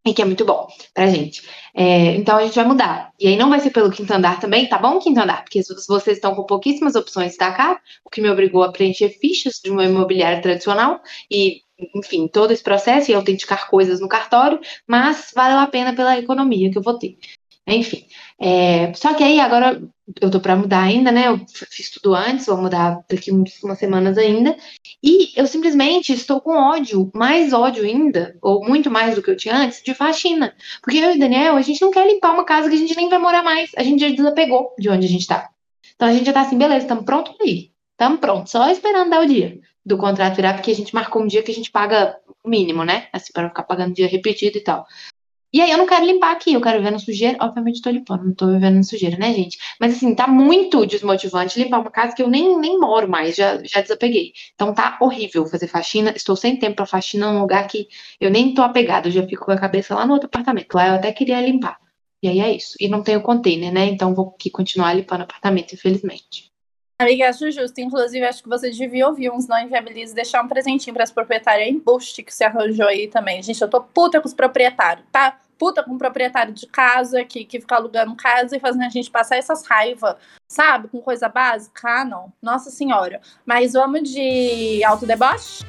[0.06, 1.47] e que é muito bom pra gente.
[1.76, 3.12] É, então a gente vai mudar.
[3.20, 5.43] E aí não vai ser pelo quinto andar também, tá bom, quinto andar?
[5.43, 9.60] Porque vocês estão com pouquíssimas opções da cá, o que me obrigou a preencher fichas
[9.64, 11.62] de uma imobiliária tradicional e,
[11.95, 16.72] enfim, todo esse processo e autenticar coisas no cartório, mas valeu a pena pela economia
[16.72, 17.18] que eu vou ter.
[17.68, 18.05] Enfim,
[18.39, 19.82] é, só que aí agora
[20.20, 21.28] eu tô para mudar ainda, né?
[21.28, 21.39] Eu
[21.70, 24.57] fiz tudo antes, vou mudar daqui umas semanas ainda.
[25.03, 29.38] E eu simplesmente estou com ódio, mais ódio ainda, ou muito mais do que eu
[29.38, 30.55] tinha antes, de faxina.
[30.82, 33.09] Porque eu e Daniel, a gente não quer limpar uma casa que a gente nem
[33.09, 33.72] vai morar mais.
[33.78, 35.49] A gente já desapegou de onde a gente tá.
[35.95, 37.72] Então a gente já tá assim, beleza, estamos pronto aí.
[37.91, 41.28] Estamos prontos, só esperando dar o dia do contrato virar, porque a gente marcou um
[41.28, 43.07] dia que a gente paga o mínimo, né?
[43.12, 44.86] Assim, para não ficar pagando dia repetido e tal.
[45.54, 47.38] E aí eu não quero limpar aqui, eu quero viver na sujeira.
[47.41, 49.58] Obviamente tô limpando, não tô vivendo na sujeira, né, gente?
[49.80, 53.62] Mas assim, tá muito desmotivante limpar uma casa que eu nem, nem moro mais, já,
[53.64, 54.34] já desapeguei.
[54.54, 56.14] Então tá horrível fazer faxina.
[56.16, 57.88] Estou sem tempo pra faxina num lugar que
[58.20, 60.74] eu nem tô apegada, eu já fico com a cabeça lá no outro apartamento.
[60.74, 61.78] Lá eu até queria limpar.
[62.24, 62.76] E aí é isso.
[62.80, 63.86] E não tenho container, né?
[63.86, 66.51] Então vou aqui continuar limpando o apartamento, infelizmente.
[67.02, 67.82] Amiga, acho justo.
[67.82, 71.68] Inclusive, acho que você devia ouvir uns não inviabilizes deixar um presentinho para as proprietárias
[71.68, 73.41] embuste que se arranjou aí também.
[73.41, 75.39] Gente, eu tô puta com os proprietários, tá?
[75.58, 79.10] Puta com o proprietário de casa que, que fica alugando casa e fazendo a gente
[79.10, 80.16] passar essas raivas,
[80.47, 80.89] sabe?
[80.89, 81.89] Com coisa básica.
[81.89, 82.32] Ah, não.
[82.39, 83.20] Nossa Senhora.
[83.43, 85.66] Mas vamos de autodeboche?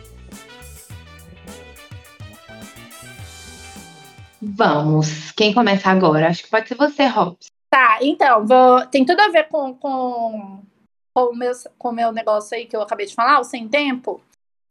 [4.43, 5.30] Vamos.
[5.33, 6.28] Quem começa agora?
[6.28, 7.49] Acho que pode ser você, Robson.
[7.70, 8.85] Tá, então, vou...
[8.89, 10.62] tem tudo a ver com, com
[11.15, 13.69] com o meu, com o meu negócio aí que eu acabei de falar, o sem
[13.69, 14.21] tempo.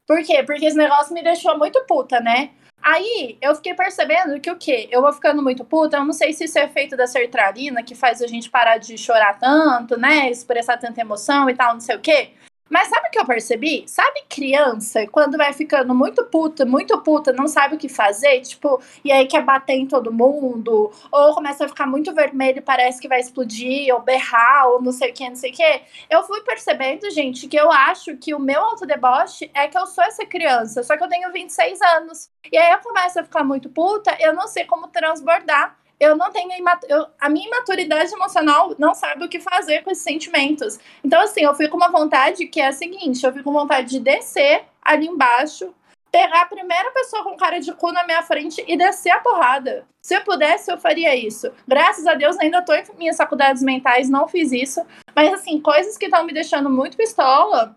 [0.06, 0.42] Por quê?
[0.42, 2.50] Porque esse negócio me deixou muito puta, né?
[2.82, 4.88] Aí eu fiquei percebendo que o quê?
[4.90, 7.94] Eu vou ficando muito puta, eu não sei se isso é efeito da sertralina, que
[7.94, 10.28] faz a gente parar de chorar tanto, né?
[10.28, 12.32] Expressar tanta emoção e tal, não sei o quê.
[12.72, 13.84] Mas sabe o que eu percebi?
[13.86, 18.80] Sabe criança, quando vai ficando muito puta, muito puta, não sabe o que fazer, tipo,
[19.04, 23.08] e aí quer bater em todo mundo, ou começa a ficar muito vermelho parece que
[23.08, 25.82] vai explodir, ou berrar, ou não sei o que, não sei o que.
[26.08, 30.02] Eu fui percebendo, gente, que eu acho que o meu autodeboche é que eu sou
[30.02, 32.30] essa criança, só que eu tenho 26 anos.
[32.50, 36.32] E aí eu começo a ficar muito puta, eu não sei como transbordar eu não
[36.32, 36.50] tenho
[36.88, 40.78] eu, a minha imaturidade emocional não sabe o que fazer com esses sentimentos.
[41.04, 43.88] Então, assim, eu fico com uma vontade que é a seguinte: eu fico com vontade
[43.88, 45.72] de descer ali embaixo,
[46.10, 49.86] pegar a primeira pessoa com cara de cu na minha frente e descer a porrada.
[50.02, 51.52] Se eu pudesse, eu faria isso.
[51.66, 54.84] Graças a Deus, ainda tô em minhas faculdades mentais, não fiz isso.
[55.14, 57.76] Mas, assim, coisas que estão me deixando muito pistola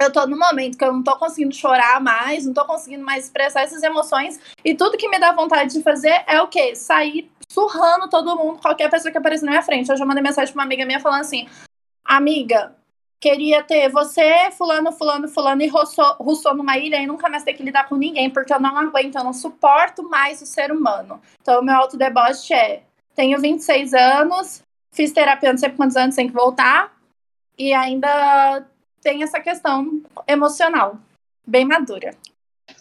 [0.00, 3.24] eu tô no momento que eu não tô conseguindo chorar mais, não tô conseguindo mais
[3.24, 4.40] expressar essas emoções.
[4.64, 6.74] E tudo que me dá vontade de fazer é o quê?
[6.74, 9.90] Sair surrando todo mundo, qualquer pessoa que aparecer na minha frente.
[9.90, 11.48] Hoje eu mandei mensagem pra uma amiga minha falando assim:
[12.04, 12.74] Amiga,
[13.18, 17.62] queria ter você, fulano, fulano, fulano, e russou, numa ilha e nunca mais ter que
[17.62, 21.20] lidar com ninguém, porque eu não aguento, eu não suporto mais o ser humano.
[21.42, 22.82] Então, o meu autodeboche é:
[23.14, 26.96] tenho 26 anos, fiz terapia não sei quantos anos, tem que voltar,
[27.58, 28.64] e ainda
[29.02, 30.96] tem essa questão emocional,
[31.46, 32.14] bem madura.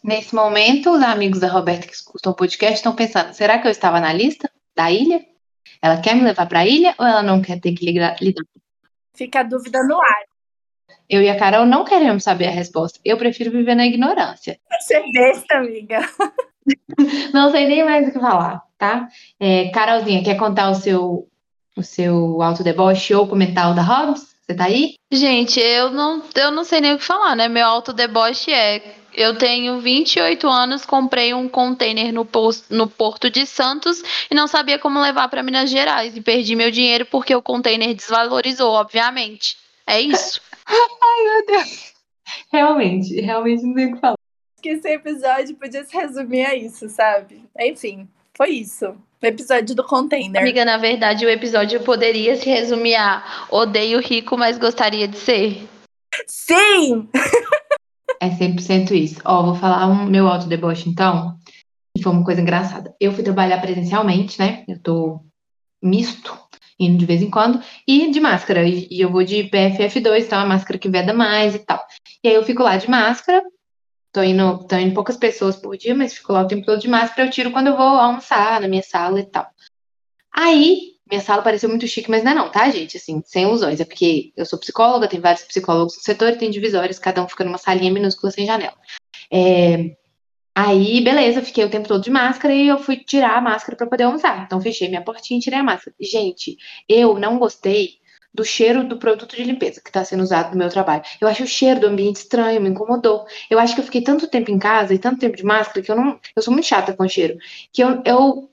[0.03, 3.71] Nesse momento, os amigos da Roberta que escutam o podcast estão pensando: será que eu
[3.71, 4.49] estava na lista
[4.79, 5.25] da ilha?
[5.81, 8.15] Ela quer me levar para a ilha ou ela não quer ter que lidar?
[9.13, 10.23] Fica a dúvida no ar.
[11.09, 12.99] Eu e a Carol não queremos saber a resposta.
[13.03, 14.57] Eu prefiro viver na ignorância.
[14.79, 15.99] Você é besta, amiga.
[17.33, 19.09] não sei nem mais o que falar, tá?
[19.39, 21.27] É, Carolzinha, quer contar o seu,
[21.75, 24.35] o seu autodeboche ou comentar o da Hobbs?
[24.45, 24.95] Você tá aí?
[25.11, 27.49] Gente, eu não, eu não sei nem o que falar, né?
[27.49, 28.98] Meu autodeboche é.
[29.13, 34.47] Eu tenho 28 anos, comprei um container no, posto, no Porto de Santos e não
[34.47, 36.15] sabia como levar para Minas Gerais.
[36.15, 39.57] E perdi meu dinheiro porque o container desvalorizou, obviamente.
[39.85, 40.41] É isso.
[40.67, 41.93] Ai, meu Deus.
[42.51, 44.15] Realmente, realmente não tem o que falar.
[44.61, 47.43] Que esse episódio podia se resumir a isso, sabe?
[47.59, 48.95] Enfim, foi isso.
[49.21, 50.41] O episódio do container.
[50.41, 55.67] Amiga, na verdade, o episódio poderia se resumir a odeio rico, mas gostaria de ser.
[56.25, 57.09] Sim!
[58.19, 59.21] é 100% isso.
[59.25, 61.37] Ó, vou falar um meu autodeboche, então.
[61.95, 62.95] Que foi uma coisa engraçada.
[62.99, 64.63] Eu fui trabalhar presencialmente, né?
[64.67, 65.21] Eu tô
[65.81, 66.37] misto,
[66.79, 68.67] indo de vez em quando, e de máscara.
[68.67, 71.83] E eu vou de PFF2, então é a máscara que veda mais e tal.
[72.23, 73.41] E aí eu fico lá de máscara,
[74.11, 76.87] Tô indo, tô indo poucas pessoas por dia, mas fico lá o tempo todo de
[76.87, 77.27] máscara.
[77.27, 79.47] Eu tiro quando eu vou almoçar na minha sala e tal.
[80.33, 82.97] Aí, minha sala pareceu muito chique, mas não é não, tá, gente?
[82.97, 83.79] Assim, sem ilusões.
[83.79, 87.27] É porque eu sou psicóloga, tem vários psicólogos no setor e tem divisórios, cada um
[87.27, 88.75] fica numa salinha minúscula sem janela.
[89.31, 89.95] É...
[90.55, 93.87] Aí, beleza, fiquei o tempo todo de máscara e eu fui tirar a máscara para
[93.87, 94.43] poder almoçar.
[94.45, 95.95] Então, fechei minha portinha e tirei a máscara.
[95.99, 96.57] Gente,
[96.87, 97.99] eu não gostei
[98.33, 101.03] do cheiro do produto de limpeza que está sendo usado no meu trabalho.
[101.19, 103.25] Eu acho o cheiro do ambiente estranho, me incomodou.
[103.49, 105.91] Eu acho que eu fiquei tanto tempo em casa e tanto tempo de máscara que
[105.91, 106.19] eu não.
[106.35, 107.37] Eu sou muito chata com cheiro.
[107.71, 108.49] Que eu, eu,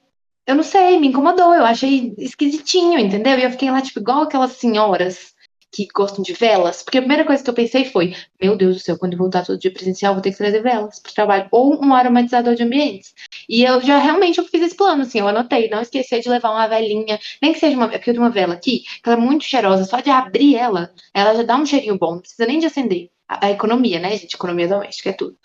[0.47, 1.55] eu não sei, me incomodou.
[1.55, 3.39] Eu achei esquisitinho, entendeu?
[3.39, 5.35] E eu fiquei lá, tipo, igual aquelas senhoras
[5.73, 8.81] que gostam de velas, porque a primeira coisa que eu pensei foi, meu Deus do
[8.81, 11.49] céu, quando eu voltar todo dia presencial, vou ter que trazer velas para o trabalho,
[11.51, 13.13] ou um aromatizador de ambientes.
[13.47, 16.51] E eu já realmente eu fiz esse plano, assim, eu anotei, não esquecer de levar
[16.51, 19.21] uma velinha, nem que seja uma, porque eu tenho uma vela aqui, que ela é
[19.21, 22.59] muito cheirosa, só de abrir ela, ela já dá um cheirinho bom, não precisa nem
[22.59, 23.11] de acender.
[23.29, 24.35] A, a economia, né, gente?
[24.35, 25.37] Economia doméstica é tudo.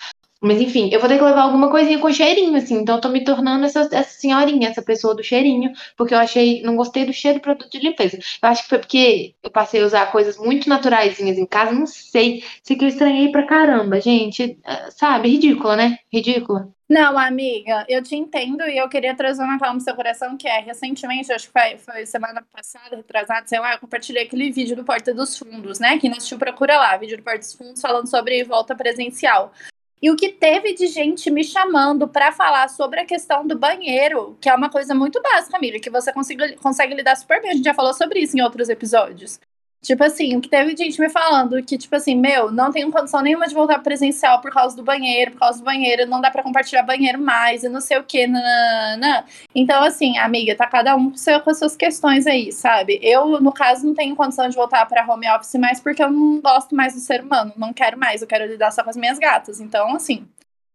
[0.42, 2.76] Mas enfim, eu vou ter que levar alguma coisinha com cheirinho, assim.
[2.80, 6.64] Então eu tô me tornando essa, essa senhorinha, essa pessoa do cheirinho, porque eu achei,
[6.64, 8.18] não gostei do cheiro do produto de limpeza.
[8.18, 11.86] Eu acho que foi porque eu passei a usar coisas muito naturaisinhas em casa, não
[11.86, 12.44] sei.
[12.64, 14.58] Sei que eu estranhei pra caramba, gente.
[14.64, 16.00] É, sabe, ridícula, né?
[16.12, 16.74] Ridícula.
[16.90, 20.46] Não, amiga, eu te entendo e eu queria trazer uma calma no seu coração, que
[20.46, 24.76] é, recentemente, acho que foi, foi semana passada, retrasada, sei lá, eu compartilhei aquele vídeo
[24.76, 25.98] do Porta dos Fundos, né?
[26.00, 29.54] Quem não assistiu, procura lá, vídeo do Porta dos Fundos falando sobre volta presencial.
[30.02, 34.36] E o que teve de gente me chamando para falar sobre a questão do banheiro,
[34.42, 37.52] que é uma coisa muito básica, amiga, que você consegue, consegue lidar super bem.
[37.52, 39.40] A gente já falou sobre isso em outros episódios.
[39.84, 43.48] Tipo assim, que teve gente me falando que, tipo assim, meu, não tenho condição nenhuma
[43.48, 46.84] de voltar presencial por causa do banheiro, por causa do banheiro, não dá para compartilhar
[46.84, 49.26] banheiro mais, e não sei o que, nanana.
[49.56, 53.00] Então, assim, amiga, tá cada um com, seu, com as suas questões aí, sabe?
[53.02, 56.40] Eu, no caso, não tenho condição de voltar para home office mais porque eu não
[56.42, 59.18] gosto mais do ser humano, não quero mais, eu quero lidar só com as minhas
[59.18, 59.60] gatas.
[59.60, 60.28] Então, assim,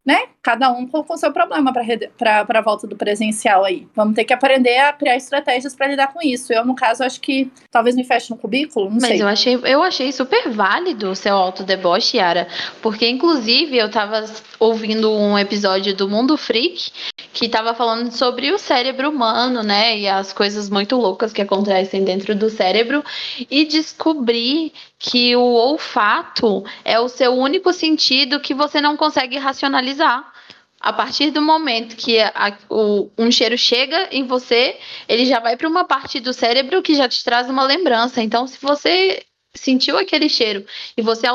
[0.07, 0.27] né?
[0.41, 1.73] Cada um com o seu problema
[2.17, 3.89] para a volta do presencial aí.
[3.93, 6.53] Vamos ter que aprender a criar estratégias para lidar com isso.
[6.53, 9.23] Eu, no caso, acho que talvez me feche no cubículo, não Mas sei.
[9.23, 12.47] eu achei, eu achei super válido o seu autodeboche, Yara.
[12.81, 14.25] Porque, inclusive, eu tava
[14.61, 16.93] ouvindo um episódio do Mundo Freak
[17.33, 19.99] que tava falando sobre o cérebro humano, né?
[19.99, 23.05] E as coisas muito loucas que acontecem dentro do cérebro.
[23.51, 30.33] E descobri que o olfato é o seu único sentido que você não consegue racionalizar.
[30.81, 34.79] A partir do momento que a, o, um cheiro chega em você,
[35.09, 38.23] ele já vai para uma parte do cérebro que já te traz uma lembrança.
[38.23, 39.25] Então, se você
[39.57, 40.65] sentiu aquele cheiro
[40.97, 41.27] e você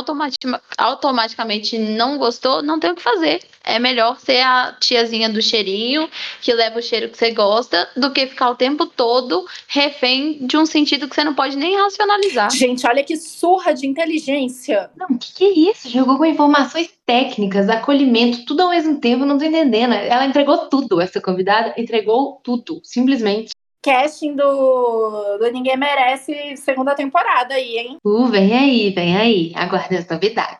[0.77, 3.41] automaticamente não gostou, não tem o que fazer.
[3.63, 6.09] É melhor ser a tiazinha do cheirinho,
[6.41, 10.57] que leva o cheiro que você gosta, do que ficar o tempo todo refém de
[10.57, 12.49] um sentido que você não pode nem racionalizar.
[12.51, 14.89] Gente, olha que surra de inteligência.
[14.97, 15.89] Não, o que, que é isso?
[15.89, 19.93] Jogou com informações técnicas, acolhimento, tudo ao mesmo tempo, não tô entendendo.
[19.93, 23.51] Ela entregou tudo, essa convidada entregou tudo, simplesmente.
[23.83, 27.97] Casting do, do Ninguém Merece segunda temporada aí, hein?
[28.05, 29.51] Uh, vem aí, vem aí.
[29.55, 30.59] Aguarde as novidades.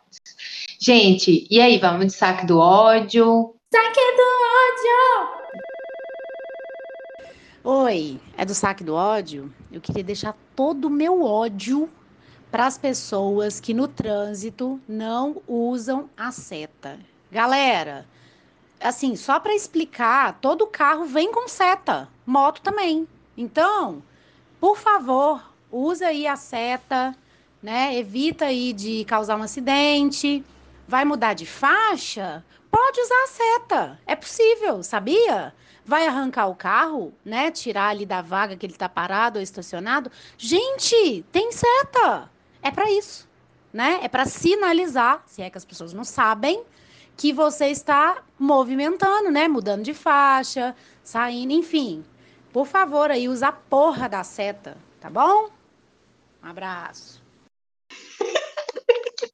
[0.80, 3.54] Gente, e aí, vamos de saque do ódio?
[3.72, 4.22] Saque do
[4.58, 5.42] ódio!
[7.64, 9.54] Oi, é do saque do ódio?
[9.70, 11.88] Eu queria deixar todo o meu ódio
[12.50, 16.98] para as pessoas que no trânsito não usam a seta.
[17.30, 18.04] Galera,
[18.80, 23.06] assim, só para explicar, todo carro vem com seta, moto também.
[23.36, 24.02] Então,
[24.60, 27.16] por favor, usa aí a seta,
[27.62, 27.96] né?
[27.96, 30.44] Evita aí de causar um acidente.
[30.86, 32.44] Vai mudar de faixa?
[32.70, 34.00] Pode usar a seta.
[34.06, 35.54] É possível, sabia?
[35.84, 37.50] Vai arrancar o carro, né?
[37.50, 40.10] Tirar ali da vaga que ele está parado ou estacionado.
[40.38, 42.30] Gente, tem seta.
[42.62, 43.28] É para isso,
[43.72, 44.00] né?
[44.02, 46.62] É para sinalizar, se é que as pessoas não sabem,
[47.16, 49.48] que você está movimentando, né?
[49.48, 52.04] Mudando de faixa, saindo, enfim.
[52.52, 55.48] Por favor, aí usa a porra da seta, tá bom?
[56.42, 57.22] Um abraço.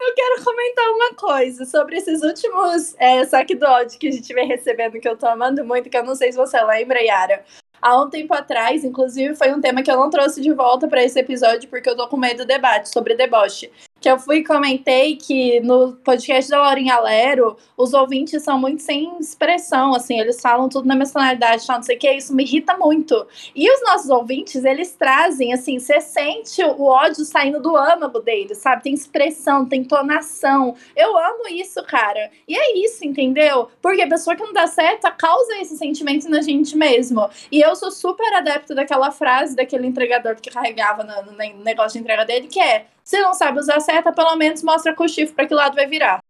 [0.00, 4.32] Eu quero comentar uma coisa sobre esses últimos é, saque do ódio que a gente
[4.32, 7.44] vem recebendo, que eu tô amando muito, que eu não sei se você lembra, Yara.
[7.82, 11.02] Há um tempo atrás, inclusive, foi um tema que eu não trouxe de volta para
[11.02, 14.44] esse episódio, porque eu tô com medo do debate sobre deboche que eu fui e
[14.44, 20.40] comentei que no podcast da Laurinha Lero, os ouvintes são muito sem expressão, assim, eles
[20.40, 23.26] falam tudo na nacionalidade, não sei o que, isso me irrita muito.
[23.54, 28.58] E os nossos ouvintes, eles trazem, assim, você sente o ódio saindo do âmago deles,
[28.58, 28.82] sabe?
[28.82, 30.74] Tem expressão, tem entonação.
[30.96, 32.30] Eu amo isso, cara.
[32.46, 33.68] E é isso, entendeu?
[33.80, 37.28] Porque a pessoa que não dá certo causa esse sentimento na gente mesmo.
[37.50, 42.04] E eu sou super adepto daquela frase daquele entregador que carregava no, no negócio de
[42.04, 45.34] entrega dele, que é se não sabe usar seta, pelo menos mostra com o chifre
[45.34, 46.20] para que lado vai virar.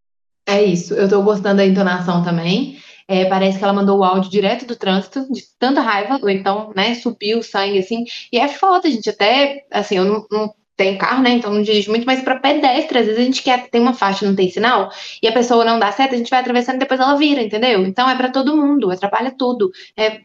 [0.47, 2.79] É isso, eu tô gostando da entonação também.
[3.07, 6.73] É, parece que ela mandou o áudio direto do trânsito, de tanta raiva, ou então,
[6.77, 8.05] né, subiu o sangue, assim.
[8.31, 11.91] E é foda, gente, até, assim, eu não, não tenho carro, né, então não dirijo
[11.91, 14.91] muito, mas para pedestre, às vezes a gente quer, tem uma faixa, não tem sinal,
[15.23, 17.85] e a pessoa não dá seta, a gente vai atravessando e depois ela vira, entendeu?
[17.85, 19.71] Então é para todo mundo, atrapalha tudo.
[19.97, 20.21] É,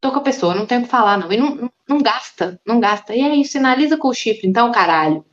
[0.00, 1.30] tô com a pessoa, não tenho o que falar, não.
[1.32, 3.14] E não, não, não gasta, não gasta.
[3.14, 5.24] E aí, sinaliza com o chifre, então, caralho.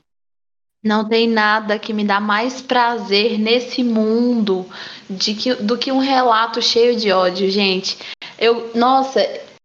[0.88, 4.66] Não tem nada que me dá mais prazer nesse mundo
[5.10, 7.98] de que, do que um relato cheio de ódio, gente.
[8.40, 9.20] Eu, nossa,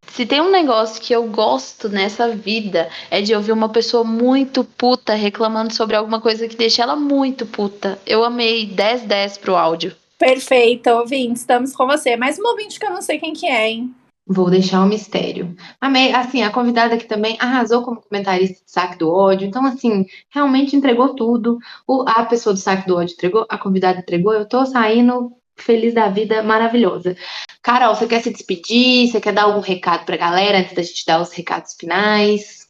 [0.08, 4.64] se tem um negócio que eu gosto nessa vida é de ouvir uma pessoa muito
[4.64, 8.00] puta reclamando sobre alguma coisa que deixa ela muito puta.
[8.04, 9.94] Eu amei 10-10 pro áudio.
[10.18, 12.16] Perfeito, ouvinte, estamos com você.
[12.16, 13.94] Mais um ouvinte que eu não sei quem que é, hein?
[14.26, 15.54] Vou deixar o um mistério.
[15.80, 19.48] Amei, assim, a convidada aqui também arrasou como comentarista de saque do ódio.
[19.48, 21.58] Então, assim, realmente entregou tudo.
[21.86, 24.32] O, a pessoa do saque do ódio entregou, a convidada entregou.
[24.32, 27.16] Eu tô saindo feliz da vida, maravilhosa.
[27.62, 29.08] Carol, você quer se despedir?
[29.08, 32.61] Você quer dar algum recado pra galera antes da gente dar os recados finais?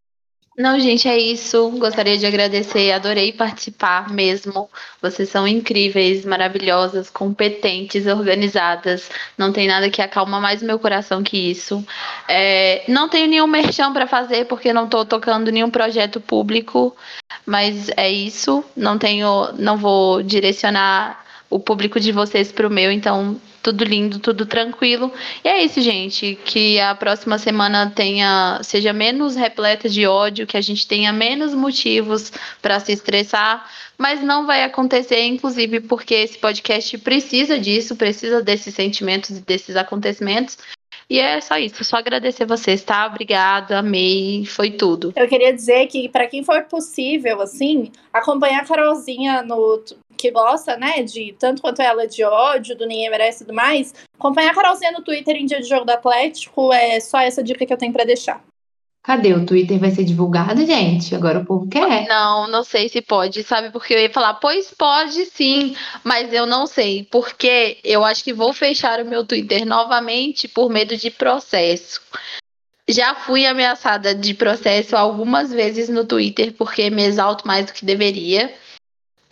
[0.56, 1.70] Não, gente, é isso.
[1.78, 4.68] Gostaria de agradecer, adorei participar mesmo.
[5.00, 9.08] Vocês são incríveis, maravilhosas, competentes, organizadas.
[9.38, 11.82] Não tem nada que acalma mais meu coração que isso.
[12.28, 16.94] É, não tenho nenhum merchan para fazer porque não estou tocando nenhum projeto público,
[17.46, 18.62] mas é isso.
[18.76, 24.18] Não tenho, não vou direcionar o público de vocês para o meu, então tudo lindo,
[24.18, 25.12] tudo tranquilo.
[25.44, 26.38] E é isso, gente.
[26.44, 31.54] Que a próxima semana tenha seja menos repleta de ódio, que a gente tenha menos
[31.54, 33.66] motivos para se estressar,
[33.96, 39.76] mas não vai acontecer, inclusive, porque esse podcast precisa disso, precisa desses sentimentos e desses
[39.76, 40.58] acontecimentos.
[41.12, 43.06] E é só isso, só agradecer vocês, tá?
[43.06, 45.12] Obrigada, amei, foi tudo.
[45.14, 49.82] Eu queria dizer que, para quem for possível, assim, acompanhar a Carolzinha no.
[50.22, 53.92] Que gosta, né, de tanto quanto ela de ódio, do Ninguém Merece e tudo mais,
[54.16, 57.66] acompanhar a Carolzinha no Twitter em dia de jogo do Atlético é só essa dica
[57.66, 58.42] que eu tenho para deixar.
[59.02, 59.32] Cadê?
[59.32, 61.12] O Twitter vai ser divulgado, gente?
[61.12, 62.06] Agora o povo quer.
[62.06, 63.70] Não, não sei se pode, sabe?
[63.70, 65.74] Porque eu ia falar, pois pode sim,
[66.04, 67.08] mas eu não sei.
[67.10, 72.00] Porque eu acho que vou fechar o meu Twitter novamente por medo de processo.
[72.88, 77.84] Já fui ameaçada de processo algumas vezes no Twitter porque me exalto mais do que
[77.84, 78.54] deveria.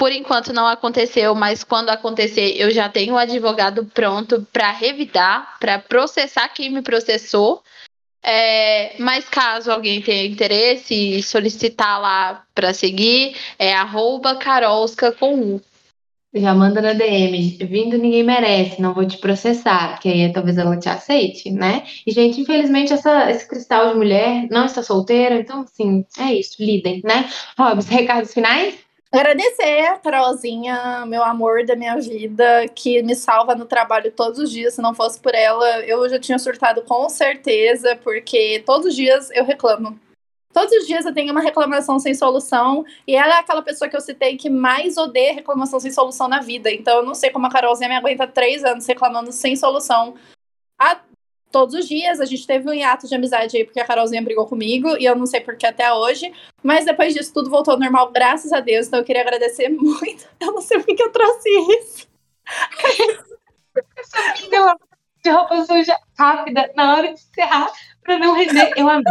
[0.01, 4.71] Por enquanto não aconteceu, mas quando acontecer, eu já tenho o um advogado pronto para
[4.71, 7.63] revidar, para processar quem me processou
[8.23, 15.35] é, mas caso alguém tenha interesse e solicitar lá para seguir, é arroba carolska com
[15.35, 15.61] U.
[16.33, 20.79] Já manda na DM, vindo ninguém merece, não vou te processar, que aí talvez ela
[20.79, 21.83] te aceite, né?
[22.07, 26.55] E, gente, infelizmente, essa, esse cristal de mulher não está solteira, então, assim, é isso,
[26.61, 27.29] lidem, né?
[27.59, 28.90] Robs, recados finais?
[29.13, 34.53] Agradecer a Carolzinha, meu amor da minha vida, que me salva no trabalho todos os
[34.53, 34.75] dias.
[34.75, 39.29] Se não fosse por ela, eu já tinha surtado com certeza, porque todos os dias
[39.33, 39.99] eu reclamo.
[40.53, 43.97] Todos os dias eu tenho uma reclamação sem solução, e ela é aquela pessoa que
[43.97, 46.71] eu citei que mais odeia reclamação sem solução na vida.
[46.71, 50.15] Então eu não sei como a Carolzinha me aguenta três anos reclamando sem solução.
[50.79, 51.01] A
[51.51, 52.21] todos os dias.
[52.21, 55.17] A gente teve um hiato de amizade aí porque a Carolzinha brigou comigo e eu
[55.17, 56.33] não sei porque até hoje.
[56.63, 58.87] Mas depois disso tudo voltou ao normal, graças a Deus.
[58.87, 60.29] Então eu queria agradecer muito.
[60.41, 62.09] Eu não sei por que eu trouxe isso.
[63.97, 64.35] Essa
[65.23, 67.71] de roupa suja rápida na hora de encerrar
[68.03, 68.73] para não render.
[68.77, 69.05] Eu amei.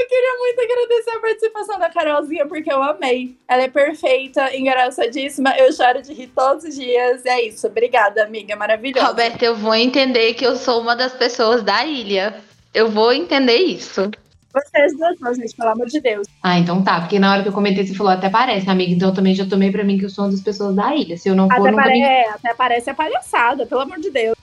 [0.00, 3.36] Eu queria muito agradecer a participação da Carolzinha, porque eu amei.
[3.48, 5.56] Ela é perfeita, engraçadíssima.
[5.56, 7.24] Eu choro de rir todos os dias.
[7.24, 7.66] E é isso.
[7.66, 8.56] Obrigada, amiga.
[8.56, 9.06] Maravilhosa.
[9.06, 12.34] Roberta, eu vou entender que eu sou uma das pessoas da ilha.
[12.72, 14.10] Eu vou entender isso.
[14.52, 16.26] Vocês duas, gente, pelo amor de Deus.
[16.42, 17.00] Ah, então tá.
[17.00, 18.92] Porque na hora que eu comentei, você falou, até parece, amiga.
[18.92, 21.16] Então eu também já tomei pra mim que eu sou uma das pessoas da ilha.
[21.16, 21.94] Se eu não for, até, nunca pare...
[21.94, 22.02] me...
[22.02, 24.37] é, até parece a palhaçada, pelo amor de Deus.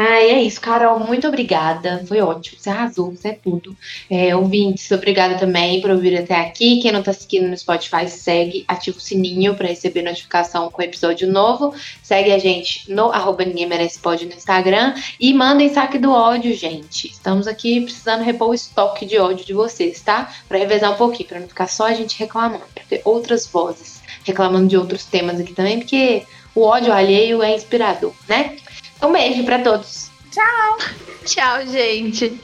[0.00, 2.04] Ah, é isso, Carol, muito obrigada.
[2.06, 3.76] Foi ótimo, você arrasou, você é tudo.
[4.08, 6.80] É, ouvintes, obrigada também por ouvir até aqui.
[6.80, 11.26] Quem não tá seguindo no Spotify, segue, ativa o sininho para receber notificação com episódio
[11.26, 11.74] novo.
[12.00, 16.54] Segue a gente no arroba ninguém merece pode no Instagram e mandem saque do ódio,
[16.54, 17.08] gente.
[17.08, 20.32] Estamos aqui precisando repor o estoque de ódio de vocês, tá?
[20.48, 24.00] Para revezar um pouquinho, para não ficar só a gente reclamando, pra ter outras vozes
[24.22, 26.22] reclamando de outros temas aqui também, porque
[26.54, 28.56] o ódio alheio é inspirador, né?
[29.02, 30.10] Um beijo para todos.
[30.30, 30.78] Tchau.
[31.24, 32.40] Tchau, gente.